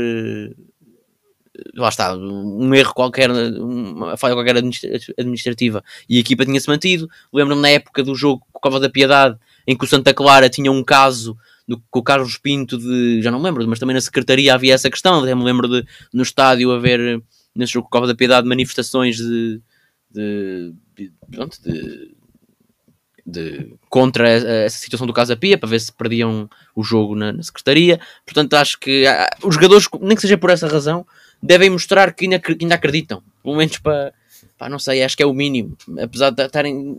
lá 1.76 1.89
está, 1.89 2.16
um 2.16 2.74
erro 2.74 2.93
qualquer, 2.93 3.30
uma 3.32 4.18
falha 4.18 4.36
qualquer 4.36 4.57
administrativa 4.57 5.84
e 6.07 6.18
a 6.18 6.20
equipa 6.20 6.45
tinha-se 6.45 6.68
mantido. 6.68 7.09
Lembro-me 7.34 7.62
na 7.62 7.70
época 7.70 8.03
do 8.03 8.16
jogo 8.16 8.45
com 8.51 8.59
Cova 8.59 8.80
da 8.80 8.89
Piedade, 8.89 9.38
em 9.68 9.78
que 9.78 9.84
o 9.84 9.88
Santa 9.88 10.14
Clara 10.14 10.49
tinha 10.49 10.72
um 10.72 10.84
caso 10.84 11.38
do, 11.68 11.82
com 11.89 11.99
o 11.99 12.03
Carlos 12.03 12.38
Pinto 12.38 12.78
de, 12.78 13.22
já 13.22 13.32
não 13.32 13.39
me 13.39 13.45
lembro, 13.45 13.68
mas 13.68 13.80
também 13.80 13.93
na 13.93 14.01
Secretaria 14.01 14.53
havia 14.53 14.74
essa 14.74 14.89
questão, 14.89 15.24
até 15.24 15.34
me 15.34 15.43
lembro 15.43 15.68
de 15.68 15.86
no 16.14 16.24
estádio 16.24 16.72
haver, 16.72 17.22
nesse 17.55 17.74
jogo 17.74 17.86
com 17.86 17.91
Cova 17.91 18.07
da 18.07 18.16
Piedade, 18.16 18.47
manifestações 18.47 19.18
de, 19.18 19.62
de, 20.12 20.74
pronto, 21.32 21.57
de 21.64 22.16
de, 23.26 23.74
contra 23.89 24.30
essa 24.30 24.78
situação 24.78 25.07
do 25.07 25.14
Casa 25.14 25.36
Pia 25.36 25.57
para 25.57 25.70
ver 25.70 25.80
se 25.80 25.91
perdiam 25.91 26.49
o 26.76 26.84
jogo 26.84 27.16
na, 27.16 27.32
na 27.32 27.43
Secretaria. 27.43 27.99
Portanto, 28.26 28.53
acho 28.55 28.80
que 28.80 29.05
ah, 29.07 29.30
os 29.43 29.55
jogadores, 29.55 29.88
nem 30.01 30.16
que 30.16 30.22
seja 30.22 30.38
por 30.38 30.49
essa 30.49 30.68
razão, 30.68 31.05
devem 31.42 31.70
mostrar 31.70 32.14
que 32.14 32.26
ainda, 32.26 32.39
que 32.39 32.58
ainda 32.60 32.76
acreditam. 32.76 33.24
Pelo 33.44 33.56
menos 33.56 33.78
para, 33.78 34.14
para, 34.58 34.70
não 34.70 34.80
sei, 34.80 35.04
acho 35.04 35.18
que 35.18 35.24
é 35.24 35.26
o 35.26 35.34
mínimo. 35.34 35.78
Apesar 36.02 36.30
de 36.30 36.48
terem, 36.50 36.98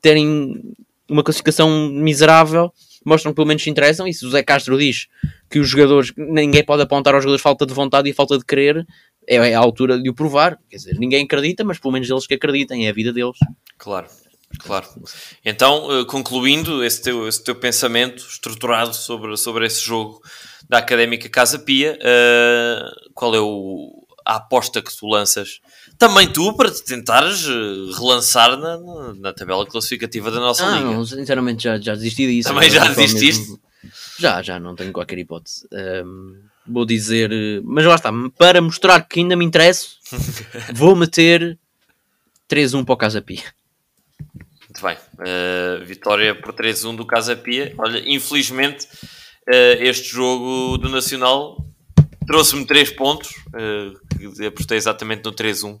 terem 0.00 0.74
uma 1.08 1.22
classificação 1.22 1.88
miserável, 1.88 2.72
mostram 3.04 3.32
que 3.32 3.36
pelo 3.36 3.46
menos 3.46 3.62
se 3.62 3.70
interessam. 3.70 4.06
E 4.06 4.12
se 4.12 4.26
o 4.26 4.30
Zé 4.30 4.42
Castro 4.42 4.78
diz 4.78 5.06
que 5.48 5.58
os 5.58 5.68
jogadores, 5.68 6.12
ninguém 6.16 6.64
pode 6.64 6.82
apontar 6.82 7.14
aos 7.14 7.22
jogadores 7.22 7.42
falta 7.42 7.64
de 7.64 7.72
vontade 7.72 8.08
e 8.08 8.12
falta 8.12 8.36
de 8.36 8.44
querer, 8.44 8.86
é, 9.26 9.36
é 9.36 9.54
a 9.54 9.58
altura 9.58 10.00
de 10.00 10.08
o 10.10 10.14
provar. 10.14 10.58
Quer 10.68 10.76
dizer, 10.76 10.98
ninguém 10.98 11.24
acredita, 11.24 11.64
mas 11.64 11.78
pelo 11.78 11.92
menos 11.92 12.08
eles 12.10 12.26
que 12.26 12.34
acreditem, 12.34 12.86
é 12.86 12.90
a 12.90 12.92
vida 12.92 13.12
deles. 13.12 13.38
Claro. 13.76 14.06
Claro. 14.56 14.86
Então, 15.44 16.00
eh, 16.00 16.04
concluindo 16.04 16.82
esse 16.82 17.02
teu, 17.02 17.28
esse 17.28 17.42
teu 17.44 17.54
pensamento 17.54 18.26
estruturado 18.26 18.94
sobre, 18.94 19.36
sobre 19.36 19.66
esse 19.66 19.80
jogo 19.80 20.22
da 20.68 20.78
Académica 20.78 21.28
Casa 21.28 21.58
Pia, 21.58 21.98
uh, 21.98 23.10
qual 23.14 23.34
é 23.34 23.40
o, 23.40 24.06
a 24.24 24.36
aposta 24.36 24.82
que 24.82 24.94
tu 24.94 25.06
lanças? 25.06 25.60
Também 25.96 26.30
tu, 26.30 26.54
para 26.54 26.70
te 26.70 26.84
tentares 26.84 27.46
eh, 27.46 27.96
relançar 27.98 28.56
na, 28.56 28.78
na 29.14 29.32
tabela 29.32 29.66
classificativa 29.66 30.30
da 30.30 30.38
nossa 30.38 30.66
ah, 30.66 30.76
liga. 30.76 30.90
Não, 30.92 31.04
sinceramente 31.04 31.64
já, 31.64 31.78
já 31.78 31.94
desisti 31.94 32.26
disso. 32.26 32.50
Também 32.50 32.70
já 32.70 32.86
desististe? 32.86 33.40
Mesmo... 33.40 33.60
Já, 34.18 34.42
já, 34.42 34.60
não 34.60 34.76
tenho 34.76 34.92
qualquer 34.92 35.18
hipótese. 35.18 35.66
Um, 35.72 35.78
ehm, 35.78 36.36
vou 36.66 36.84
dizer, 36.84 37.30
mas 37.64 37.84
lá 37.86 37.94
está, 37.94 38.12
para 38.36 38.60
mostrar 38.60 39.00
que 39.00 39.20
ainda 39.20 39.34
me 39.34 39.44
interesso, 39.44 39.96
vou 40.74 40.94
meter 40.94 41.58
3-1 42.50 42.84
para 42.84 42.94
o 42.94 42.96
Casa 42.96 43.22
Pia. 43.22 43.57
Muito 44.78 44.82
bem. 44.82 44.96
Uh, 45.18 45.84
vitória 45.84 46.34
por 46.34 46.52
3-1 46.52 46.96
do 46.96 47.06
Casa 47.06 47.34
Pia. 47.36 47.74
Olha, 47.78 48.00
infelizmente, 48.06 48.86
uh, 49.48 49.80
este 49.80 50.08
jogo 50.10 50.78
do 50.78 50.88
Nacional 50.88 51.56
trouxe-me 52.26 52.64
3 52.64 52.90
pontos. 52.92 53.30
Uh, 53.48 54.46
apostei 54.46 54.76
exatamente 54.76 55.24
no 55.24 55.32
3-1 55.32 55.78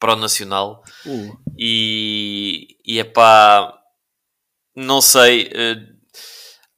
para 0.00 0.14
o 0.14 0.16
Nacional. 0.16 0.82
Uh. 1.06 1.36
E, 1.56 2.76
e 2.84 2.98
é 2.98 3.04
pá, 3.04 3.72
não 4.74 5.00
sei. 5.00 5.50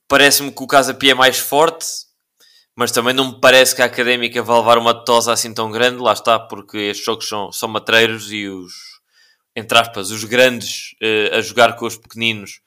Parece-me 0.06 0.52
que 0.52 0.62
o 0.62 0.66
Casa 0.66 0.92
Pia 0.92 1.12
é 1.12 1.14
mais 1.14 1.38
forte, 1.38 1.86
mas 2.76 2.92
também 2.92 3.14
não 3.14 3.32
me 3.32 3.40
parece 3.40 3.74
que 3.74 3.80
a 3.80 3.86
Académica 3.86 4.42
vai 4.42 4.58
levar 4.58 4.76
uma 4.76 4.92
tosa 4.92 5.32
assim 5.32 5.54
tão 5.54 5.70
grande. 5.70 6.02
Lá 6.02 6.12
está, 6.12 6.38
porque 6.38 6.76
estes 6.76 7.06
jogos 7.06 7.26
são, 7.26 7.50
são 7.50 7.68
matreiros 7.68 8.30
e 8.30 8.46
os 8.46 8.93
entre 9.56 9.78
aspas, 9.78 10.10
os 10.10 10.24
grandes 10.24 10.92
uh, 10.94 11.36
a 11.36 11.40
jogar 11.40 11.76
com 11.76 11.86
os 11.86 11.96
pequeninos, 11.96 12.60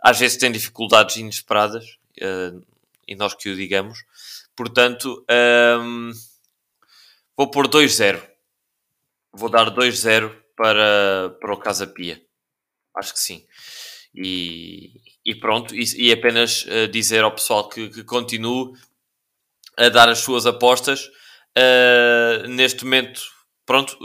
às 0.00 0.18
vezes 0.18 0.36
têm 0.36 0.50
dificuldades 0.50 1.16
inesperadas, 1.16 1.84
uh, 2.20 2.64
e 3.06 3.14
nós 3.14 3.34
que 3.34 3.48
o 3.48 3.56
digamos. 3.56 4.04
Portanto, 4.54 5.24
um, 5.80 6.10
ehm, 6.10 6.12
vou 7.36 7.50
pôr 7.50 7.68
2-0. 7.68 8.20
Vou 9.32 9.48
dar 9.48 9.70
2-0 9.70 10.30
para, 10.56 11.36
para 11.40 11.54
o 11.54 11.56
Casa 11.56 11.86
Pia. 11.86 12.22
Acho 12.96 13.14
que 13.14 13.20
sim. 13.20 13.46
E, 14.14 15.00
e 15.24 15.34
pronto, 15.34 15.74
e, 15.74 15.84
e 15.96 16.12
apenas 16.12 16.64
uh, 16.64 16.86
dizer 16.88 17.24
ao 17.24 17.34
pessoal 17.34 17.68
que, 17.68 17.88
que 17.88 18.04
continue 18.04 18.72
a 19.76 19.88
dar 19.88 20.08
as 20.08 20.18
suas 20.18 20.46
apostas. 20.46 21.06
Uh, 21.56 22.46
neste 22.48 22.84
momento 22.84 23.31
pronto, 23.66 23.96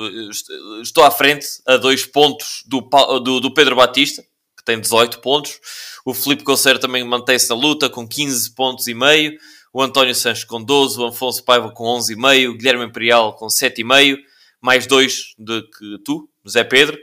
estou 0.81 1.03
à 1.03 1.11
frente 1.11 1.47
a 1.65 1.77
dois 1.77 2.05
pontos 2.05 2.63
do, 2.65 2.81
do, 3.19 3.39
do 3.39 3.53
Pedro 3.53 3.75
Batista, 3.75 4.23
que 4.57 4.63
tem 4.63 4.79
18 4.79 5.19
pontos. 5.19 5.59
O 6.05 6.13
Felipe 6.13 6.43
Conceiro 6.43 6.79
também 6.79 7.03
mantém-se 7.03 7.49
na 7.49 7.55
luta 7.55 7.89
com 7.89 8.07
15 8.07 8.55
pontos 8.55 8.87
e 8.87 8.93
meio. 8.93 9.37
O 9.73 9.81
António 9.81 10.15
Sanches 10.15 10.43
com 10.43 10.63
12, 10.63 10.99
o 10.99 11.05
Afonso 11.07 11.43
Paiva 11.43 11.69
com 11.71 11.83
11,5, 11.99 12.49
o 12.49 12.57
Guilherme 12.57 12.85
Imperial 12.85 13.35
com 13.35 13.47
7,5, 13.47 14.17
mais 14.61 14.87
dois 14.87 15.35
de 15.37 15.61
que 15.61 15.99
tu, 16.03 16.29
Zé 16.47 16.63
Pedro, 16.63 16.97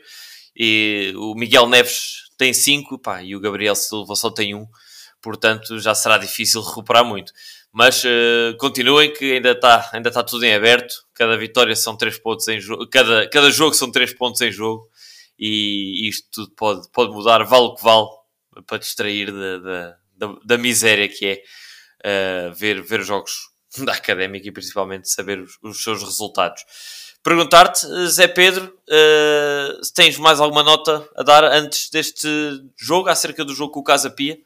e 0.56 1.12
o 1.16 1.34
Miguel 1.34 1.68
Neves 1.68 2.24
tem 2.36 2.52
5, 2.52 3.00
e 3.22 3.36
o 3.36 3.40
Gabriel 3.40 3.74
Silva 3.74 4.16
só 4.16 4.30
tem 4.30 4.54
1, 4.54 4.58
um, 4.58 4.66
portanto 5.22 5.78
já 5.78 5.94
será 5.94 6.18
difícil 6.18 6.62
recuperar 6.62 7.04
muito. 7.04 7.32
Mas 7.74 8.04
uh, 8.04 8.56
continuem 8.56 9.12
que 9.12 9.32
ainda 9.32 9.50
está 9.50 9.90
ainda 9.92 10.08
tá 10.08 10.22
tudo 10.22 10.44
em 10.44 10.54
aberto, 10.54 10.94
cada 11.12 11.36
vitória 11.36 11.74
são 11.74 11.96
3 11.96 12.18
pontos 12.18 12.46
em 12.46 12.60
jogo, 12.60 12.88
cada, 12.88 13.28
cada 13.28 13.50
jogo 13.50 13.74
são 13.74 13.90
3 13.90 14.14
pontos 14.14 14.40
em 14.42 14.52
jogo, 14.52 14.88
e 15.36 16.08
isto 16.08 16.28
tudo 16.30 16.52
pode, 16.54 16.88
pode 16.92 17.12
mudar, 17.12 17.42
vale 17.42 17.64
o 17.64 17.74
que 17.74 17.82
vale, 17.82 18.06
para 18.64 18.78
distrair 18.78 19.32
da, 19.32 19.58
da, 19.58 19.96
da, 20.16 20.36
da 20.44 20.56
miséria 20.56 21.08
que 21.08 21.26
é 21.26 22.48
uh, 22.48 22.54
ver, 22.54 22.80
ver 22.80 23.02
jogos 23.02 23.32
da 23.84 23.94
académica 23.94 24.46
e 24.46 24.52
principalmente 24.52 25.10
saber 25.10 25.40
os, 25.40 25.58
os 25.60 25.82
seus 25.82 26.00
resultados. 26.00 26.62
Perguntar-te, 27.24 27.88
Zé 28.06 28.28
Pedro, 28.28 28.66
uh, 28.66 29.84
se 29.84 29.92
tens 29.92 30.16
mais 30.16 30.38
alguma 30.38 30.62
nota 30.62 31.08
a 31.16 31.24
dar 31.24 31.42
antes 31.42 31.90
deste 31.90 32.28
jogo, 32.78 33.08
acerca 33.08 33.44
do 33.44 33.52
jogo 33.52 33.72
com 33.72 33.80
o 33.80 33.84
Casa 33.84 34.10
Pia? 34.10 34.38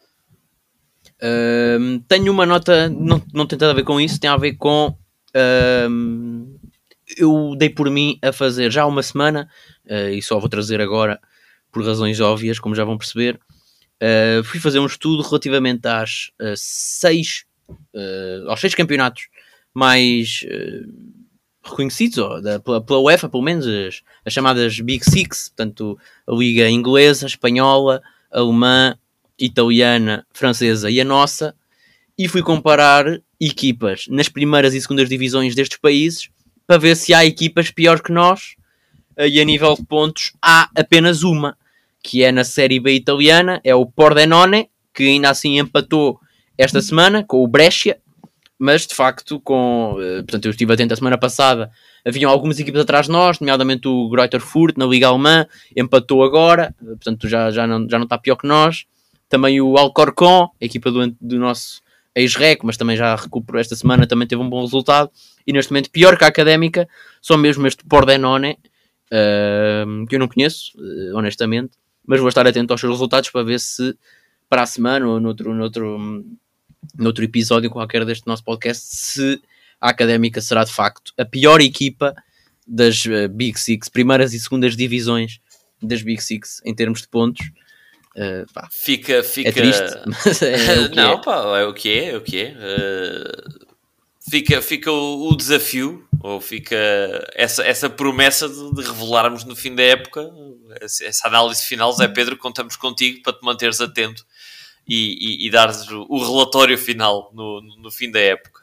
Tenho 2.07 2.33
uma 2.33 2.47
nota, 2.47 2.89
não, 2.89 3.23
não 3.33 3.47
tem 3.47 3.59
nada 3.59 3.73
a 3.73 3.75
ver 3.75 3.85
com 3.85 4.01
isso, 4.01 4.21
tem 4.21 4.31
a 4.31 4.37
ver 4.37 4.55
com. 4.55 4.97
Eu 7.17 7.55
dei 7.57 7.71
por 7.71 7.91
mim 7.91 8.19
a 8.23 8.33
fazer 8.33 8.71
já 8.71 8.83
há 8.83 8.87
uma 8.87 9.03
semana, 9.03 9.49
uh, 9.87 10.11
e 10.11 10.21
só 10.21 10.39
vou 10.39 10.49
trazer 10.49 10.81
agora 10.81 11.19
por 11.73 11.85
razões 11.85 12.21
óbvias, 12.21 12.59
como 12.59 12.75
já 12.75 12.85
vão 12.85 12.99
perceber. 12.99 13.41
Uh, 13.97 14.45
fui 14.45 14.61
fazer 14.61 14.79
um 14.79 14.87
estudo 14.87 15.23
relativamente 15.23 15.87
às 15.89 16.31
uh, 16.41 16.55
seis, 16.57 17.45
aos 18.47 18.61
seis 18.61 18.75
campeonatos 18.75 19.29
mais 19.75 20.45
reconhecidos, 21.63 22.19
ou 22.19 22.41
da, 22.41 22.59
pela, 22.59 22.81
pela, 22.81 23.01
UEFA, 23.01 23.29
pelo 23.29 23.43
menos, 23.43 23.67
as, 23.67 24.03
as, 24.25 24.33
chamadas 24.33 24.81
Big 24.81 25.05
Six, 25.05 25.51
portanto, 25.51 25.99
a 26.27 26.33
Liga 26.33 26.69
Inglesa, 26.69 27.27
Espanhola, 27.27 28.03
Alemã, 28.31 28.97
Italiana, 29.39 30.27
Francesa 30.33 30.91
e 30.91 31.01
a 31.01 31.05
nossa, 31.05 31.55
e 32.17 32.27
fui 32.27 32.43
comparar 32.43 33.05
equipas 33.41 34.07
nas 34.09 34.29
primeiras 34.29 34.75
e 34.75 34.81
segundas 34.81 35.09
divisões 35.09 35.55
destes 35.55 35.79
países 35.79 36.29
para 36.67 36.79
ver 36.79 36.97
se 36.97 37.15
há 37.15 37.25
equipas 37.25 37.71
pior 37.71 38.03
que 38.03 38.13
nós 38.13 38.57
e 39.17 39.41
a 39.41 39.45
nível 39.45 39.75
de 39.75 39.85
pontos 39.85 40.33
há 40.41 40.69
apenas 40.77 41.23
uma, 41.23 41.57
que 42.03 42.23
é 42.23 42.31
na 42.31 42.45
Série 42.45 42.79
B 42.79 42.93
italiana, 42.95 43.61
é 43.65 43.75
o 43.75 43.85
Pordenone, 43.85 44.69
que 44.95 45.05
ainda 45.05 45.31
assim 45.31 45.59
empatou 45.59 46.21
esta 46.57 46.81
semana 46.81 47.25
com 47.25 47.43
o 47.43 47.49
Brescia, 47.49 47.99
mas 48.59 48.87
de 48.87 48.95
facto, 48.95 49.41
com, 49.41 49.97
eh, 50.01 50.23
portanto, 50.23 50.47
eu 50.47 50.51
estive 50.51 50.73
atento 50.73 50.93
a 50.93 50.97
semana 50.97 51.17
passada, 51.17 51.71
haviam 52.05 52.31
algumas 52.31 52.59
equipas 52.59 52.81
atrás 52.81 53.07
de 53.07 53.13
nós, 53.13 53.39
nomeadamente 53.39 53.87
o 53.87 54.09
Greuther 54.09 54.41
Furt 54.41 54.77
na 54.77 54.87
Liga 54.87 55.09
Alemã, 55.09 55.47
empatou 55.77 56.25
agora, 56.25 56.75
portanto 56.81 57.29
já, 57.29 57.51
já, 57.51 57.67
não, 57.67 57.89
já 57.89 57.99
não 57.99 58.05
está 58.05 58.19
pior 58.19 58.37
que 58.37 58.47
nós. 58.47 58.85
Também 59.29 59.61
o 59.61 59.77
Alcorcon, 59.77 60.51
equipa 60.61 60.91
do, 60.91 61.15
do 61.21 61.39
nosso 61.39 61.83
ex-rec, 62.15 62.65
mas 62.65 62.77
também 62.77 62.97
já 62.97 63.15
recuperou 63.15 63.61
esta 63.61 63.77
semana, 63.77 64.07
também 64.07 64.27
teve 64.27 64.43
um 64.43 64.49
bom 64.49 64.63
resultado. 64.63 65.11
E 65.47 65.53
neste 65.53 65.73
momento, 65.73 65.91
pior 65.91 66.17
que 66.17 66.25
a 66.25 66.29
Académica, 66.29 66.89
só 67.21 67.37
mesmo 67.37 67.67
este 67.67 67.85
Pordenone, 67.85 68.59
uh, 69.13 70.07
que 70.07 70.17
eu 70.17 70.19
não 70.19 70.29
conheço, 70.29 70.73
uh, 70.77 71.17
honestamente, 71.17 71.73
mas 72.07 72.21
vou 72.21 72.29
estar 72.29 72.47
atento 72.47 72.73
aos 72.73 72.81
seus 72.81 72.93
resultados 72.93 73.31
para 73.31 73.43
ver 73.45 73.61
se 73.61 73.97
para 74.49 74.63
a 74.63 74.67
semana 74.67 75.07
ou 75.07 75.21
noutro, 75.21 75.55
noutro, 75.55 76.25
noutro 76.97 77.25
episódio 77.25 77.71
qualquer 77.71 78.05
deste 78.05 78.27
nosso 78.27 78.43
podcast, 78.43 78.83
se 78.97 79.41
a 79.81 79.91
Académica 79.91 80.41
será 80.41 80.65
de 80.65 80.73
facto 80.73 81.13
a 81.19 81.25
pior 81.25 81.61
equipa 81.61 82.15
das 82.67 83.05
uh, 83.05 83.29
Big 83.31 83.59
Six, 83.61 83.89
primeiras 83.89 84.35
e 84.35 84.41
segundas 84.41 84.77
divisões 84.77 85.41
das 85.81 86.03
Big 86.03 86.23
Six 86.23 86.61
em 86.65 86.75
termos 86.75 87.03
de 87.03 87.09
pontos. 87.09 87.47
Uh, 88.19 88.53
pá, 88.53 88.69
fica, 88.73 89.23
fica... 89.23 89.49
É 89.49 89.53
triste, 89.53 89.95
mas 90.07 90.43
é 90.43 90.81
o 90.81 90.91
que 90.91 90.97
Não, 90.97 91.13
é. 91.13 91.23
pá, 91.23 91.59
é 91.61 91.65
o 91.65 91.73
que 91.73 91.89
é, 91.89 92.11
é 92.11 92.17
o 92.17 92.21
que 92.21 92.41
é. 92.41 92.51
Uh, 92.51 93.69
fica, 94.29 94.61
fica 94.61 94.91
o, 94.91 95.29
o, 95.31 95.37
desafio, 95.37 96.05
ou 96.21 96.41
fica 96.41 96.77
essa, 97.37 97.65
essa 97.65 97.89
promessa 97.89 98.49
de, 98.49 98.75
de, 98.75 98.83
revelarmos 98.83 99.45
no 99.45 99.55
fim 99.55 99.73
da 99.73 99.85
época, 99.85 100.29
essa 100.81 101.29
análise 101.29 101.63
final, 101.63 101.93
Zé 101.93 102.09
Pedro, 102.09 102.37
contamos 102.37 102.75
contigo 102.75 103.23
para 103.23 103.35
te 103.35 103.45
manteres 103.45 103.81
atento 103.81 104.27
e, 104.85 105.45
e, 105.45 105.47
e 105.47 105.51
dares 105.51 105.89
o, 105.89 106.05
o, 106.09 106.19
relatório 106.19 106.77
final 106.77 107.31
no, 107.33 107.61
no 107.79 107.91
fim 107.93 108.11
da 108.11 108.19
época. 108.19 108.63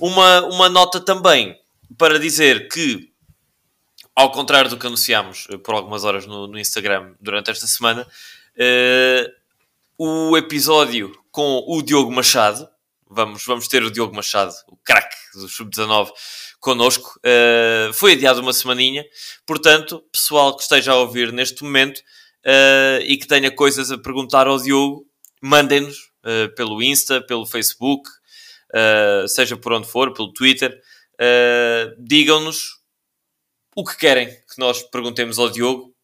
Uma, 0.00 0.46
uma 0.46 0.70
nota 0.70 0.98
também 0.98 1.54
para 1.98 2.18
dizer 2.18 2.68
que, 2.68 3.12
ao 4.16 4.32
contrário 4.32 4.70
do 4.70 4.78
que 4.78 4.86
anunciámos 4.86 5.46
por 5.62 5.74
algumas 5.74 6.04
horas 6.04 6.24
no, 6.26 6.46
no 6.46 6.58
Instagram 6.58 7.12
durante 7.20 7.50
esta 7.50 7.66
semana, 7.66 8.06
Uh, 8.60 9.30
o 9.96 10.36
episódio 10.36 11.12
com 11.30 11.64
o 11.68 11.80
Diogo 11.80 12.10
Machado, 12.10 12.68
vamos, 13.08 13.44
vamos 13.46 13.68
ter 13.68 13.84
o 13.84 13.90
Diogo 13.90 14.16
Machado, 14.16 14.52
o 14.66 14.76
craque 14.78 15.16
do 15.34 15.48
Sub-19, 15.48 16.10
connosco, 16.58 17.20
uh, 17.20 17.92
foi 17.92 18.14
adiado 18.14 18.40
uma 18.40 18.52
semaninha, 18.52 19.04
portanto, 19.46 20.02
pessoal 20.10 20.56
que 20.56 20.62
esteja 20.62 20.90
a 20.90 20.96
ouvir 20.96 21.32
neste 21.32 21.62
momento 21.62 21.98
uh, 21.98 23.00
e 23.02 23.16
que 23.16 23.28
tenha 23.28 23.50
coisas 23.50 23.92
a 23.92 23.98
perguntar 23.98 24.48
ao 24.48 24.58
Diogo, 24.60 25.06
mandem-nos 25.40 26.08
pelo 26.56 26.82
Insta, 26.82 27.22
pelo 27.22 27.46
Facebook, 27.46 28.10
seja 29.28 29.56
por 29.56 29.72
onde 29.72 29.86
for, 29.86 30.12
pelo 30.12 30.30
Twitter, 30.32 30.78
digam-nos 31.96 32.80
o 33.74 33.82
que 33.82 33.96
querem 33.96 34.26
que 34.26 34.58
nós 34.58 34.82
perguntemos 34.82 35.38
ao 35.38 35.48
Diogo, 35.48 35.94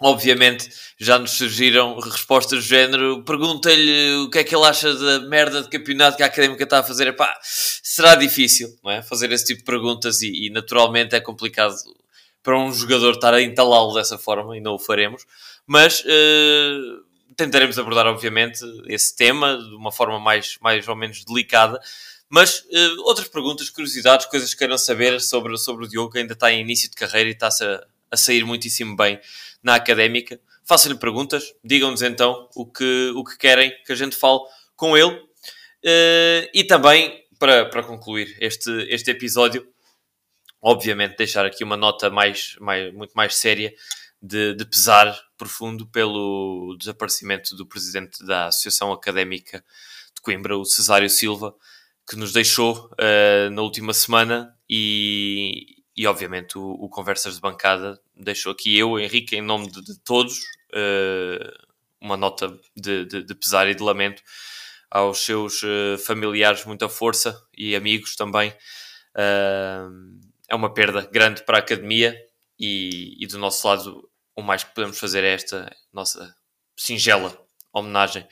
Obviamente 0.00 0.68
já 0.98 1.18
nos 1.18 1.32
surgiram 1.32 1.98
respostas 1.98 2.58
do 2.58 2.64
género. 2.64 3.22
Pergunta-lhe 3.24 4.16
o 4.16 4.30
que 4.30 4.38
é 4.38 4.44
que 4.44 4.54
ele 4.54 4.64
acha 4.64 4.92
da 4.94 5.20
merda 5.20 5.62
de 5.62 5.68
campeonato 5.68 6.16
que 6.16 6.22
a 6.22 6.26
académica 6.26 6.64
está 6.64 6.80
a 6.80 6.82
fazer. 6.82 7.06
Epá, 7.06 7.34
será 7.42 8.14
difícil 8.14 8.76
não 8.84 8.90
é? 8.90 9.02
fazer 9.02 9.32
esse 9.32 9.46
tipo 9.46 9.60
de 9.60 9.64
perguntas 9.64 10.20
e, 10.20 10.46
e 10.46 10.50
naturalmente 10.50 11.14
é 11.14 11.20
complicado 11.20 11.74
para 12.42 12.58
um 12.58 12.72
jogador 12.72 13.14
estar 13.14 13.34
a 13.34 13.42
entalá-lo 13.42 13.94
dessa 13.94 14.16
forma 14.16 14.56
e 14.56 14.60
não 14.60 14.74
o 14.74 14.78
faremos. 14.78 15.24
Mas 15.66 16.00
uh, 16.00 17.04
tentaremos 17.34 17.78
abordar, 17.78 18.06
obviamente, 18.06 18.60
esse 18.86 19.16
tema 19.16 19.56
de 19.56 19.74
uma 19.74 19.90
forma 19.90 20.20
mais, 20.20 20.56
mais 20.60 20.86
ou 20.86 20.94
menos 20.94 21.24
delicada. 21.24 21.80
Mas 22.28 22.60
uh, 22.60 23.02
outras 23.04 23.28
perguntas, 23.28 23.68
curiosidades, 23.70 24.26
coisas 24.26 24.52
que 24.52 24.58
queiram 24.58 24.78
saber 24.78 25.20
sobre, 25.20 25.56
sobre 25.58 25.86
o 25.86 25.88
Diogo, 25.88 26.12
que 26.12 26.18
ainda 26.18 26.34
está 26.34 26.52
em 26.52 26.60
início 26.60 26.88
de 26.88 26.96
carreira 26.96 27.30
e 27.30 27.32
está-se 27.32 27.64
a, 27.64 27.82
a 28.10 28.16
sair 28.16 28.44
muitíssimo 28.44 28.96
bem 28.96 29.20
na 29.62 29.74
académica. 29.74 30.40
Façam-lhe 30.64 30.98
perguntas, 30.98 31.54
digam-nos 31.62 32.02
então 32.02 32.48
o 32.54 32.66
que, 32.66 33.12
o 33.14 33.24
que 33.24 33.38
querem 33.38 33.72
que 33.84 33.92
a 33.92 33.96
gente 33.96 34.16
fale 34.16 34.40
com 34.74 34.96
ele. 34.96 35.14
Uh, 35.14 36.48
e 36.52 36.64
também, 36.64 37.24
para, 37.38 37.66
para 37.66 37.82
concluir 37.82 38.36
este, 38.40 38.70
este 38.88 39.10
episódio, 39.10 39.66
obviamente 40.60 41.16
deixar 41.16 41.46
aqui 41.46 41.62
uma 41.62 41.76
nota 41.76 42.10
mais, 42.10 42.56
mais, 42.60 42.92
muito 42.92 43.12
mais 43.12 43.36
séria 43.36 43.72
de, 44.20 44.54
de 44.54 44.64
pesar 44.64 45.16
profundo 45.38 45.86
pelo 45.86 46.76
desaparecimento 46.78 47.54
do 47.54 47.66
presidente 47.66 48.24
da 48.24 48.46
Associação 48.46 48.92
Académica 48.92 49.64
de 50.14 50.20
Coimbra, 50.20 50.56
o 50.58 50.64
Cesário 50.64 51.08
Silva, 51.08 51.54
que 52.08 52.16
nos 52.16 52.32
deixou 52.32 52.90
uh, 52.92 53.50
na 53.50 53.62
última 53.62 53.92
semana 53.92 54.56
e, 54.68 55.75
e 55.96 56.06
obviamente 56.06 56.58
o, 56.58 56.72
o, 56.72 56.88
Conversas 56.88 57.36
de 57.36 57.40
Bancada 57.40 57.98
deixou 58.14 58.52
aqui 58.52 58.76
eu, 58.76 58.98
Henrique, 58.98 59.34
em 59.34 59.40
nome 59.40 59.70
de, 59.70 59.82
de 59.82 59.98
todos, 60.00 60.38
uh, 60.74 61.66
uma 62.00 62.16
nota 62.16 62.58
de, 62.76 63.06
de, 63.06 63.22
de, 63.22 63.34
pesar 63.34 63.66
e 63.68 63.74
de 63.74 63.82
lamento 63.82 64.22
aos 64.90 65.24
seus 65.24 65.62
uh, 65.62 65.96
familiares, 66.04 66.66
muita 66.66 66.88
força 66.88 67.42
e 67.56 67.74
amigos 67.74 68.14
também. 68.14 68.50
Uh, 69.14 70.20
é 70.48 70.54
uma 70.54 70.72
perda 70.72 71.08
grande 71.10 71.42
para 71.44 71.56
a 71.56 71.60
academia 71.60 72.14
e, 72.58 73.16
e, 73.18 73.26
do 73.26 73.38
nosso 73.38 73.66
lado 73.66 74.08
o 74.34 74.42
mais 74.42 74.62
que 74.62 74.74
podemos 74.74 74.98
fazer 74.98 75.24
é 75.24 75.32
esta 75.32 75.74
nossa 75.92 76.36
singela 76.76 77.36
homenagem 77.72 78.26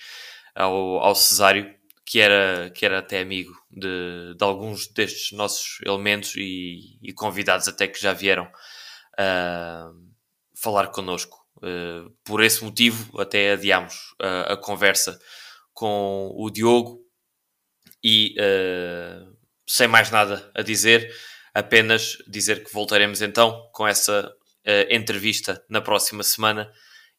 ao, 0.54 0.98
ao 0.98 1.14
Cesário 1.14 1.74
que 2.04 2.20
era, 2.20 2.70
que 2.70 2.84
era 2.84 2.98
até 2.98 3.20
amigo 3.20 3.52
de, 3.70 4.34
de 4.36 4.44
alguns 4.44 4.86
destes 4.88 5.32
nossos 5.32 5.78
elementos 5.84 6.34
e, 6.36 6.98
e, 7.02 7.12
convidados 7.12 7.66
até 7.66 7.88
que 7.88 8.00
já 8.00 8.12
vieram 8.12 8.44
uh, 8.44 10.14
falar 10.54 10.88
connosco. 10.88 11.42
Uh, 11.56 12.10
por 12.24 12.42
esse 12.42 12.62
motivo, 12.62 13.18
até 13.18 13.52
adiámos 13.52 14.14
a, 14.20 14.52
a 14.52 14.56
conversa 14.56 15.18
com 15.72 16.30
o 16.36 16.50
Diogo 16.50 17.00
e 18.02 18.34
uh, 18.38 19.34
sem 19.66 19.88
mais 19.88 20.10
nada 20.10 20.50
a 20.54 20.60
dizer, 20.60 21.10
apenas 21.54 22.18
dizer 22.28 22.62
que 22.62 22.72
voltaremos 22.72 23.22
então 23.22 23.66
com 23.72 23.88
essa 23.88 24.28
uh, 24.28 24.94
entrevista 24.94 25.64
na 25.70 25.80
próxima 25.80 26.22
semana 26.22 26.70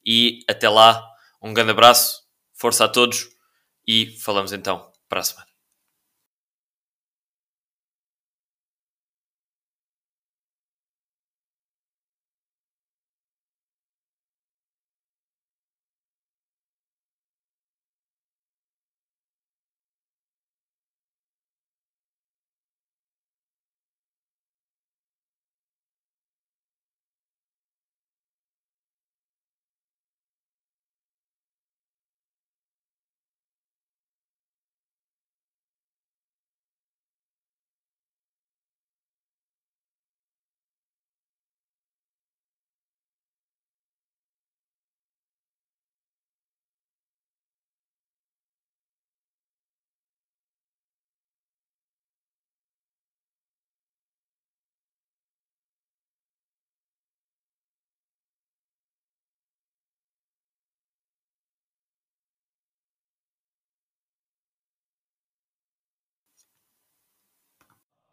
e 0.05 0.41
até 0.47 0.69
lá, 0.69 1.03
um 1.41 1.53
grande 1.53 1.71
abraço, 1.71 2.21
força 2.53 2.85
a 2.85 2.87
todos 2.87 3.34
e 3.87 4.17
falamos 4.19 4.51
então 4.53 4.91
para 5.07 5.19
a 5.21 5.23
semana. 5.23 5.54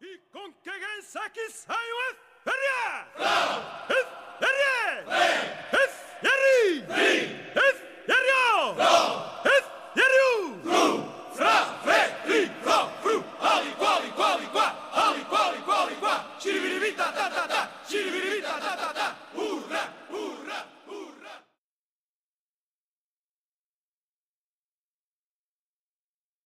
이공격은 0.03 1.03
사키 1.03 1.49
사이와 1.49 2.01
페리아! 2.45 3.07
페리아! 3.87 5.07
페리아! 5.07 5.82